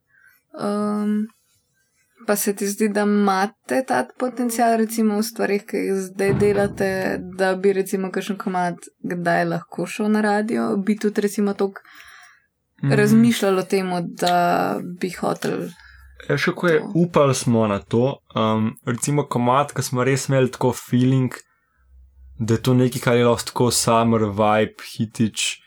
Um, 0.58 1.28
pa 2.28 2.36
se 2.36 2.56
ti 2.56 2.68
zdi, 2.68 2.90
da 2.90 3.02
imate 3.02 3.84
ta 3.88 4.06
potencial, 4.20 4.78
recimo 4.78 5.18
v 5.18 5.24
stvarih, 5.24 5.66
ki 5.66 5.78
jih 5.78 6.00
zdaj 6.08 6.34
delate, 6.34 6.90
da 7.38 7.56
bi 7.56 7.74
recimo 7.74 8.12
kakšen 8.12 8.38
komat 8.38 8.76
kdaj 9.04 9.46
lahko 9.46 9.86
šel 9.86 10.12
na 10.12 10.22
radio, 10.22 10.78
bi 10.78 10.98
tudi 10.98 11.22
recimo 11.22 11.54
tok 11.54 11.80
Mhm. 12.84 12.94
razmišljalo 12.94 13.60
o 13.60 13.64
tem, 13.64 13.88
da 14.20 14.36
bi 15.00 15.10
hotel. 15.10 15.70
Ja, 16.30 16.38
še 16.38 16.52
ko 16.52 16.68
je 16.68 16.82
upali 16.96 17.36
smo 17.36 17.68
na 17.68 17.80
to, 17.80 18.18
um, 18.36 18.74
recimo 18.86 19.24
komat, 19.24 19.72
ki 19.74 19.82
smo 19.82 20.04
res 20.04 20.28
imeli 20.30 20.52
tako 20.52 20.74
feeling, 20.74 21.32
da 22.40 22.54
je 22.54 22.62
to 22.62 22.74
nekaj, 22.74 23.02
kar 23.02 23.16
je 23.16 23.26
lahko 23.26 23.46
tako 23.46 23.72
summer 23.72 24.22
vibe, 24.22 24.84
hitič, 24.98 25.60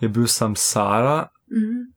je 0.00 0.08
bil 0.08 0.26
sam 0.26 0.56
Sara, 0.56 1.28
Mhm. 1.50 1.95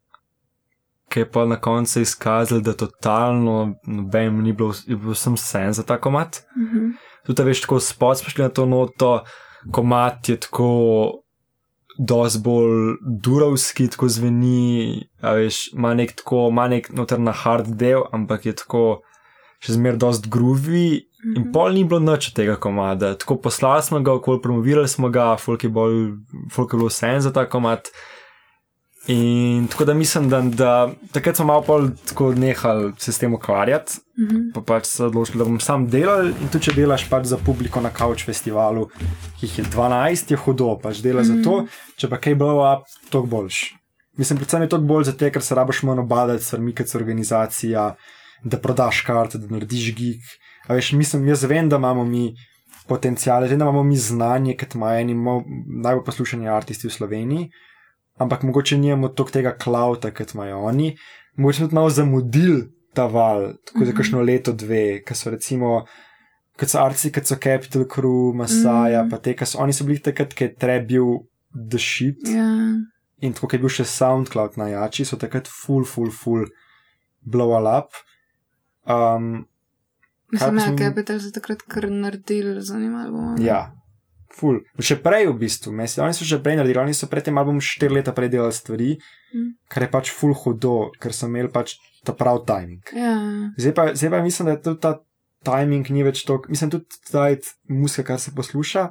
Ki 1.09 1.19
je 1.23 1.29
pa 1.31 1.45
na 1.45 1.59
koncu 1.61 2.01
izkazal, 2.01 2.61
da 2.61 2.73
totalno 2.73 3.75
noben 3.87 4.41
ni 4.43 4.53
bilo, 4.53 4.73
je 4.87 4.95
bil 4.95 5.15
sem 5.15 5.37
sen 5.37 5.73
za 5.73 5.83
ta 5.83 5.99
komat. 6.01 6.43
Mhm. 6.57 6.91
Tudi, 7.25 7.41
a 7.41 7.45
veš, 7.45 7.61
tako 7.65 7.79
spod 7.79 8.19
smo 8.19 8.29
šli 8.29 8.43
na 8.43 8.49
to 8.49 8.65
noto, 8.65 9.23
komat 9.71 10.29
je 10.29 10.39
tako. 10.39 10.69
Dosti 11.99 12.39
bolj 12.39 12.93
durovski, 13.23 13.89
tako 13.91 14.07
zveni, 14.07 15.03
veš, 15.19 15.73
ima 15.73 15.89
nek 15.93 16.13
tako, 16.15 16.45
ima 16.47 16.69
nek 16.71 16.87
noter 16.95 17.19
na 17.19 17.33
hard 17.35 17.73
del, 17.75 18.05
ampak 18.15 18.45
je 18.45 18.53
tako 18.55 19.01
še 19.59 19.75
zmeraj 19.75 19.99
dosti 19.99 20.31
groovy. 20.31 20.85
In 21.35 21.49
pol 21.51 21.75
ni 21.75 21.83
bilo 21.83 21.99
nič 21.99 22.29
tega 22.35 22.55
komada. 22.55 23.11
Tako 23.19 23.35
poslali 23.43 23.83
smo 23.83 23.99
ga, 23.99 24.15
okoli 24.15 24.39
promovirali 24.41 24.87
smo 24.87 25.09
ga, 25.11 25.33
folk 25.37 25.65
je, 25.67 25.69
bolj, 25.69 25.97
folk 26.55 26.73
je 26.73 26.79
bilo 26.79 26.87
vse 26.87 27.11
za 27.25 27.33
ta 27.35 27.43
komad. 27.49 27.91
In 29.07 29.67
tako 29.67 29.85
da 29.85 29.93
mislim, 29.93 30.29
da, 30.29 30.41
da 30.41 30.71
takrat 31.11 31.35
smo 31.35 31.45
malo 31.45 31.61
pol 31.61 31.87
tako 32.05 32.33
nehali 32.33 32.93
se 32.97 33.11
s 33.11 33.17
tem 33.17 33.33
ukvarjati, 33.33 33.93
Mhm. 34.19 34.51
pa 34.53 34.61
pač 34.61 34.85
se 34.85 35.05
odločili, 35.05 35.37
da 35.37 35.45
bom 35.45 35.59
sam 35.59 35.87
delal 35.87 36.27
in 36.27 36.49
tudi 36.51 36.65
če 36.65 36.73
delaš 36.73 37.09
pač 37.09 37.25
za 37.25 37.37
publiko 37.37 37.81
na 37.81 37.89
Couch 37.89 38.25
festivalu, 38.25 38.89
ki 39.39 39.45
jih 39.45 39.59
je 39.59 39.65
12, 39.65 40.31
je 40.31 40.37
hudo, 40.37 40.79
pač 40.83 40.99
dela 40.99 41.23
za 41.23 41.37
to, 41.43 41.65
če 41.95 42.09
pa 42.09 42.17
kaj 42.17 42.35
blow 42.35 42.59
up, 42.59 42.83
toliko 43.09 43.27
boljš. 43.27 43.59
Mislim, 44.17 44.37
predvsem 44.37 44.61
je 44.61 44.69
to 44.69 44.77
bolj 44.79 45.03
zato, 45.03 45.29
ker 45.31 45.41
se 45.41 45.55
rabaš 45.55 45.83
manj 45.83 45.99
obadati, 45.99 46.43
stvarmi, 46.43 46.75
kot 46.75 46.87
so 46.87 46.97
organizacija, 46.97 47.95
da 48.43 48.57
prodaš 48.57 49.01
karte, 49.01 49.37
da 49.37 49.47
narediš 49.47 49.95
gig. 49.95 50.19
A 50.67 50.73
veš, 50.73 50.91
mislim, 50.91 51.27
jaz 51.27 51.43
vem, 51.43 51.69
da 51.69 51.75
imamo 51.77 52.03
mi 52.03 52.33
potencijale, 52.87 53.47
vem, 53.47 53.59
da 53.59 53.65
imamo 53.65 53.83
mi 53.83 53.97
znanje, 53.97 54.57
kot 54.59 54.75
imajo 54.75 54.99
eni 54.99 55.15
najbolj 55.83 56.03
poslušani 56.05 56.49
artisti 56.49 56.87
v 56.87 56.91
Sloveniji, 56.91 57.49
ampak 58.19 58.43
mogoče 58.43 58.77
nimamo 58.77 59.07
toliko 59.09 59.31
tega 59.31 59.51
klauta, 59.53 60.11
kot 60.11 60.33
imajo 60.33 60.59
oni. 60.61 60.97
Mogoče 61.35 61.57
smo 61.57 61.65
tudi 61.65 61.75
malo 61.75 61.89
zamudili 61.91 62.61
ta 62.93 63.05
val, 63.07 63.53
tako 63.65 63.79
za 63.79 63.85
Mhm. 63.85 63.97
kakšno 63.97 64.21
leto, 64.21 64.53
dve, 64.53 64.83
ki 65.01 65.15
so 65.15 65.29
recimo. 65.29 65.85
Kot 66.55 66.69
so 66.69 66.79
arci, 66.79 67.11
kot 67.11 67.25
so 67.25 67.35
Capital 67.37 67.85
Crew, 67.85 68.33
Masaja, 68.33 69.01
Mhm. 69.01 69.09
pa 69.09 69.17
te, 69.17 69.33
ki 69.33 69.45
so 69.45 69.59
oni 69.59 69.73
so 69.73 69.85
bili 69.85 69.99
takrat, 69.99 70.33
ki 70.33 70.43
je 70.43 70.55
treb 70.55 70.87
bil 70.87 71.05
the 71.61 71.77
shit. 71.79 72.17
Ja. 72.25 72.75
In 73.19 73.33
tako, 73.33 73.47
kot 73.47 73.53
je 73.53 73.59
bil 73.59 73.69
še 73.69 73.85
SoundCloud 73.85 74.57
najjači, 74.57 75.05
so 75.05 75.17
takrat 75.17 75.47
full, 75.47 75.85
full, 75.85 76.11
full 76.11 76.45
blow 77.23 77.53
up. 77.69 77.91
Um, 78.85 79.45
Mislim, 80.31 80.55
da 80.55 80.61
je 80.61 80.67
smo- 80.67 80.77
Capital 80.79 81.19
za 81.19 81.31
takrat 81.31 81.61
kar 81.63 81.83
naredil, 81.85 82.59
zanimivo. 82.59 83.11
bomo. 83.11 83.35
ja, 83.39 83.71
full. 84.33 84.61
Še 84.79 84.99
prej 85.03 85.27
v 85.29 85.37
bistvu, 85.41 85.71
mesec, 85.73 86.03
oni 86.03 86.13
so 86.13 86.25
že 86.25 86.39
prej 86.43 86.55
naredili, 86.59 86.79
oni 86.79 86.93
so 86.93 87.07
pred 87.07 87.23
tem 87.25 87.37
albumom 87.37 87.61
štiri 87.61 87.99
leta 87.99 88.11
prej 88.13 88.29
delali 88.29 88.53
stvari, 88.53 88.97
Mm. 89.29 89.53
kar 89.69 89.83
je 89.83 89.91
pač 89.93 90.09
full 90.09 90.33
hudo, 90.33 90.89
ker 90.99 91.13
so 91.13 91.27
imeli 91.29 91.51
pač 91.53 91.75
ta 92.03 92.13
prav 92.17 92.45
timing. 92.49 92.81
Ja. 92.97 93.13
Zdaj 93.61 93.73
pa, 93.77 93.83
zdaj 93.93 94.09
pa 94.09 94.21
mislim, 94.25 94.45
da 94.49 94.51
je 94.55 94.61
tudi 94.65 94.79
ta 94.81 94.93
timing 95.45 95.85
ni 95.93 96.01
več 96.03 96.23
to, 96.25 96.39
mislim 96.49 96.71
tudi 96.73 96.85
zdaj 97.05 97.37
muska, 97.69 98.01
kar 98.03 98.17
se 98.19 98.33
posluša. 98.33 98.87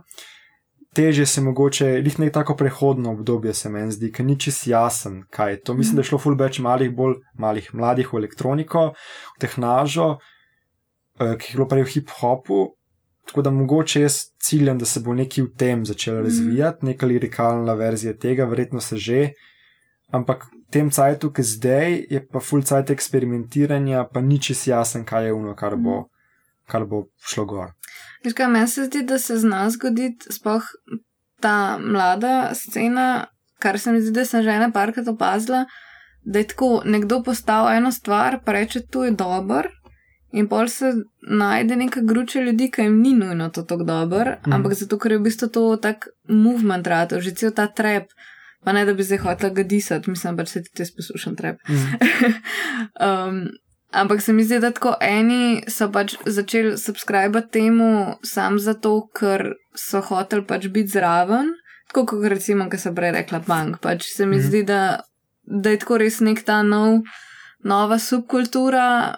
Teže 0.95 1.27
se 1.27 1.43
mogoče, 1.43 1.89
jih 2.01 2.19
nek 2.19 2.33
tako 2.33 2.55
prehodno 2.57 3.13
obdobje 3.13 3.53
se 3.55 3.69
meni 3.69 3.93
zdi, 3.93 4.13
ker 4.15 4.25
ni 4.25 4.39
čist 4.39 4.67
jasen, 4.67 5.25
kaj 5.31 5.51
je 5.53 5.61
to. 5.61 5.75
Mislim, 5.75 5.99
da 5.99 6.07
je 6.07 6.11
šlo 6.13 6.19
ful 6.19 6.39
več 6.39 6.63
malih, 6.65 6.95
bolj 6.95 7.19
malih 7.35 7.69
mladih 7.75 8.09
v 8.13 8.23
elektroniko, 8.23 8.95
v 9.37 9.43
tehnažo, 9.43 10.19
eh, 11.19 11.35
ki 11.35 11.51
je 11.51 11.57
bilo 11.59 11.67
prej 11.69 11.83
v 11.83 11.93
hip-hopu. 11.93 12.78
Tako 13.29 13.43
da 13.43 13.51
mogoče 13.51 14.01
jaz 14.01 14.19
ciljam, 14.41 14.79
da 14.79 14.87
se 14.89 15.01
bo 15.01 15.15
nekaj 15.15 15.45
v 15.45 15.51
tem 15.57 15.85
začelo 15.87 16.23
razvijati, 16.25 16.87
neka 16.87 17.07
lirikalna 17.07 17.75
verzija 17.75 18.17
tega, 18.17 18.45
verjetno 18.45 18.81
se 18.81 18.97
že. 18.97 19.33
Ampak 20.13 20.45
v 20.45 20.71
tem 20.73 20.91
cajtu, 20.91 21.29
ki 21.33 21.43
zdaj 21.43 21.99
je 22.11 22.23
pa 22.33 22.41
full 22.41 22.65
cajt 22.65 22.91
eksperimentiranja, 22.91 24.07
pa 24.13 24.21
ni 24.21 24.41
čist 24.41 24.67
jasen, 24.67 25.05
kaj 25.05 25.27
je 25.29 25.33
uno, 25.33 25.53
kar 25.55 25.77
bo, 25.77 26.07
kar 26.67 26.87
bo 26.89 27.05
šlo 27.21 27.45
gor. 27.45 27.75
Veš 28.25 28.33
kaj, 28.33 28.49
meni 28.49 28.69
se 28.69 28.87
zdi, 28.89 29.05
da 29.05 29.19
se 29.19 29.37
zna 29.37 29.67
zgoditi, 29.71 30.33
sploh 30.33 30.65
ta 31.41 31.79
mlada 31.79 32.55
scena, 32.55 33.27
kar 33.61 33.79
se 33.79 33.93
mi 33.93 34.01
zdi, 34.01 34.15
da 34.17 34.25
sem 34.25 34.43
že 34.43 34.57
ena 34.57 34.71
parkrat 34.73 35.09
opazila, 35.09 35.67
da 36.25 36.39
je 36.39 36.49
tako 36.49 36.83
nekdo 36.85 37.23
postal 37.23 37.69
eno 37.73 37.93
stvar, 37.93 38.41
pa 38.45 38.57
reče, 38.57 38.87
to 38.91 39.05
je 39.05 39.13
dober. 39.13 39.69
In 40.39 40.47
pol 40.47 40.69
se 40.71 40.93
najde 41.21 41.77
neka 41.77 42.01
gruča 42.07 42.41
ljudi, 42.41 42.71
ki 42.71 42.83
jim 42.83 43.01
ni 43.03 43.15
nujno 43.15 43.49
to 43.51 43.63
tako 43.63 43.85
dober, 43.85 44.37
mm. 44.47 44.53
ampak 44.53 44.75
zato, 44.79 44.99
ker 44.99 45.13
je 45.13 45.19
v 45.19 45.27
bistvu 45.27 45.49
to 45.51 45.63
tak 45.83 46.09
movement 46.29 46.87
rado, 46.87 47.21
že 47.21 47.35
cel 47.35 47.51
ta 47.51 47.67
trep, 47.67 48.13
pa 48.65 48.73
ne 48.73 48.85
da 48.87 48.95
bi 48.95 49.03
zdaj 49.03 49.19
hotel 49.25 49.55
ga 49.55 49.65
disati, 49.67 50.11
mislim, 50.11 50.39
pač 50.39 50.55
se 50.55 50.63
ti 50.63 50.71
te 50.79 50.87
poslušam 50.97 51.35
trep. 51.37 51.59
Mm. 51.69 51.99
um, 53.09 53.43
ampak 53.91 54.23
se 54.23 54.33
mi 54.33 54.47
zdi, 54.47 54.61
da 54.63 54.71
tako 54.71 54.95
eni 55.03 55.65
so 55.67 55.91
pač 55.91 56.15
začeli 56.27 56.79
subskrbati 56.79 57.51
temu 57.59 57.93
sam 58.23 58.63
zato, 58.63 59.09
ker 59.19 59.57
so 59.75 60.05
hotel 60.07 60.47
pač 60.47 60.71
biti 60.71 60.95
zraven, 60.95 61.51
tako 61.91 62.07
kot 62.13 62.31
recimo, 62.31 62.71
kar 62.71 62.79
sem 62.79 62.95
prej 62.95 63.17
rekla, 63.19 63.43
punk. 63.43 63.83
Pač 63.83 64.13
se 64.15 64.27
mi 64.27 64.39
mm. 64.39 64.51
zdi, 64.51 64.67
da, 64.71 64.83
da 65.43 65.75
je 65.75 65.83
tako 65.83 65.99
res 66.05 66.23
nek 66.23 66.47
ta 66.47 66.63
nov, 66.63 67.01
nova 67.67 67.99
subkultura 67.99 69.17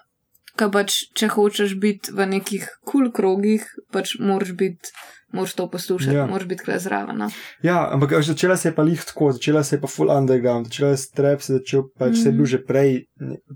ki 0.61 0.69
pač, 0.75 0.99
če 1.17 1.31
hočeš 1.33 1.79
biti 1.81 2.13
v 2.17 2.29
nekih 2.37 2.69
kul 2.85 3.09
cool 3.09 3.15
krogih, 3.17 3.65
pač 3.95 4.19
moraš 4.21 4.55
biti. 4.59 4.95
Moraš 5.31 5.53
to 5.55 5.69
poslušati, 5.71 6.17
ja. 6.17 6.25
moraš 6.27 6.49
biti 6.51 6.65
kle 6.67 6.75
zraven. 6.83 7.21
No? 7.23 7.29
Ja, 7.63 7.85
ampak 7.95 8.17
začela 8.27 8.57
se 8.59 8.69
je 8.69 8.75
pa 8.75 8.83
lih 8.83 8.99
tako, 8.99 9.29
začela 9.37 9.63
se 9.63 9.77
je 9.77 9.81
pa 9.81 9.87
full 9.87 10.11
underground, 10.11 10.67
začela 10.67 10.89
se 10.91 10.99
je 10.99 11.05
strep, 11.05 11.45
se 11.47 11.53
začel 11.61 11.85
pač 11.95 12.17
mm. 12.17 12.23
se 12.23 12.29
je 12.29 12.33
bil 12.35 12.49
že 12.51 12.59
prej 12.67 12.91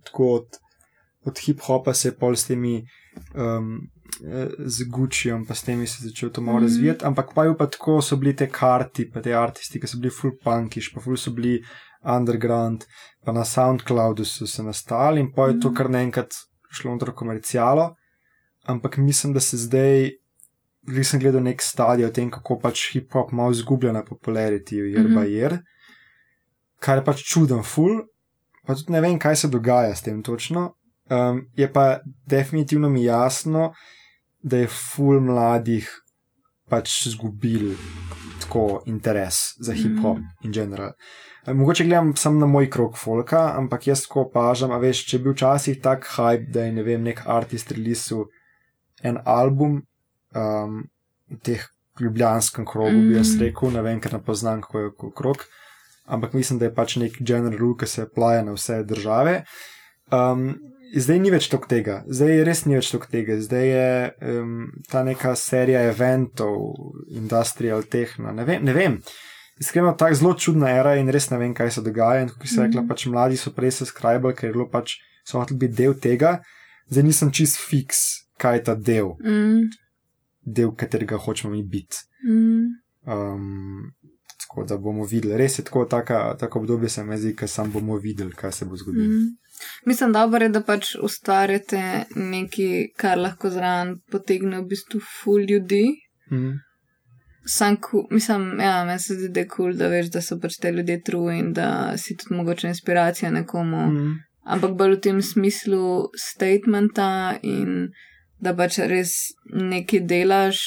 tako 0.07 0.29
od, 0.37 0.61
od 1.27 1.43
hip-hopa, 1.43 1.97
se 1.99 2.13
je 2.13 2.15
pol 2.15 2.39
s 2.39 2.47
temi 2.47 2.77
um, 3.35 3.75
z 4.67 4.87
Gucciom, 4.87 5.43
pa 5.51 5.59
s 5.59 5.67
temi 5.67 5.91
se 5.91 5.99
je 5.99 6.13
začel 6.13 6.31
to 6.31 6.47
malo 6.47 6.63
mm. 6.63 6.69
razvijati, 6.69 7.05
ampak 7.11 7.35
pa 7.35 7.45
je 7.45 7.59
pa 7.59 7.67
tako, 7.67 7.99
so 8.03 8.23
bili 8.23 8.37
te 8.37 8.47
karti, 8.47 9.11
pa 9.11 9.19
te 9.19 9.35
artisti, 9.35 9.83
ki 9.83 9.91
so 9.91 9.99
bili 9.99 10.15
full 10.15 10.39
punkish, 10.45 10.95
pa 10.95 11.03
full 11.03 11.19
so 11.19 11.35
bili 11.35 11.59
underground, 12.07 12.87
pa 13.27 13.35
na 13.35 13.45
SoundCloudu 13.45 14.25
so 14.25 14.47
se 14.47 14.63
nastali 14.63 15.21
in 15.21 15.33
pa 15.35 15.51
je 15.51 15.59
mm. 15.59 15.61
to 15.61 15.75
kar 15.75 15.91
naenkrat 15.91 16.31
šlo 16.75 16.95
noter 16.95 17.13
komercijalo, 17.15 17.95
ampak 18.71 18.99
mislim, 18.99 19.33
da 19.33 19.41
se 19.41 19.57
zdaj, 19.57 20.11
zdaj 20.91 21.05
sem 21.05 21.21
gledal 21.21 21.45
nek 21.45 21.63
stadij 21.63 22.07
o 22.07 22.13
tem, 22.13 22.31
kako 22.31 22.59
pač 22.63 22.89
hip-hop 22.95 23.33
malo 23.33 23.55
izgublja 23.55 23.93
na 23.93 24.05
popularity, 24.05 24.81
jer 24.95 25.11
pa 25.15 25.25
jer, 25.29 25.59
kar 26.81 27.01
je 27.01 27.05
pač 27.05 27.25
čuden, 27.25 27.63
ful, 27.65 28.03
pa 28.67 28.77
tudi 28.77 28.93
ne 28.93 29.01
vem, 29.05 29.19
kaj 29.19 29.45
se 29.45 29.53
dogaja 29.53 29.95
s 29.95 30.05
tem 30.05 30.23
točno. 30.23 30.75
Um, 31.13 31.45
je 31.57 31.69
pa 31.73 32.01
definitivno 32.27 32.89
mi 32.89 33.05
jasno, 33.05 33.73
da 34.43 34.63
je 34.63 34.69
ful 34.69 35.21
mladih 35.21 35.89
pač 36.75 37.07
izgubil 37.07 37.75
tako 38.43 38.83
interes 38.91 39.55
za 39.63 39.73
hip-hop 39.73 40.19
mm. 40.19 40.47
in 40.49 40.53
general. 40.53 40.93
Mogoče 41.47 41.85
gledam 41.85 42.17
samo 42.17 42.41
na 42.41 42.47
moj 42.47 42.71
krok 42.71 42.97
folka, 42.97 43.53
ampak 43.57 43.87
jaz 43.87 44.07
tako 44.07 44.25
opažam, 44.29 44.73
a 44.73 44.79
veš, 44.81 45.05
če 45.11 45.21
bi 45.21 45.35
včasih 45.35 45.81
tak 45.85 46.09
hype, 46.17 46.49
da 46.53 46.65
je 46.65 46.73
ne 46.73 46.85
vem, 46.87 47.05
nek 47.05 47.21
artist 47.29 47.73
releasal 47.77 48.25
en 49.05 49.21
album 49.29 49.83
um, 50.33 50.79
v 51.29 51.41
teh 51.45 51.67
ljubljanskem 52.01 52.67
krogu, 52.67 52.97
mm. 52.97 53.11
bi 53.11 53.19
jaz 53.19 53.35
mm. 53.35 53.45
rekel, 53.45 53.75
ne 53.77 53.85
vem, 53.85 54.01
ker 54.01 54.17
ne 54.17 54.23
poznam, 54.25 54.65
kako 54.65 54.87
je 54.87 55.13
krok, 55.21 55.45
ampak 56.05 56.33
mislim, 56.35 56.59
da 56.59 56.71
je 56.71 56.75
pač 56.75 56.97
nek 57.03 57.21
general 57.21 57.59
rule, 57.61 57.79
ki 57.81 57.91
se 57.91 58.09
plaja 58.09 58.43
na 58.47 58.57
vse 58.57 58.81
države. 58.89 59.43
Um, 60.13 60.55
zdaj 61.01 61.21
ni 61.21 61.31
več 61.33 61.49
tok 61.53 61.69
tega, 61.71 62.03
zdaj 62.07 62.43
res 62.47 62.65
ni 62.67 62.77
več 62.79 62.91
tok 62.93 63.07
tega, 63.13 63.37
zdaj 63.43 63.69
je 63.69 63.87
um, 64.33 64.67
ta 64.91 65.05
neka 65.07 65.35
serija 65.39 65.85
eventov, 65.91 66.59
industrial 67.15 67.87
techno, 67.91 68.33
ne 68.35 68.47
vem. 68.49 68.65
Ne 68.65 68.75
vem. 68.77 68.99
Iskreno, 69.61 69.95
tako 69.99 70.19
zelo 70.19 70.35
čudna 70.35 70.73
era 70.75 70.97
in 70.99 71.11
res 71.15 71.31
ne 71.31 71.39
vem, 71.39 71.55
kaj 71.55 71.77
se 71.77 71.85
dogaja. 71.87 72.25
In 72.25 72.33
kot 72.33 72.47
si 72.51 72.59
rekla, 72.59 72.83
mm. 72.83 72.91
pač 72.91 73.07
mladi 73.11 73.39
so 73.39 73.55
prej 73.55 73.77
se 73.79 73.89
skrajbali, 73.91 74.37
ker 74.39 74.51
je 74.51 74.57
bilo 74.57 74.67
pač 74.71 74.97
so 75.25 75.39
hoteli 75.39 75.65
biti 75.65 75.79
del 75.79 75.95
tega, 76.01 76.37
zdaj 76.91 77.07
nisem 77.07 77.33
čist 77.35 77.61
fiks, 77.63 78.03
kaj 78.41 78.59
je 78.59 78.65
ta 78.69 78.75
del, 78.75 79.15
mm. 79.23 79.69
del, 80.59 80.75
katerega 80.77 81.21
hočemo 81.23 81.55
mi 81.55 81.63
biti. 81.63 82.03
Mm. 82.27 82.67
Um, 83.07 83.95
tako 84.43 84.67
da 84.69 84.79
bomo 84.79 85.07
videli. 85.07 85.39
Res 85.39 85.59
je 85.59 85.65
tako, 85.65 85.85
tako 85.87 86.59
obdobje 86.59 86.89
se 86.89 87.05
mi 87.05 87.19
zdi, 87.19 87.35
ker 87.37 87.49
sam 87.49 87.73
bomo 87.73 87.97
videli, 87.97 88.35
kaj 88.35 88.53
se 88.53 88.69
bo 88.69 88.77
zgodilo. 88.77 89.07
Mm. 89.07 89.54
Mislim, 89.87 90.13
da 90.13 90.25
je, 90.41 90.49
da 90.49 90.63
pač 90.63 90.95
ustvarjate 91.03 92.05
nekaj, 92.17 92.87
kar 92.97 93.19
lahko 93.19 93.51
zraven 93.51 93.97
potegne 94.11 94.61
v 94.61 94.69
bistvu 94.75 95.01
ful 95.01 95.45
ljudi. 95.51 95.87
Mm. 96.33 96.55
Sam, 97.47 97.77
mislim, 98.11 98.61
ja, 98.61 98.85
meni 98.85 98.99
se 98.99 99.15
zdi, 99.15 99.29
da 99.29 99.41
je 99.41 99.49
kul, 99.49 99.65
cool, 99.65 99.77
da 99.77 99.89
veš, 99.93 100.09
da 100.15 100.23
so 100.25 100.39
pač 100.41 100.57
te 100.61 100.73
ljudje 100.73 101.03
truji 101.05 101.39
in 101.39 101.53
da 101.53 101.97
si 102.01 102.17
tudi 102.17 102.35
mogoče 102.35 102.69
inspiracija 102.69 103.31
nekomu. 103.31 103.87
Mm. 103.93 104.15
Ampak 104.45 104.77
bolj 104.77 104.97
v 104.97 105.01
tem 105.01 105.23
smislu 105.23 106.09
statementa 106.17 107.37
in 107.43 107.91
da 108.41 108.53
pač 108.57 108.79
res 108.89 109.13
nekaj 109.53 110.05
delaš, 110.09 110.61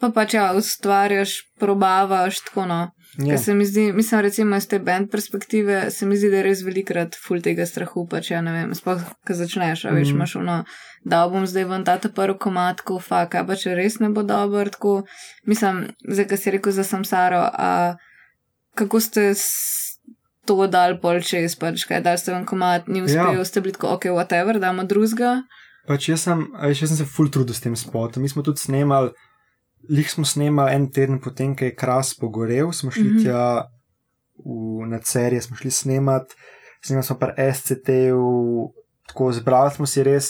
pa 0.00 0.10
pač 0.12 0.34
ja, 0.36 0.50
ustvarjaš, 0.56 1.38
probavaš 1.60 2.42
tako 2.48 2.66
no. 2.68 2.80
Ja. 3.18 3.38
Se 3.38 3.54
mi 3.54 3.66
zdi, 3.66 3.92
mislim, 3.92 4.20
recimo 4.20 4.56
iz 4.56 4.68
te 4.68 4.78
bend 4.78 5.10
perspektive, 5.10 5.90
se 5.90 6.06
mi 6.06 6.16
zdi, 6.16 6.30
da 6.32 6.38
je 6.40 6.42
res 6.46 6.62
velikrat 6.64 7.16
ful 7.20 7.42
tega 7.44 7.66
strahu, 7.68 8.06
pač 8.08 8.30
ja, 8.30 8.40
ne 8.40 8.54
vem, 8.54 8.70
sploh, 8.74 9.02
ko 9.28 9.36
začneš, 9.36 9.84
a 9.84 9.92
veš, 9.92 10.14
mm. 10.14 10.16
imaš 10.16 10.36
ono, 10.40 10.54
da 11.04 11.26
bom 11.28 11.44
zdaj 11.46 11.66
ven 11.68 11.84
ta 11.84 11.98
prvi 12.00 12.38
komat, 12.40 12.80
ko 12.80 12.96
faka, 13.04 13.44
pa 13.44 13.56
če 13.60 13.74
res 13.76 13.98
ne 14.00 14.08
bo 14.08 14.24
dober, 14.24 14.70
tako, 14.72 15.02
mislim, 15.44 15.90
zdaj, 16.08 16.28
kaj 16.30 16.40
si 16.40 16.54
rekel 16.56 16.72
za 16.72 16.86
samsaro, 16.88 17.42
a 17.52 17.70
kako 18.80 19.00
ste 19.04 19.26
to 20.48 20.56
dal 20.72 20.96
pol 21.02 21.20
čez, 21.20 21.58
pač 21.60 21.84
kaj, 21.90 22.00
dal 22.06 22.16
ste 22.16 22.32
ven 22.32 22.46
komat, 22.48 22.88
ni 22.88 23.04
uspel, 23.04 23.36
ja. 23.36 23.44
ste 23.44 23.60
bili 23.60 23.76
tako, 23.76 23.98
ok, 23.98 24.08
whatever, 24.16 24.56
damo 24.62 24.88
drugega. 24.88 25.42
Pač 25.84 26.08
jaz 26.08 26.24
sem, 26.24 26.46
jaz 26.72 26.80
sem 26.86 27.02
se 27.02 27.10
ful 27.12 27.28
trudil 27.28 27.52
s 27.52 27.60
tem 27.60 27.76
spotom, 27.76 28.24
mi 28.24 28.32
smo 28.32 28.40
tudi 28.46 28.64
snemali. 28.64 29.12
Lih 29.90 30.10
smo 30.10 30.24
snemali 30.24 30.74
en 30.74 30.90
teden 30.90 31.20
potem, 31.20 31.56
ko 31.56 31.64
je 31.64 31.74
kras 31.74 32.14
pogorel, 32.18 32.72
smo 32.72 32.90
šli 32.90 33.04
mm 33.04 33.16
-hmm. 33.16 33.22
tja 33.24 33.64
v, 34.44 34.86
na 34.86 34.98
Cerje, 34.98 35.42
smo 35.42 35.56
šli 35.56 35.70
snemati, 35.70 36.34
snemali 36.84 37.06
smo 37.06 37.18
pa 37.18 37.34
SCT, 37.54 37.88
v, 37.88 38.72
tako 39.08 39.32
zbrali 39.32 39.70
smo 39.70 39.86
si 39.86 40.02
res. 40.02 40.26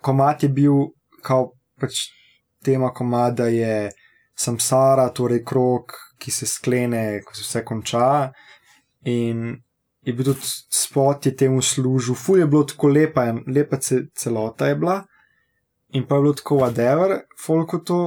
Komat 0.00 0.42
je 0.42 0.48
bil, 0.48 0.72
kao 1.22 1.52
pač 1.80 1.92
tema 2.64 2.92
komada 2.92 3.46
je 3.46 3.90
samsara, 4.34 5.08
torej 5.08 5.44
krok, 5.44 5.92
ki 6.18 6.30
se 6.30 6.46
sklene, 6.46 7.22
ko 7.24 7.34
se 7.34 7.42
vse 7.42 7.64
konča. 7.64 8.32
In 9.04 9.56
je 10.00 10.12
bil 10.12 10.24
tudi 10.24 10.40
spot, 10.72 11.26
je 11.26 11.36
temu 11.36 11.62
služil, 11.62 12.14
fu 12.14 12.36
je 12.36 12.46
bilo 12.46 12.64
tako 12.64 12.88
lepa, 12.88 13.34
lepa 13.46 13.78
celota 14.16 14.66
je 14.66 14.76
bila. 14.76 15.02
In 15.92 16.06
pa 16.06 16.16
je 16.16 16.22
bilo 16.22 16.34
tako, 16.38 16.60
whatever, 16.62 17.20
folko 17.44 17.78
to. 17.78 18.00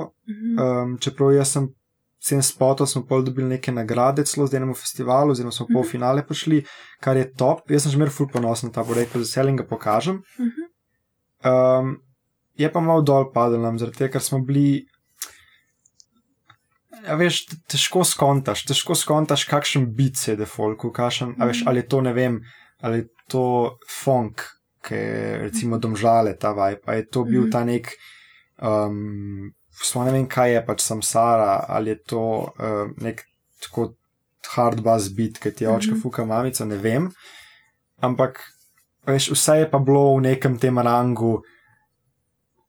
Um, 0.59 0.97
čeprav 1.03 1.33
jaz 1.35 1.55
sem 1.57 1.67
vsem 2.23 2.39
spotom, 2.41 2.87
smo 2.87 3.03
pol 3.07 3.25
dobili 3.27 3.49
neke 3.57 3.71
nagrade, 3.71 4.23
celo 4.25 4.47
zdaj 4.47 4.63
na 4.63 4.73
festivalu, 4.73 5.35
oziroma 5.35 5.51
smo 5.51 5.67
pol 5.73 5.83
finale 5.83 6.23
prišli, 6.23 6.61
kar 7.03 7.19
je 7.19 7.27
top. 7.35 7.67
Jaz 7.71 7.83
sem 7.83 7.91
že 7.91 7.99
mer 7.99 8.13
ful 8.13 8.29
ponosen 8.31 8.71
na 8.71 8.77
ta 8.77 8.85
projekt, 8.87 9.11
se 9.11 9.19
veselim 9.25 9.59
ga 9.59 9.67
pokažem. 9.67 10.21
Um, 11.43 11.97
je 12.55 12.71
pa 12.71 12.79
malo 12.79 13.03
dol 13.03 13.27
padel 13.33 13.59
nam, 13.59 13.79
zaradi 13.81 14.05
tega, 14.05 14.15
ker 14.15 14.23
smo 14.23 14.39
bili. 14.47 14.85
Ja, 17.03 17.17
veš, 17.19 17.41
težko 17.67 18.05
skontaš, 18.07 18.63
težko 18.69 18.95
skontaš, 18.95 19.43
kakšen 19.49 19.89
bit 19.91 20.15
se 20.15 20.31
je 20.31 20.39
defolku, 20.39 20.93
kakšen, 20.95 21.35
a 21.35 21.49
veš, 21.49 21.65
ali 21.67 21.83
je 21.83 21.89
to 21.91 21.99
ne 22.05 22.13
vem, 22.15 22.39
ali 22.79 23.01
je 23.01 23.09
to 23.27 23.45
funk, 23.91 24.45
ki 24.83 24.95
je 24.95 25.37
recimo 25.47 25.79
domžale 25.79 26.35
ta 26.39 26.51
vibe, 26.51 26.83
ali 26.85 26.97
je 26.97 27.07
to 27.07 27.23
bil 27.23 27.49
ta 27.51 27.63
nek. 27.63 27.91
Um, 28.61 29.53
Sploh 29.73 30.05
ne 30.05 30.11
vem, 30.13 30.27
kaj 30.29 30.51
je 30.53 30.65
pač 30.67 30.83
samsara, 30.85 31.65
ali 31.67 31.95
je 31.95 31.99
to 32.13 32.23
uh, 32.45 32.91
nek 33.01 33.23
tako 33.63 33.93
hard 34.53 34.83
buzz 34.85 35.09
bit, 35.17 35.39
ki 35.41 35.51
ti 35.51 35.63
je 35.63 35.69
očka 35.69 35.93
-hmm. 35.95 36.01
fuka 36.01 36.25
mamica, 36.25 36.65
ne 36.65 36.77
vem. 36.77 37.09
Ampak 38.01 38.39
veš, 39.07 39.31
vse 39.31 39.57
je 39.57 39.71
pa 39.71 39.79
bilo 39.79 40.15
v 40.15 40.21
nekem 40.21 40.59
tem 40.59 40.79
rangu. 40.79 41.41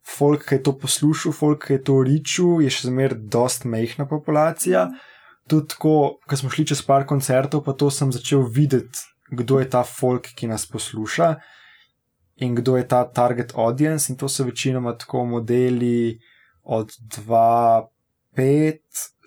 Folk, 0.07 0.49
ki 0.49 0.55
je 0.55 0.63
to 0.63 0.73
poslušal, 0.79 1.33
folk, 1.33 1.67
ki 1.67 1.73
je 1.73 1.83
to 1.83 2.03
ričil, 2.03 2.61
je 2.61 2.71
še 2.71 2.89
zmeraj 2.89 3.19
dost 3.19 3.65
mehna 3.65 4.07
populacija. 4.07 4.89
Tudi 5.49 5.69
tako, 5.69 6.19
ko 6.29 6.37
smo 6.37 6.51
šli 6.51 6.67
čez 6.67 6.83
par 6.83 7.07
koncertov, 7.07 7.65
pa 7.65 7.73
to 7.73 7.91
sem 7.91 8.13
začel 8.13 8.49
videti, 8.49 8.99
kdo 9.31 9.61
je 9.61 9.69
ta 9.71 9.83
folk, 9.83 10.29
ki 10.37 10.47
nas 10.47 10.67
posluša 10.67 11.37
in 12.37 12.55
kdo 12.55 12.77
je 12.77 12.89
ta 12.89 13.05
target 13.05 13.53
audience. 13.55 14.13
In 14.13 14.17
to 14.19 14.29
so 14.29 14.45
večinoma 14.45 14.97
tako 14.99 15.25
modeli 15.25 16.19
od 16.63 16.91
2005, 18.37 18.79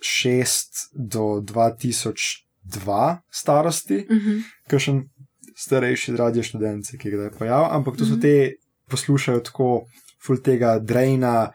6 0.01 0.58
do 0.93 1.20
2002 1.20 3.18
starosti, 3.32 3.95
uh 4.10 4.18
-huh. 4.18 4.41
ki 4.70 4.80
še 4.80 4.91
starejši 5.55 6.16
radio 6.16 6.43
študenti, 6.43 6.97
ki 6.97 7.10
ga 7.12 7.24
je 7.24 7.32
pojavil, 7.32 7.70
ampak 7.72 7.97
to 7.97 8.05
so 8.05 8.12
uh 8.12 8.18
-huh. 8.18 8.22
te, 8.22 8.53
poslušajo 8.89 9.39
tako, 9.39 9.86
ful 10.26 10.38
tega 10.43 10.80
Drejna, 10.80 11.51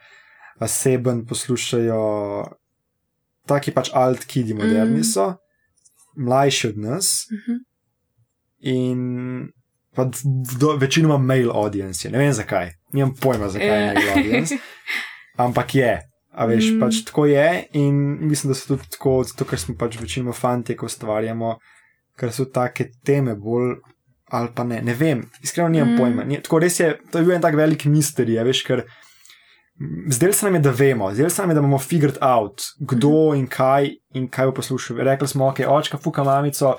Seben 0.67 1.27
poslušajo. 1.27 2.45
taki 3.47 3.71
pač 3.71 3.91
alt 3.95 4.25
kidi, 4.25 4.55
moderni 4.55 4.99
Mm. 4.99 5.05
so, 5.05 5.35
mlajši 6.17 6.69
od 6.69 6.79
nas 6.79 7.27
Mhm. 7.31 7.57
in 8.59 9.49
pa 9.95 10.05
do- 10.59 10.77
večinoma 10.77 11.19
mail 11.19 11.51
audience. 11.53 12.05
je. 12.05 12.13
Ne 12.13 12.19
vem 12.19 12.33
zakaj, 12.33 12.71
nimam 12.93 13.15
pojma, 13.15 13.49
zakaj 13.49 13.69
je 13.81 13.95
mail 13.95 14.11
audience, 14.11 14.55
ampak 15.39 15.75
je. 15.75 16.01
A 16.33 16.47
veš, 16.47 16.65
Mm. 16.65 16.77
mm. 16.77 16.81
pač 16.81 17.05
tako 17.05 17.27
je 17.27 17.49
in 17.73 17.95
mislim, 18.23 18.49
da 18.49 18.55
so 18.55 18.67
tudi 18.69 18.89
tako, 18.91 19.23
zato 19.23 19.45
ker 19.45 19.59
smo 19.59 19.75
pač 19.77 19.99
večinoma 20.01 20.33
fanti, 20.33 20.77
ko 20.77 20.87
ustvarjamo, 20.87 21.59
ker 22.17 22.33
so 22.33 22.45
take 22.47 22.91
teme 23.05 23.35
bolj. 23.37 23.75
Ali 24.27 24.49
pa 24.55 24.65
ne, 24.65 24.81
ne 24.81 24.95
vem, 24.95 25.21
iskreno 25.43 25.69
nimam 25.69 25.89
Mm. 25.89 25.93
mm. 25.93 25.99
pojma. 25.99 26.25
Ni, 26.25 26.41
tako 26.41 26.59
res 26.59 26.81
je, 26.81 26.99
to 27.11 27.19
je 27.19 27.25
bil 27.25 27.35
en 27.35 27.43
tak 27.43 27.55
velik 27.55 27.85
misterij, 27.85 28.41
veš, 28.43 28.63
ker 28.63 28.85
zdaj 30.09 30.33
se 30.33 30.47
nam 30.47 30.55
je, 30.55 30.61
da 30.61 30.71
vemo, 30.71 31.11
zdaj 31.13 31.31
se 31.31 31.43
nam 31.43 31.51
je, 31.51 31.55
da 31.55 31.61
imamo 31.61 31.79
figured 31.79 32.17
out, 32.23 32.63
kdo 32.81 33.35
in 33.35 33.47
kaj 33.47 33.91
in 34.11 34.29
kaj 34.29 34.47
bo 34.47 34.53
poslušal. 34.55 34.97
Rekli 34.99 35.29
smo, 35.29 35.49
ok, 35.49 35.61
očka, 35.69 35.99
fuka 35.99 36.25
mamico, 36.25 36.77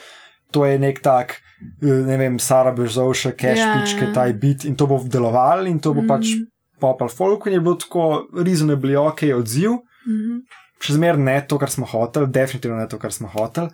to 0.53 0.65
je 0.65 0.77
nek 0.79 1.01
tak, 1.01 1.39
eh, 1.81 2.03
ne 2.05 2.17
vem, 2.17 2.37
Sara 2.39 2.71
Bežovša, 2.71 3.31
cash 3.33 3.57
Ja, 3.57 3.81
ja. 3.81 4.13
taj 4.13 4.33
bit 4.35 4.65
in 4.65 4.75
to 4.75 4.85
bo 4.85 5.01
delovalo 5.01 5.65
in 5.65 5.79
to 5.79 5.91
bo 5.91 6.01
mm. 6.01 6.07
pač 6.07 6.25
Mhm. 6.29 6.43
popal 6.79 7.09
folk 7.09 7.45
in 7.47 7.53
je 7.53 7.61
bilo 7.61 7.75
tako 7.75 8.05
reasonably 8.35 8.93
ok 8.95 9.33
odziv. 9.33 9.79
Mhm. 10.05 10.43
Še 10.79 10.93
zmeraj 10.93 11.19
ne 11.19 11.37
to, 11.41 11.55
kar 11.57 11.69
smo 11.69 11.85
hoteli, 11.85 12.27
definitivno 12.27 12.75
ne 12.75 12.87
to, 12.87 12.97
kar 12.97 13.09
smo 13.09 13.29
hoteli. 13.29 13.69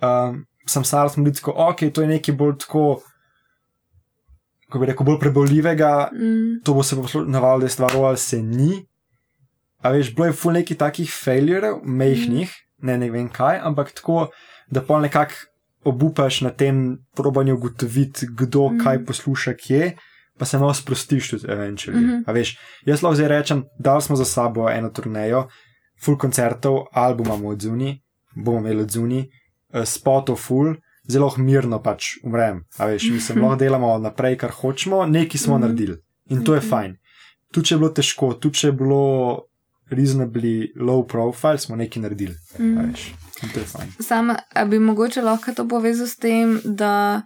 Um, 0.00 0.40
sem 0.66 0.82
Sara 0.84 1.08
smo 1.08 1.22
bili 1.22 1.34
tako, 1.34 1.52
ok, 1.54 1.84
to 1.90 2.02
je 2.02 2.08
nekaj 2.08 2.34
bolj 2.34 2.56
tako, 2.58 3.02
kako 4.64 4.78
bi 4.78 4.86
rekel, 4.86 5.06
bolj 5.06 5.18
preboljivega, 5.20 6.10
Mhm. 6.12 6.62
to 6.64 6.74
bo 6.74 6.82
se 6.82 6.96
pa 6.96 7.02
navalo, 7.22 7.58
da 7.58 7.66
je 7.66 7.70
stvar, 7.70 7.90
ali 7.96 8.16
se 8.18 8.42
ni. 8.42 8.86
A 9.78 9.90
veš, 9.90 10.10
bilo 10.10 10.26
je 10.26 10.32
ful 10.32 10.52
nekih 10.52 10.76
takih 10.76 11.08
failurov, 11.14 11.80
mehkih, 11.84 12.50
ne, 12.80 12.98
ne 12.98 13.10
vem 13.10 13.28
kaj, 13.28 13.60
ampak 13.60 13.92
tako, 13.92 14.28
da 14.68 14.82
pa 14.82 15.00
nekako 15.00 15.32
obupaš 15.84 16.40
na 16.40 16.50
tem 16.50 16.80
probanju 17.12 17.54
ugotoviti, 17.54 18.26
kdo 18.30 18.66
Mhm. 18.66 18.74
mm. 18.74 18.80
kaj 18.80 19.04
posluša, 19.04 19.54
kje, 19.54 19.96
pa 20.38 20.44
se 20.44 20.58
malo 20.58 20.74
sprostiš 20.74 21.30
tudi, 21.30 21.46
eventually. 21.46 21.96
Mhm. 21.96 22.06
Mm 22.06 22.10
-hmm. 22.10 22.22
A 22.26 22.32
veš, 22.32 22.56
jaz 22.86 23.02
lahko 23.02 23.14
zdaj 23.14 23.28
rečem, 23.28 23.64
dal 23.78 24.00
smo 24.00 24.16
za 24.16 24.24
sabo 24.24 24.70
eno 24.70 24.88
turnejo, 24.90 25.48
full 25.96 26.18
koncertov, 26.18 26.74
album 26.92 27.26
imamo 27.26 27.48
od 27.48 27.60
zuni, 27.60 28.02
bomo 28.36 28.58
imeli 28.58 28.80
od 28.80 28.90
zuni, 28.90 29.30
eh, 29.72 29.86
spotov 29.86 30.36
full. 30.36 30.74
Zelo 31.04 31.34
mirno 31.38 31.82
pač 31.82 32.04
umrem, 32.24 32.64
a 32.76 32.86
veš, 32.86 33.02
mi 33.04 33.20
se 33.20 33.34
lahko 33.34 33.56
delamo 33.56 33.98
naprej, 33.98 34.36
kar 34.36 34.50
hočemo, 34.52 35.06
nekaj 35.06 35.38
smo 35.38 35.54
Mhm. 35.54 35.62
naredili 35.62 35.96
in 36.26 36.44
to 36.44 36.54
je 36.54 36.60
Mhm. 36.60 36.68
fajn. 36.68 36.96
Tu 37.52 37.62
če 37.62 37.74
je 37.74 37.78
bilo 37.78 37.90
težko, 37.90 38.34
tu 38.34 38.50
če 38.50 38.68
je 38.68 38.72
bilo 38.72 39.38
reasonably 39.90 40.68
low 40.76 41.02
profile, 41.04 41.58
smo 41.58 41.76
nekaj 41.76 42.02
naredili. 42.02 42.34
a 42.54 42.62
Mhm. 42.62 42.92
Sam, 44.00 44.34
bi 44.68 44.78
mogoče 44.78 45.22
lahko 45.22 45.54
to 45.54 45.68
povezal 45.68 46.06
s 46.06 46.16
tem, 46.16 46.60
da 46.64 47.22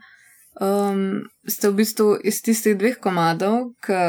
um, 0.61 1.23
ste 1.49 1.69
v 1.71 1.75
bistvu 1.75 2.19
iz 2.25 2.43
tistih 2.43 2.79
dveh 2.79 2.99
komadov, 3.03 3.73
ki 3.85 4.01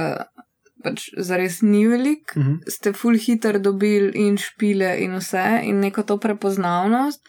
pač 0.86 1.08
zares 1.18 1.62
ni 1.62 1.88
velik, 1.88 2.36
Mhm. 2.36 2.60
ste 2.70 2.93
full 2.93 3.18
hiter 3.18 3.60
dobili 3.60 4.12
in 4.16 4.38
špile 4.38 4.95
in 5.01 5.18
vse 5.18 5.62
in 5.64 5.80
neko 5.80 6.03
to 6.03 6.18
prepoznavnost. 6.18 7.22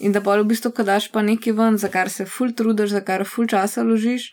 In 0.00 0.12
da 0.12 0.20
pa 0.20 0.34
v 0.36 0.44
bistvu, 0.44 0.72
ko 0.74 0.82
daš 0.82 1.12
pa 1.12 1.22
nekaj 1.22 1.52
ven, 1.52 1.78
za 1.78 1.88
kar 1.88 2.10
se 2.10 2.24
full 2.24 2.52
trudiš, 2.52 2.90
za 2.90 3.00
kar 3.00 3.24
full 3.24 3.46
časa 3.46 3.82
ložiš, 3.82 4.32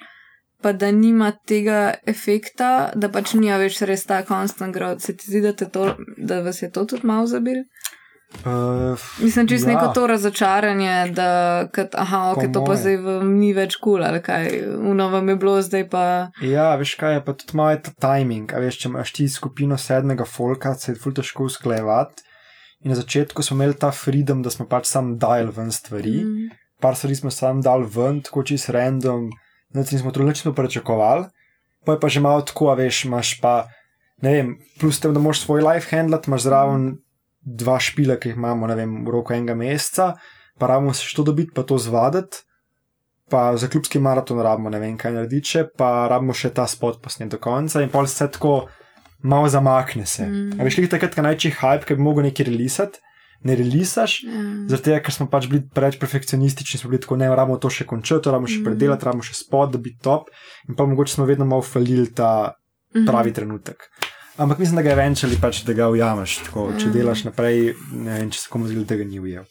pa 0.62 0.74
da 0.74 0.92
nima 0.92 1.32
tega 1.46 1.94
efekta, 2.06 2.92
da 2.96 3.10
pač 3.10 3.34
ni 3.34 3.50
več 3.54 3.82
res 3.82 4.06
ta 4.06 4.24
konstant 4.26 4.74
grad. 4.74 5.02
Se 5.02 5.14
ti 5.18 5.26
zdi, 5.30 5.42
da, 5.42 5.54
to, 5.54 5.96
da 6.18 6.42
vas 6.42 6.62
je 6.62 6.72
to 6.72 6.86
tudi 6.86 7.06
malo 7.08 7.28
zabil? 7.28 7.64
Uh, 8.46 8.98
Mislim, 9.20 9.48
čist 9.48 9.68
Ja. 9.68 9.74
neko 9.74 9.88
to 9.94 10.08
razočaranje, 10.08 11.12
da 11.14 11.68
kad, 11.72 11.90
aha, 11.94 12.32
ok, 12.32 12.36
Po 12.36 12.54
to 12.54 12.66
pa 12.66 12.76
zdaj 12.76 12.98
vam 12.98 13.34
ni 13.38 13.54
več 13.54 13.76
kul, 13.76 14.00
cool, 14.00 14.06
ali 14.08 14.22
kaj, 14.24 14.48
v 14.82 14.94
novem 14.96 15.30
je 15.30 15.36
bilo, 15.36 15.62
zdaj 15.62 15.90
pa. 15.90 16.32
ja, 16.42 16.76
veš 16.76 16.96
kaj 16.96 17.14
je 17.14 17.26
pa 17.26 17.34
tudi 17.34 17.58
malo 17.58 17.76
je 17.76 17.82
ta 17.82 17.92
timing. 18.00 18.54
A 18.54 18.60
veš, 18.64 18.80
če 18.82 18.90
imaš 18.90 19.12
ti 19.14 19.28
skupino 19.30 19.78
sedmega 19.78 20.26
folka, 20.26 20.74
se 20.74 20.92
je 20.92 20.96
ful 20.96 21.14
težko 21.14 21.46
usklejevati. 21.52 22.24
In 22.82 22.90
na 22.90 22.98
začetku 22.98 23.44
smo 23.44 23.60
imeli 23.60 23.78
ta 23.78 23.92
freedom, 23.92 24.42
da 24.42 24.50
smo 24.50 24.66
pač 24.66 24.90
sam 24.90 25.18
dajali 25.22 25.54
ven 25.54 25.72
stvari. 25.72 26.24
Mm. 26.26 26.50
par 26.82 26.96
stvari 26.96 27.16
smo 27.16 27.30
sam 27.30 27.62
dal 27.62 27.86
ven, 27.86 28.24
tako 28.26 28.42
čist 28.44 28.70
random, 28.74 29.30
nič 29.78 29.92
nismo 29.92 30.10
trudili, 30.12 30.34
nič 30.34 30.42
smo 30.42 30.54
pričakovali. 30.54 31.30
Pa 31.86 31.94
je 31.94 32.00
pa 32.00 32.08
že 32.10 32.20
malo 32.20 32.42
tako, 32.42 32.72
a 32.72 32.76
veš, 32.76 33.06
imaš 33.06 33.38
pa, 33.42 33.68
ne 34.22 34.34
vem, 34.34 34.58
plus 34.80 34.98
tem, 35.00 35.14
da 35.14 35.20
moraš 35.22 35.46
svoj 35.46 35.62
life 35.62 35.94
handlat, 35.96 36.26
imaš 36.26 36.42
zraven 36.42 36.98
dva 37.42 37.80
špila, 37.80 38.16
ki 38.16 38.30
jih 38.30 38.38
imamo, 38.38 38.68
ne 38.68 38.76
vem, 38.76 39.06
v 39.06 39.10
roku 39.10 39.34
enega 39.34 39.56
meseca, 39.56 40.14
pa 40.58 40.68
rabimo 40.68 40.94
se 40.94 41.04
što 41.06 41.24
dobiti, 41.24 41.52
pa 41.56 41.64
to 41.64 41.78
zvaditi. 41.78 42.38
Pa 43.30 43.58
za 43.58 43.68
klubski 43.68 44.00
maraton 44.00 44.40
rabimo 44.40 44.70
ne 44.70 44.80
vem 44.80 44.98
kaj 44.98 45.14
narediti, 45.14 45.48
še, 45.48 45.64
pa 45.78 46.08
rabimo 46.08 46.34
še 46.34 46.50
ta 46.50 46.68
spot 46.68 47.02
posnet 47.02 47.30
do 47.30 47.38
konca 47.38 47.82
in 47.82 47.90
pol 47.90 48.06
se 48.06 48.28
tako 48.28 48.68
malo 49.24 49.48
zamakne 49.48 50.06
se. 50.06 50.26
Mm. 50.26 50.50
Mm. 50.50 50.60
A 50.60 50.64
veš, 50.64 50.78
li 50.78 50.90
takrat, 50.90 51.16
ko 51.16 51.22
največji 51.22 51.52
hype, 51.52 51.86
ki 51.86 51.96
bi 51.96 52.02
mogel 52.02 52.24
nekaj 52.24 52.46
relisati, 52.46 53.00
ne 53.44 53.56
relisaš, 53.56 54.24
Ja. 54.24 54.42
Zaradi 54.68 54.84
tega, 54.84 55.00
ker 55.02 55.14
smo 55.14 55.26
pač 55.26 55.48
bili 55.48 55.64
preveč 55.66 55.96
perfekcionistični, 55.98 56.78
smo 56.78 56.90
bili 56.92 57.02
tako, 57.02 57.16
ne, 57.18 57.30
rabimo 57.30 57.58
to 57.58 57.70
še 57.70 57.86
končati, 57.86 58.30
rabimo 58.30 58.48
še 58.48 58.60
Mhm. 58.60 58.66
predelati, 58.66 59.06
rabimo 59.06 59.24
še 59.24 59.34
spod, 59.34 59.72
da 59.72 59.78
bi 59.78 59.96
top. 59.98 60.28
In 60.70 60.76
pa 60.76 60.86
mogoče 60.86 61.14
smo 61.14 61.26
vedno 61.26 61.46
malo 61.46 61.62
falili 61.62 62.12
ta 62.14 62.54
Mhm. 62.96 63.06
pravi 63.08 63.34
trenutek. 63.34 63.88
Ampak 64.38 64.60
mislim, 64.60 64.76
da 64.76 64.82
ga 64.82 64.90
eventually 64.96 65.42
pač 65.42 65.64
da 65.64 65.74
ga 65.74 65.90
ujameš. 65.90 66.38
Tako, 66.46 66.72
če 66.80 66.86
Ja. 66.86 66.92
delaš 66.92 67.24
naprej, 67.24 67.74
ne 67.92 68.20
vem, 68.20 68.30
če 68.32 68.40
se 68.40 68.48
komu 68.50 68.68
zdi, 68.68 68.86
da 68.86 68.96
ga 68.96 69.04
ni 69.04 69.20
ujel. 69.20 69.44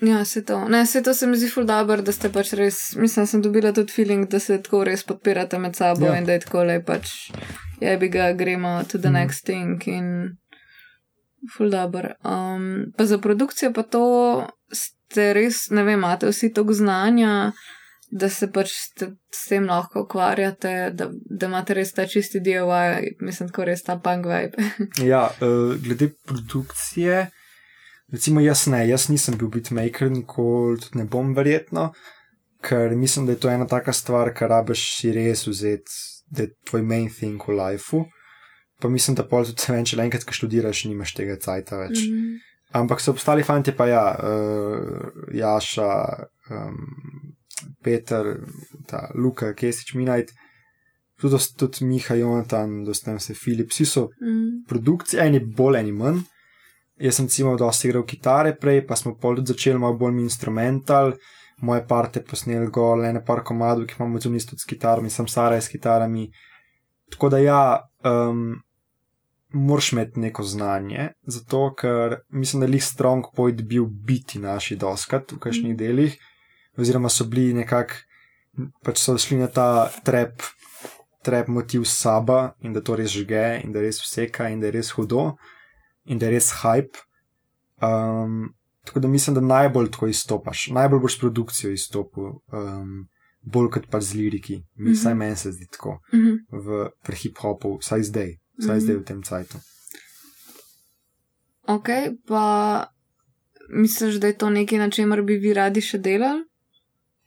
Ja, 0.00 0.24
se 0.24 0.44
to. 0.44 0.68
Ne, 0.68 0.86
se 0.86 1.02
to 1.02 1.14
se 1.14 1.26
mi 1.26 1.36
zdi 1.36 1.50
ful 1.52 1.66
dobro, 1.68 2.00
da 2.02 2.12
ste 2.12 2.30
pač 2.32 2.52
res, 2.56 2.94
mislim, 2.96 3.26
sem 3.26 3.42
dobila 3.42 3.72
tudi 3.76 3.92
feeling, 3.92 4.28
da 4.32 4.38
se 4.40 4.56
tako 4.62 4.84
res 4.84 5.04
podpirate 5.04 5.58
med 5.58 5.76
sabo 5.76 6.06
Ja. 6.06 6.16
in 6.16 6.24
da 6.24 6.32
je 6.32 6.40
tako 6.40 6.62
le 6.64 6.78
pač, 6.84 7.30
je 7.80 7.96
bi 7.98 8.08
ga, 8.08 8.32
gremo 8.32 8.80
to 8.88 8.98
the 8.98 9.10
mm. 9.10 9.12
next 9.12 9.44
thing 9.44 9.82
in 9.86 10.38
ful 11.56 11.70
dobro. 11.70 12.14
Um, 12.24 12.92
pa 12.96 13.04
za 13.04 13.18
produkcijo 13.18 13.72
pa 13.72 13.82
to 13.82 14.46
ste 14.72 15.32
res, 15.34 15.68
ne 15.70 15.84
vem, 15.84 15.98
imate 15.98 16.26
vsi 16.32 16.52
toliko 16.52 16.72
znanja, 16.72 17.52
da 18.10 18.28
se 18.28 18.48
pač 18.50 18.72
s 18.74 19.42
tem 19.48 19.66
lahko 19.68 20.04
ukvarjate, 20.04 20.90
da, 20.98 21.08
da 21.12 21.50
imate 21.50 21.76
res 21.78 21.92
ta 21.94 22.06
čisti 22.10 22.40
DIY, 22.42 23.16
mislim, 23.22 23.50
tako 23.50 23.66
res 23.68 23.84
ta 23.86 23.98
punk 24.02 24.26
vibe. 24.26 24.70
Ja, 25.12 25.28
uh, 25.40 25.76
glede 25.82 26.10
produkcije, 26.26 27.28
recimo 28.12 28.42
jaz 28.42 28.66
ne, 28.72 28.82
jaz 28.88 29.08
nisem 29.12 29.38
bil 29.38 29.52
beatmaker, 29.54 30.10
nikoli 30.10 30.80
tudi 30.82 31.02
ne 31.02 31.06
bom 31.10 31.34
verjetno, 31.36 31.90
ker 32.66 32.96
mislim, 32.98 33.26
da 33.26 33.36
je 33.36 33.42
to 33.46 33.52
ena 33.52 33.66
taka 33.70 33.94
stvar, 33.96 34.34
kar 34.34 34.50
rabiš 34.50 34.86
si 34.98 35.14
res 35.14 35.46
vzeti, 35.46 36.02
da 36.30 36.46
je 36.46 36.54
tvoj 36.70 36.82
main 36.86 37.08
thing 37.10 37.42
v 37.46 37.56
lifeu. 37.56 38.04
Pa 38.80 38.88
mislim, 38.88 39.14
da 39.16 39.26
pol 39.28 39.44
tudi 39.44 39.66
vem, 39.68 39.84
če 39.84 39.98
le 39.98 40.06
enkrat, 40.08 40.24
ko 40.24 40.32
študiraš, 40.32 40.86
nimaš 40.88 41.12
tega 41.18 41.36
cajta 41.40 41.82
več. 41.84 42.00
Mm. 42.00 42.14
Mhm. 42.14 42.46
Ampak 42.70 43.00
so 43.02 43.10
obstali 43.10 43.42
fanti, 43.42 43.72
pa 43.74 43.88
ja, 43.90 44.04
uh, 44.14 45.08
Jaša, 45.34 45.90
um, 46.54 46.76
Peter, 47.82 48.36
ta 48.86 49.08
Luka, 49.14 49.52
Kesič, 49.54 49.94
Minajt, 49.94 50.30
tudi, 51.20 51.36
tudi 51.58 51.84
Miha, 51.84 52.14
Jonathan, 52.14 52.84
dostem 52.84 53.18
se 53.20 53.34
Filip, 53.34 53.70
vsi 53.70 53.84
so 53.86 54.08
Mhm. 54.20 54.64
produkcije, 54.68 55.22
eni 55.26 55.40
bolj, 55.40 55.78
eni 55.80 55.92
manj. 55.92 56.20
Jaz 56.98 57.14
sem 57.16 57.26
recimo 57.26 57.56
dosti 57.56 57.88
igral 57.88 58.04
kitare 58.04 58.56
prej, 58.56 58.86
pa 58.86 58.96
smo 58.96 59.14
pol 59.16 59.36
tudi 59.36 59.52
začeli 59.54 59.78
malo 59.78 59.96
bolj 59.96 60.20
instrumental, 60.20 61.12
moje 61.58 61.86
parte 61.88 62.20
posnel 62.22 62.70
gol, 62.70 63.04
ene 63.04 63.24
par 63.24 63.42
komadov, 63.42 63.86
ki 63.86 63.94
imamo 63.98 64.20
zunaj 64.20 64.40
tudi 64.40 64.60
s 64.60 64.64
kitarami, 64.64 65.10
sem 65.10 65.26
Sara 65.28 65.60
s 65.60 65.68
kitarami. 65.68 66.30
Tako 67.10 67.28
da 67.28 67.38
ja, 67.38 67.80
um, 68.04 68.60
moraš 69.52 69.92
imeti 69.92 70.20
neko 70.20 70.42
znanje, 70.42 71.08
zato 71.26 71.74
ker 71.74 72.20
mislim, 72.28 72.60
da 72.60 72.66
je 72.66 72.72
lih 72.72 72.84
strong 72.84 73.24
point 73.36 73.62
bil 73.62 73.84
biti 73.86 74.38
naši 74.38 74.76
doskrat 74.76 75.32
v 75.32 75.38
kakšnih 75.38 75.76
delih, 75.76 76.16
oziroma 76.78 77.08
so 77.08 77.24
bili 77.24 77.54
nekako, 77.54 77.94
pač 78.82 78.98
so 78.98 79.18
šli 79.18 79.38
na 79.38 79.46
ta 79.46 79.66
trap, 80.04 80.42
trap 81.22 81.48
motiv 81.48 81.84
saba 81.84 82.54
in 82.60 82.72
da 82.72 82.80
to 82.80 82.96
res 82.96 83.10
žge 83.10 83.60
in 83.64 83.72
da 83.72 83.80
res 83.80 84.00
vseka 84.00 84.48
in 84.48 84.60
da 84.60 84.66
je 84.66 84.72
res 84.72 84.90
hudo 84.90 85.36
in 86.04 86.18
da 86.18 86.26
je 86.26 86.32
res 86.32 86.52
hype. 86.62 86.98
Um, 87.80 88.54
tako 88.84 89.00
da 89.00 89.08
mislim, 89.08 89.34
da 89.34 89.40
najbolj 89.42 89.90
tako 89.90 90.06
izstopaš, 90.06 90.68
najbolj 90.68 91.00
boš 91.00 91.16
s 91.16 91.20
produkcijo 91.20 91.70
izstopil, 91.72 92.24
um, 92.52 93.06
bolj 93.42 93.70
kot 93.70 93.86
pa 93.90 94.00
z 94.00 94.14
liriki. 94.14 94.62
Mi, 94.74 94.90
Mhm. 94.90 94.92
Vsaj 94.92 95.14
meni 95.14 95.36
se 95.36 95.52
zdi 95.52 95.66
tako 95.68 95.98
Mhm. 96.12 96.34
v, 96.50 96.66
v 97.02 97.14
hip-hopu, 97.14 97.78
vsaj 97.78 98.02
zdaj, 98.02 98.30
vsaj 98.58 98.76
Mhm. 98.76 98.80
zdaj 98.80 98.96
v 98.96 99.04
tem 99.04 99.22
cajtu. 99.22 99.58
Ok, 101.64 101.88
pa 102.26 102.44
misliš, 103.70 104.14
da 104.14 104.26
je 104.26 104.36
to 104.36 104.50
nekaj, 104.50 104.78
na 104.78 104.90
čemer 104.90 105.22
bi 105.22 105.34
vi 105.34 105.54
radi 105.54 105.80
še 105.80 105.98
delali? 105.98 106.44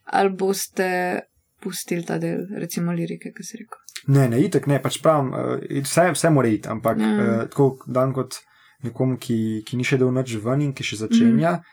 Ali 0.06 0.30
boste 0.36 1.22
pustili 1.62 2.04
ta 2.04 2.18
del, 2.20 2.48
recimo 2.60 2.92
lirike, 2.92 3.32
ki 3.32 3.44
si 3.44 3.58
rekel? 3.58 3.80
Ne, 4.08 4.28
ne, 4.28 4.42
itek 4.44 4.68
ne, 4.68 4.82
pač 4.84 4.98
pravim, 5.02 5.30
uh, 5.32 5.62
vse, 5.84 6.10
vse 6.12 6.30
mora 6.30 6.48
iti, 6.52 6.68
ampak 6.68 6.98
Ja. 7.00 7.08
uh, 7.08 7.48
tako 7.50 7.78
dan 7.88 8.12
kot 8.14 8.36
nekomu, 8.84 9.16
ki, 9.18 9.64
ki 9.66 9.78
ni 9.78 9.84
še 9.84 9.98
dal 9.98 10.12
noč 10.12 10.36
ven 10.44 10.62
in 10.62 10.74
ki 10.76 10.84
še 10.84 10.98
začenja, 11.08 11.54
mm. 11.54 11.64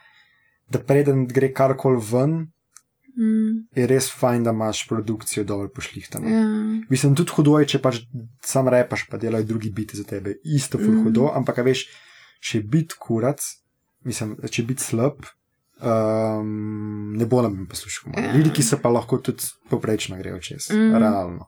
da 0.70 0.78
preden 0.78 1.26
gre 1.26 1.52
karkoli 1.52 1.98
ven, 2.12 2.40
Mm. 3.10 3.66
je 3.74 3.86
res 3.90 4.06
fajn, 4.08 4.44
da 4.46 4.52
imaš 4.54 4.84
produkcijo 4.88 5.42
dobro 5.44 5.68
pošlihtano. 5.74 6.28
Ja. 6.30 6.44
Mislim, 6.88 7.16
tudi 7.18 7.32
hudo 7.34 7.58
je, 7.58 7.66
če 7.66 7.80
pač 7.82 7.98
sam 8.46 8.68
repaš, 8.70 9.08
pa 9.10 9.18
delajo 9.18 9.44
drugi 9.44 9.72
biti 9.74 9.96
za 9.98 10.04
tebe. 10.04 10.36
Isto 10.44 10.78
Mhm. 10.78 11.02
hudo, 11.04 11.26
ampak 11.34 11.58
veš, 11.58 11.88
če 12.40 12.62
biti 12.62 12.94
kurac, 12.98 13.42
mislim, 14.06 14.36
če 14.50 14.62
biti 14.62 14.82
slab, 14.86 15.26
um, 15.80 16.48
ne 17.12 17.26
bo 17.26 17.42
nam 17.42 17.66
poslušal. 17.66 18.12
Ja. 18.16 18.32
Ljudje, 18.32 18.52
ki 18.52 18.62
se 18.64 18.76
pa 18.78 18.88
lahko 18.90 19.18
tudi 19.18 19.42
poprečno 19.68 20.16
grejo 20.16 20.38
čez, 20.40 20.70
Mhm. 20.70 20.96
realno. 20.96 21.46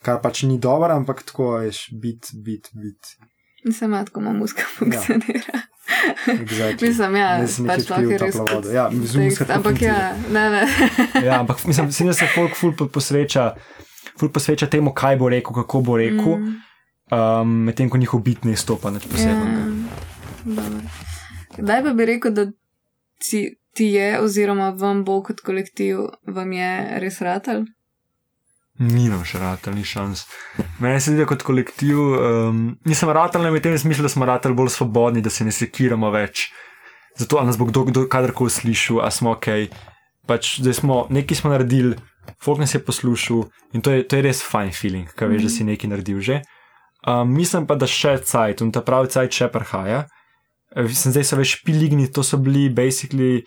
Kar 0.00 0.20
pač 0.20 0.42
ni 0.42 0.58
dobro, 0.58 0.90
ampak 0.90 1.22
tako 1.22 1.50
veš, 1.56 1.88
biti, 1.92 2.28
biti, 2.36 2.70
biti. 2.74 3.08
Ima 3.80 4.04
tako 4.04 4.20
muska 4.22 4.62
funkcionira. 4.70 5.60
Exactly. 6.26 6.82
Mislim, 6.88 7.16
ja, 7.16 7.38
Ne 7.38 7.48
sem 7.48 7.66
pač 7.66 7.88
lahko 7.88 8.10
je 8.10 8.18
res 8.18 8.34
vodo. 8.36 8.70
Ja, 8.70 8.90
muska 8.90 9.18
tekst, 9.20 9.50
ampak 9.50 9.82
ja, 9.82 9.96
ne, 10.28 10.50
ne. 10.50 10.62
Ja, 11.22 11.40
ampak 11.40 11.64
mislim, 11.64 11.86
mislim, 11.86 12.08
da 12.08 12.14
se 12.14 12.26
folk 12.26 12.52
ful 12.54 12.72
po- 12.72 12.88
posveča, 12.88 13.54
ful 14.14 14.28
posveča 14.30 14.66
temu, 14.66 14.92
kaj 14.92 15.16
bo 15.16 15.28
rekel, 15.28 15.52
kako 15.54 15.80
bo 15.82 15.96
rekel, 15.96 16.36
Mm. 16.36 16.60
um, 17.10 17.48
medtem 17.64 17.88
ko 17.88 17.96
njihov 17.96 18.20
bit 18.20 18.44
ne 18.44 18.52
izstopa 18.52 18.90
nič 18.90 19.04
posebnega. 19.04 19.56
Ja, 19.56 19.64
dobro. 20.46 20.80
Kdaj 21.56 21.82
pa 21.82 21.90
bi 21.92 22.04
rekel, 22.06 22.32
da 22.32 22.46
ti, 23.20 23.56
ti 23.74 23.90
je, 23.94 24.20
oziroma 24.22 24.70
vam 24.78 25.04
bo 25.04 25.20
kot 25.22 25.42
kolektiv, 25.44 26.06
vam 26.26 26.52
je 26.54 26.70
res 27.02 27.20
ratal? 27.24 27.64
Ni 28.82 29.06
nam 29.06 29.22
še 29.22 29.38
ratal, 29.38 29.76
ni 29.78 29.84
šans. 29.86 30.24
Meni 30.82 30.98
se 30.98 31.12
zdi, 31.12 31.20
da 31.22 31.28
kot 31.30 31.44
kolektiv, 31.46 31.98
um, 31.98 32.62
nisem 32.88 33.10
ratal 33.14 33.44
na 33.46 33.52
tem 33.62 33.76
smislu, 33.78 34.02
da 34.06 34.10
smo 34.10 34.26
ratali 34.26 34.54
bolj 34.54 34.72
svobodni, 34.74 35.22
da 35.22 35.30
se 35.30 35.46
ne 35.46 35.54
sekiramo 35.54 36.10
več. 36.10 36.48
Zato, 37.18 37.38
nas 37.46 37.58
bo 37.58 37.68
kdo, 37.68 37.84
kdo 37.90 38.08
kadarkoli 38.10 38.50
slišal, 38.50 38.98
a 39.06 39.12
smo 39.14 39.36
ok. 39.36 39.70
Pač, 40.26 40.56
zdaj 40.64 40.80
smo, 40.80 41.04
nekaj 41.14 41.38
smo 41.38 41.52
naredili, 41.52 41.94
folk 42.42 42.58
nas 42.58 42.74
je 42.74 42.80
poslušal 42.82 43.44
in 43.76 43.84
to 43.84 43.92
je, 43.92 44.02
to 44.08 44.18
je 44.18 44.24
res 44.24 44.40
fajn 44.42 44.72
feeling, 44.72 45.10
kaj 45.14 45.30
veš, 45.30 45.46
da 45.46 45.52
si 45.52 45.66
nekaj 45.68 45.90
naredil 45.92 46.18
že. 46.24 46.40
Um, 47.04 47.28
mislim 47.36 47.68
pa, 47.68 47.76
da 47.76 47.86
še 47.86 48.16
cajt, 48.24 48.64
in 48.64 48.72
ta 48.72 48.80
pravi 48.82 49.12
cajt 49.12 49.36
še 49.36 49.50
prihaja. 49.52 50.06
Eh, 50.76 50.82
Mislim, 50.82 51.12
zdaj 51.14 51.28
so 51.28 51.38
več 51.38 51.58
piligni, 51.64 52.10
to 52.12 52.22
so 52.22 52.38
bili 52.42 52.68
basically 52.74 53.42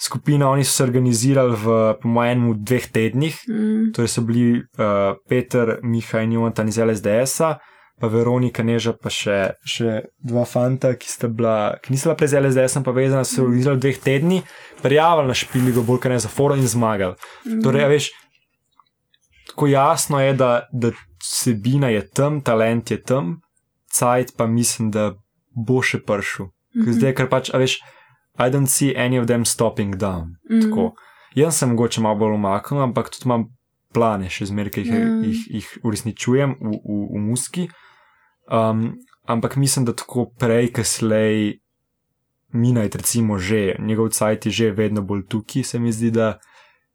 skupina, 0.00 0.48
oni 0.50 0.64
so 0.64 0.72
se 0.72 0.84
organizirali 0.84 1.56
v, 1.56 1.80
po 2.02 2.08
mojem, 2.08 2.46
dveh 2.64 2.86
tednih. 2.92 3.36
Mm. 3.48 3.90
Torej 3.96 4.08
so 4.08 4.24
bili 4.24 4.60
uh, 4.60 5.18
Peter, 5.28 5.78
Miha 5.82 6.24
in 6.24 6.38
Jonathan 6.38 6.72
iz 6.72 6.78
LSDS-a, 6.80 7.58
pa 8.00 8.08
Veronika 8.08 8.64
Neža, 8.64 8.94
pa 8.96 9.12
še, 9.12 9.58
še 9.60 9.98
dva 10.24 10.46
fanta, 10.48 10.94
ki, 10.96 11.10
sta 11.10 11.28
bila, 11.28 11.76
ki 11.84 11.92
niso 11.92 12.08
bila 12.08 12.16
prej 12.16 12.32
z 12.32 12.40
LSDS-om 12.40 12.86
povezana, 12.86 13.26
so 13.28 13.36
se 13.36 13.44
organizirali 13.44 13.76
v 13.76 13.84
dveh 13.84 14.00
tednih, 14.06 14.56
prijavili 14.80 15.28
na 15.28 15.36
špiligo, 15.36 15.84
bolj 15.84 16.00
kot 16.00 16.14
ne 16.14 16.22
za 16.24 16.32
forum 16.32 16.64
in 16.64 16.72
zmagali. 16.72 17.18
Mm. 17.44 17.60
Torej, 17.66 17.86
veš, 17.92 18.10
tako 19.52 19.68
jasno 19.68 20.24
je, 20.24 20.32
da, 20.40 20.50
da 20.72 20.94
sebina 21.20 21.92
je 21.92 22.06
tam, 22.08 22.40
talent 22.40 22.90
je 22.90 23.02
tam, 23.04 23.36
cajt 23.92 24.32
pa 24.38 24.48
mislim, 24.48 24.88
da 24.96 25.10
bo 25.50 25.82
še 25.82 25.98
pršel. 26.00 26.46
Mhm. 26.70 26.84
Ker 26.84 26.92
Zdaj, 26.92 27.14
ker 27.14 27.28
pač, 27.28 27.50
a 27.50 27.58
veš, 27.58 27.78
I 28.38 28.48
don't 28.48 28.66
see 28.68 28.94
any 28.96 29.18
of 29.18 29.26
them 29.26 29.44
stopping 29.44 29.96
down. 29.96 30.36
Mhm. 30.48 30.60
Tako. 30.62 30.94
Jaz 31.34 31.56
sem 31.56 31.68
mogoče 31.68 32.00
malo 32.00 32.16
bolj 32.16 32.34
umaknjen, 32.34 32.80
ampak 32.82 33.10
tudi 33.10 33.24
imam 33.24 33.44
plane, 33.92 34.26
še 34.26 34.46
zmeraj, 34.46 34.70
ki 34.70 34.80
jih, 34.80 34.88
Ja. 34.88 35.06
jih, 35.22 35.40
jih 35.50 35.68
uresničujem 35.82 36.50
v, 36.52 36.70
v, 36.76 36.98
v 37.08 37.18
muski. 37.20 37.68
Um, 38.46 38.96
ampak 39.24 39.56
mislim, 39.56 39.84
da 39.84 39.92
tako 39.92 40.30
prej, 40.32 40.72
kaslej, 40.72 41.60
minajt, 42.50 42.94
recimo, 42.96 43.38
že 43.38 43.76
njegov 43.78 44.08
cajt 44.08 44.46
je 44.46 44.52
že 44.52 44.70
vedno 44.72 45.02
bolj 45.02 45.26
tukaj, 45.26 45.62
se 45.64 45.78
mi 45.78 45.92
zdi, 45.92 46.10
da 46.10 46.38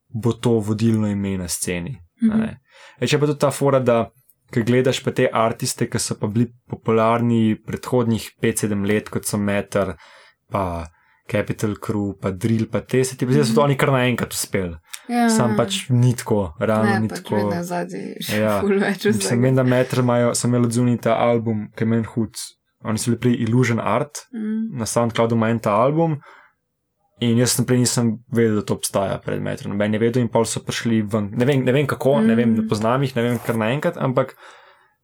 bo 0.10 0.34
to 0.34 0.60
vodilno 0.60 1.08
ime 1.08 1.38
na 1.38 1.47
sceni. 1.47 1.95
a 2.22 2.26
Mhm. 2.26 2.39
ne. 2.39 2.60
E, 2.97 3.08
če 3.08 3.20
pa 3.20 3.26
tudi 3.26 3.39
ta 3.39 3.51
fora, 3.51 3.80
da 3.80 4.10
ko 4.56 4.64
gledaš 4.64 5.03
pa 5.03 5.12
te 5.12 5.28
artiste, 5.28 5.86
ki 5.86 5.99
so 5.99 6.16
pa 6.16 6.28
bili 6.28 6.47
popularni 6.70 7.56
predhodnih 7.60 8.30
5-7 8.41 8.86
let, 8.86 9.10
kot 9.10 9.26
so 9.26 9.38
Meter, 9.38 9.95
pa 10.49 10.86
Capital 11.28 11.76
Crew, 11.78 12.14
pa 12.16 12.30
Drill, 12.32 12.68
pa 12.68 12.82
te, 12.82 13.03
se 13.03 13.16
ti 13.16 13.26
zdi, 13.26 13.39
da 13.39 13.45
so 13.45 13.56
to 13.56 13.64
oni 13.64 13.76
kar 13.76 13.89
naenkrat 13.89 14.32
uspeli. 14.32 14.76
Ja. 15.10 15.28
Sam 15.30 15.56
pač 15.56 15.84
ni 15.89 16.14
tako, 16.14 16.53
realno 16.60 16.91
ne, 16.91 16.99
ni 16.99 17.10
pač 17.10 17.20
tako. 17.20 17.36
vedno 17.38 17.64
zadnji, 17.64 18.16
še 18.22 18.39
Ja. 18.39 18.60
ful 18.62 18.80
več 18.80 19.01
Sem 19.01 19.14
vsega. 19.14 19.41
vem, 19.41 19.56
da 19.56 19.64
Meter 19.66 19.99
imajo, 19.99 20.34
sem 20.36 20.49
imel 20.49 20.66
odzunil 20.66 20.97
ta 20.99 21.18
album, 21.20 21.68
ki 21.76 21.84
je 21.84 21.88
meni 21.88 22.06
hud. 22.06 22.34
Oni 22.86 22.97
so 22.97 23.10
bili 23.10 23.20
pri 23.20 23.34
Illusion 23.43 23.80
Art, 23.80 24.26
Mm. 24.34 24.78
na 24.78 24.86
SoundCloudu 24.86 25.36
ima 25.36 25.49
en 25.49 25.60
ta 25.60 25.72
album. 25.74 26.20
In 27.24 27.38
jaz 27.39 27.53
sem 27.55 27.66
prej 27.66 27.80
nisem 27.80 28.09
vedel, 28.36 28.57
da 28.59 28.61
to 28.68 28.76
obstaja 28.76 29.18
pred 29.24 29.39
metrom. 29.41 29.72
Noben 29.72 29.93
je 29.93 29.99
vedel, 29.99 30.22
in 30.26 30.28
pol 30.28 30.43
so 30.45 30.59
prišli 30.59 31.01
ven. 31.01 31.30
Ne 31.32 31.45
vem, 31.47 31.61
ne 31.63 31.72
vem 31.72 31.88
kako, 31.88 32.18
mm. 32.20 32.28
ne 32.28 32.36
vem, 32.36 32.49
Mm. 32.49 32.63
ne 32.63 32.68
poznam 32.68 33.03
jih, 33.03 33.16
ne 33.16 33.22
vem 33.24 33.38
kar 33.39 33.55
naenkrat, 33.55 33.95
ampak 33.97 34.36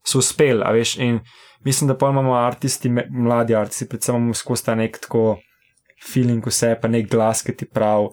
so 0.03 0.19
uspeli, 0.19 0.59
a 0.63 0.71
veš. 0.75 0.97
In 0.99 1.21
mislim, 1.63 1.87
da 1.87 1.95
pa 1.95 2.09
imamo 2.09 2.33
artisti, 2.35 2.89
me- 2.89 3.07
mladi 3.09 3.55
artisti, 3.55 3.87
predvsem 3.87 4.15
imamo 4.15 4.33
skozi 4.33 4.65
ta 4.65 4.75
nek 4.75 4.97
tako 4.99 5.37
feeling 6.03 6.43
vse, 6.45 6.75
pa 6.81 6.87
nek 6.87 7.07
glas, 7.09 7.43
ki 7.43 7.55
ti 7.55 7.65
prav. 7.65 8.09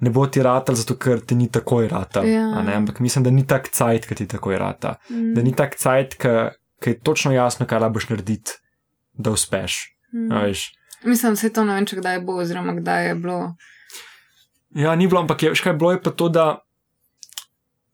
Ne 0.00 0.10
bo 0.10 0.26
ti 0.26 0.40
ratal, 0.42 0.74
zato 0.74 0.94
ker 0.96 1.20
ti 1.20 1.34
ni 1.34 1.50
takoj 1.50 1.88
ratal. 1.88 2.24
Ja. 2.24 2.46
Ampak 2.76 3.00
mislim, 3.00 3.24
da 3.24 3.30
ni 3.30 3.42
tak 3.46 3.68
cajt, 3.68 4.06
ki 4.06 4.14
ti 4.14 4.26
takoj 4.26 4.56
rata. 4.58 4.94
Mm. 5.10 5.34
Da 5.34 5.42
ni 5.42 5.52
tak 5.52 5.74
cajt, 5.76 6.14
ki 6.14 6.90
je 6.90 7.00
točno 7.00 7.32
jasno, 7.32 7.66
kaj 7.66 7.78
rabiš 7.78 8.08
narediti, 8.08 8.52
da 9.12 9.30
uspeš. 9.30 9.90
Mm. 10.14 10.32
a 10.32 10.40
veš. 10.46 10.70
Mislim, 11.02 11.36
se 11.36 11.50
to 11.50 11.64
ne 11.64 11.74
vem, 11.74 11.86
če 11.86 11.96
kdaj 11.96 12.20
bo, 12.20 12.36
oziroma 12.36 12.74
kdaj 12.74 13.06
je 13.06 13.14
bilo. 13.16 13.54
Ja, 14.70 14.94
ni 14.94 15.06
bilo, 15.06 15.20
ampak 15.20 15.42
je, 15.42 15.50
veš 15.50 15.60
kaj, 15.60 15.72
bilo 15.74 15.92
je 15.92 16.00
pa 16.00 16.10
to, 16.12 16.28
da 16.30 16.44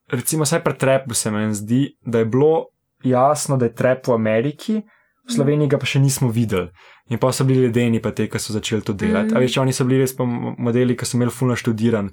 recimo 0.09 0.45
vsaj 0.45 0.61
pri 0.61 0.75
trepu 0.77 1.15
se 1.15 1.31
meni 1.31 1.55
zdi, 1.55 1.81
da 2.03 2.19
je 2.19 2.25
bilo 2.27 2.67
jasno, 3.03 3.57
da 3.57 3.65
je 3.65 3.75
trep 3.75 4.07
v 4.07 4.13
Ameriki, 4.13 4.83
v 5.23 5.33
Sloveniji 5.33 5.69
ga 5.69 5.79
pa 5.79 5.87
še 5.87 5.99
nismo 5.99 6.29
videli. 6.31 6.69
In 7.09 7.19
pa 7.19 7.31
so 7.31 7.45
bili 7.45 7.63
ledeni, 7.63 7.99
pa 7.99 8.11
te, 8.13 8.27
ki 8.27 8.39
so 8.39 8.53
začeli 8.53 8.83
to 8.83 8.93
delati. 8.95 9.29
Mhm. 9.29 9.37
A 9.37 9.41
veš, 9.41 9.57
oni 9.59 9.73
so 9.73 9.85
bili 9.85 9.99
res 9.99 10.13
pa 10.13 10.25
mo- 10.25 10.55
modeli, 10.61 10.95
ki 10.95 11.05
so 11.05 11.17
imeli 11.17 11.31
fulno 11.33 11.55
študiran 11.55 12.11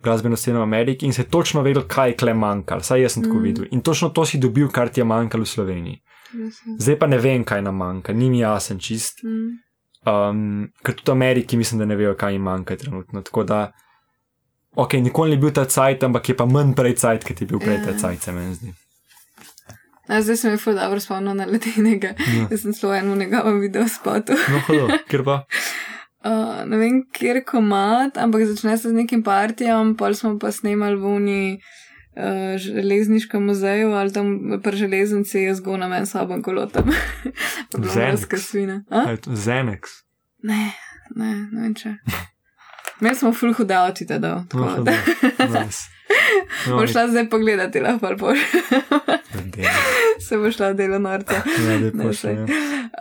glasbeno 0.00 0.32
sceno 0.34 0.60
v 0.60 0.64
Ameriki 0.64 1.04
in 1.04 1.12
se 1.12 1.22
je 1.22 1.28
točno 1.28 1.60
vedel, 1.60 1.84
kaj 1.84 2.08
je 2.08 2.16
kle 2.16 2.34
manjkalo. 2.34 2.80
Saj 2.82 3.02
jaz 3.02 3.12
sem 3.12 3.22
tako 3.22 3.34
Mhm. 3.34 3.44
videl. 3.44 3.64
In 3.70 3.80
točno 3.82 4.08
to 4.10 4.24
si 4.24 4.38
dobil, 4.38 4.68
kar 4.70 4.88
ti 4.88 5.00
je 5.00 5.04
manjkalo 5.06 5.44
v 5.44 5.48
Sloveniji. 5.48 5.98
Zdaj 6.78 6.96
pa 6.96 7.06
ne 7.06 7.18
vem, 7.18 7.44
kaj 7.44 7.62
nam 7.62 7.76
manjka, 7.76 8.12
ni 8.14 8.30
mi 8.30 8.38
jasen 8.38 8.78
čist. 8.78 9.24
Mm. 9.24 9.56
Um, 10.08 10.70
ker 10.84 10.94
tudi 10.96 11.10
v 11.10 11.12
Ameriki 11.12 11.56
mislim, 11.60 11.78
da 11.82 11.84
ne 11.84 11.96
vejo, 11.96 12.14
kaj 12.16 12.32
jim 12.32 12.42
manjka 12.42 12.76
trenutno. 12.76 13.22
Tako 13.22 13.44
da, 13.44 13.72
ok, 14.76 14.92
nikoli 15.04 15.36
ni 15.36 15.40
bil 15.42 15.52
ta 15.52 15.66
cajt, 15.68 16.06
ampak 16.08 16.28
je 16.28 16.36
pa 16.36 16.46
manj 16.48 16.72
prej 16.78 16.94
cajt, 17.02 17.26
kot 17.28 17.40
je 17.40 17.46
bil 17.46 17.60
prej 17.60 17.82
ta 17.84 17.92
Ja. 17.92 17.98
cajt, 17.98 18.22
se 18.22 18.32
meni 18.32 18.54
zdi. 18.54 18.72
A, 20.08 20.22
zdaj 20.22 20.36
sem 20.36 20.54
jih 20.56 20.62
ful 20.62 20.74
dobro 20.74 20.98
spomnil 21.00 21.36
na 21.38 21.44
ledenega. 21.46 22.14
Ja. 22.18 22.46
Jaz 22.50 22.64
sem 22.64 22.74
šlo 22.74 22.94
eno 22.94 23.14
njegovem 23.14 23.60
video 23.60 23.84
spotu. 23.88 24.34
No, 24.50 24.62
hodo, 24.66 24.88
ker 25.08 25.24
pa. 25.24 25.44
Uh, 26.20 26.66
ne 26.68 26.76
vem, 26.76 26.96
kjer 27.16 27.38
komat, 27.48 28.18
ampak 28.20 28.42
začne 28.44 28.74
se 28.76 28.90
z 28.90 28.92
nekim 28.92 29.22
partijam, 29.24 29.94
pol 29.96 30.12
smo 30.12 30.34
pa 30.36 30.50
snemali 30.52 30.98
v 31.00 31.06
uni 31.08 31.44
uh, 32.12 32.22
železniškem 32.58 33.44
muzeju 33.44 33.92
ali 33.92 34.12
tam 34.12 34.26
pri 34.62 34.76
železnici 34.76 35.38
je 35.38 35.54
zgona 35.54 35.88
men 35.88 36.06
soben 36.06 36.42
kolotem. 36.42 36.84
Xenex. 37.72 38.26
svina. 38.50 38.82
Zenex. 39.26 39.80
Ne, 40.42 40.72
ne, 41.16 41.48
ne 41.52 41.62
vem 41.62 41.74
če. 41.74 41.94
Imeli 43.00 43.16
smo 43.16 43.32
full 43.32 43.52
hude 43.52 43.74
avti 43.74 44.06
tada. 44.06 44.34
No, 44.34 44.44
tako 44.66 44.82
da- 44.82 45.60
Nice. 45.64 45.78
No, 46.68 46.76
Bo 46.76 46.86
šla 46.86 47.08
zdaj 47.08 47.28
pogledati, 47.30 47.80
lahko 47.80 47.98
pa 48.00 48.14
boš. 48.18 48.38
Se 50.28 50.38
bo 50.38 50.50
šla 50.52 50.72
delo 50.72 50.98
norca. 50.98 51.34
Ja, 51.34 51.78
pošlji, 51.92 52.14
saj. 52.14 52.34
ja. 52.34 52.46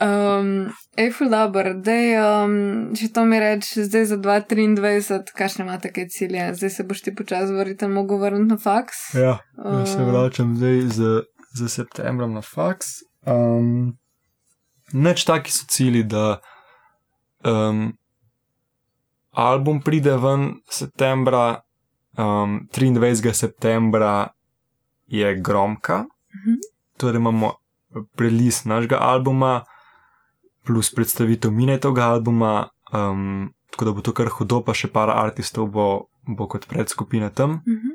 Um, 0.02 0.70
Eiffel 0.98 1.30
Dabr, 1.30 1.74
dej, 1.84 2.14
um, 2.22 2.54
če 2.96 3.10
to 3.14 3.26
mi 3.28 3.40
reč, 3.42 3.72
zdaj 3.76 4.06
za 4.14 4.18
2023, 4.22 5.34
kakšne 5.36 5.66
imate 5.66 5.92
kaj 5.94 6.08
cilje? 6.14 6.46
Zdaj 6.56 6.70
se 6.70 6.86
boš 6.88 7.02
ti 7.02 7.16
počasi 7.16 7.54
vrniti, 7.54 7.88
mogo 7.92 8.18
vrniti 8.22 8.54
na 8.54 8.58
faks? 8.58 9.10
Ja, 9.18 9.40
jaz 9.58 9.94
se 9.94 10.04
Uh, 10.04 10.08
vračam 10.12 10.56
zdaj 10.58 10.82
z, 10.96 11.24
z 11.60 11.70
septembrom 11.70 12.34
na 12.38 12.42
faks. 12.46 13.02
Um, 13.28 13.98
Neč 14.94 15.22
taki 15.26 15.52
so 15.54 15.68
cili, 15.70 16.02
da 16.04 16.40
um, 17.46 17.92
album 19.32 19.82
pride 19.86 20.16
ven 20.18 20.54
septembra, 20.72 21.62
um, 22.20 22.68
23. 22.70 23.00
septembra 23.34 24.28
je 25.08 25.36
Gromka, 25.38 26.06
Mhm. 26.30 26.56
torej 26.98 27.18
imamo 27.18 27.54
prelis 28.16 28.66
našega 28.66 28.98
albuma, 29.00 29.64
plus 30.64 30.92
predstavitev 30.92 31.52
minetovega 31.52 32.04
albuma, 32.06 32.52
um, 32.92 33.50
tako 33.72 33.86
da 33.86 33.92
bo 33.92 34.02
to 34.02 34.12
kar 34.12 34.28
hudo, 34.30 34.62
pa 34.62 34.74
še 34.74 34.88
par 34.88 35.10
artistov 35.10 35.68
bo, 35.68 35.88
bo 36.28 36.48
kot 36.48 36.68
predskupina 36.68 37.30
tam. 37.32 37.62
Mhm. 37.66 37.90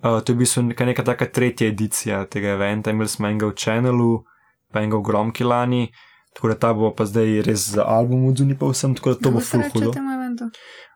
Uh, 0.00 0.18
to 0.18 0.32
je 0.32 0.34
v 0.34 0.38
bistvu 0.38 0.62
neka, 0.64 0.84
neka 0.86 1.02
taka 1.04 1.26
tretja 1.26 1.68
edicija 1.68 2.24
tega 2.24 2.48
eventa. 2.50 2.90
Imeli 2.90 3.08
smo 3.08 3.28
enega 3.28 3.46
v 3.46 3.54
Channelu, 3.54 4.24
pa 4.72 4.80
enega 4.80 4.96
v 4.96 5.02
Gromki 5.02 5.44
lani, 5.44 5.90
Tako 6.30 6.48
da 6.48 6.54
ta 6.56 6.70
bo 6.70 6.94
pa 6.94 7.04
zdaj 7.04 7.42
res 7.42 7.68
za 7.68 7.82
album 7.84 8.24
od 8.24 8.36
Zuni, 8.36 8.54
pa 8.54 8.66
vsem, 8.66 8.94
tako 8.94 9.10
da 9.10 9.16
to 9.16 9.30
bo 9.30 9.34
Kako 9.34 9.40
se 9.40 9.50
full 9.50 9.62
reče 9.62 9.72
hudo. 9.74 9.90
temu 9.90 10.10
eventu? 10.12 10.44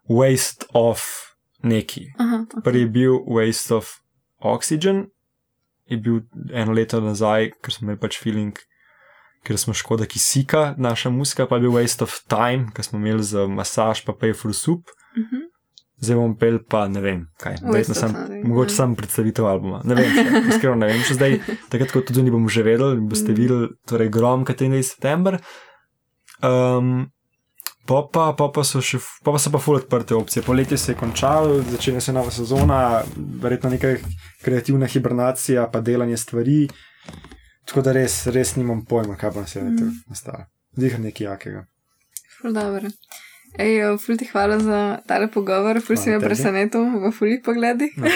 Waste 0.08 0.62
of 0.72 1.00
neki. 1.64 2.06
Aha, 2.18 2.44
ok. 2.44 2.62
Prvi 2.64 2.84
je 2.84 2.90
bil 2.92 3.12
Waste 3.26 3.74
of 3.74 3.90
Oxygen, 4.44 5.06
je 5.88 5.96
bil 6.00 6.20
eno 6.52 6.72
leto 6.72 7.00
nazaj, 7.00 7.50
ker 7.62 7.72
smo 7.72 7.88
imeli 7.88 8.00
pač 8.00 8.20
feeling, 8.20 8.56
ker 9.44 9.58
smo 9.60 9.74
škoda 9.76 10.06
kisika, 10.08 10.74
naša 10.78 11.10
muska, 11.12 11.46
pa 11.48 11.56
je 11.56 11.66
bil 11.66 11.74
Waste 11.76 12.04
of 12.06 12.14
Time, 12.28 12.70
ker 12.72 12.84
smo 12.84 13.00
imeli 13.00 13.24
za 13.24 13.46
masaž, 13.48 14.04
pa 14.04 14.12
Pay 14.12 14.36
for 14.36 14.54
Soup. 14.54 14.88
Mhm. 15.16 15.50
Zdaj 16.04 16.16
bom 16.18 16.32
pel, 16.36 16.58
pa 16.68 16.88
ne 16.90 17.00
vem, 17.00 17.20
kaj. 17.40 17.60
Verjetno 17.62 17.94
Sam, 17.94 18.12
Time, 18.12 18.40
mogoče 18.44 18.72
ja. 18.72 18.76
sam 18.76 18.96
predstavitev 18.98 19.46
albuma. 19.46 19.78
Ne 19.86 19.94
vem, 19.94 20.10
iskreno 20.50 20.74
ne 20.76 20.88
vem, 20.90 21.00
če 21.06 21.14
zdaj, 21.16 21.36
takrat, 21.72 21.92
ko 21.94 22.02
tudi 22.04 22.24
ni 22.26 22.32
bomo 22.34 22.50
že 22.50 22.64
vedeli, 22.66 22.98
boste 23.00 23.30
Mm. 23.32 23.36
videli, 23.38 23.68
torej 23.88 24.10
grom, 24.12 24.42
kaj 24.44 24.56
23. 24.58 24.82
september. 24.82 25.38
Um, 26.42 27.06
Pa 27.86 28.08
pa, 28.12 28.32
pa, 28.32 28.48
pa, 28.48 28.62
so 28.64 28.80
še, 28.80 28.96
pa, 29.24 29.32
pa 29.34 29.38
so 29.38 29.50
pa 29.52 29.58
ful 29.60 29.76
odprte 29.76 30.14
opcije. 30.16 30.42
Poletje 30.42 30.78
se 30.78 30.92
je 30.92 30.96
končalo, 30.96 31.58
začne 31.70 32.00
se 32.00 32.12
nova 32.12 32.30
sezona, 32.30 33.02
verjetno 33.42 33.70
neka 33.70 33.90
kreativna 34.42 34.86
hibernacija, 34.86 35.66
pa 35.72 35.80
delanje 35.80 36.16
stvari. 36.16 36.68
Tako 37.68 37.82
da 37.82 37.92
res, 37.92 38.26
res 38.26 38.54
nimam 38.56 38.84
pojma, 38.84 39.16
kaj 39.16 39.30
bo 39.30 39.40
na 39.40 39.46
svetu 39.46 39.84
Mm. 39.84 39.92
nastalo. 40.08 40.46
Zdiha 40.76 40.98
nekaj 40.98 41.26
jakega. 41.26 41.66
Ful 42.40 42.52
dobro. 42.52 42.88
Ej, 43.54 43.76
jo, 43.76 43.98
ful 43.98 44.16
ti 44.16 44.26
hvala 44.26 44.58
za 44.58 44.98
tale 45.06 45.28
pogovor, 45.30 45.78
ful 45.80 45.96
si 45.96 46.10
me 46.10 46.18
presenetil 46.20 46.82
v 47.00 47.12
fulih 47.12 47.38
pogledih. 47.38 47.92
No, 47.96 48.10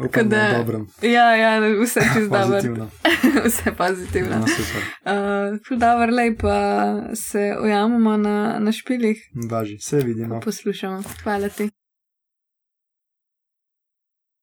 upam, 0.00 0.28
da 0.28 0.36
je 0.42 0.54
dobrem. 0.56 0.86
Ja, 1.02 1.36
ja, 1.36 1.50
vse 1.76 2.00
čez 2.14 2.28
dobro. 2.32 2.88
Vse 3.46 3.72
pozitivno. 3.72 4.38
No, 4.38 4.46
super. 4.48 4.82
Uh, 5.04 5.58
ful 5.60 5.76
dobro, 5.76 6.08
lej 6.10 6.36
pa 6.36 6.56
se 7.14 7.56
ujamemo 7.62 8.16
na, 8.16 8.56
na 8.58 8.72
špilih, 8.72 9.20
Važi, 9.50 9.78
se 9.78 9.96
vidimo. 9.98 10.40
poslušamo. 10.40 11.02
Hvala 11.22 11.48
ti. 11.48 11.70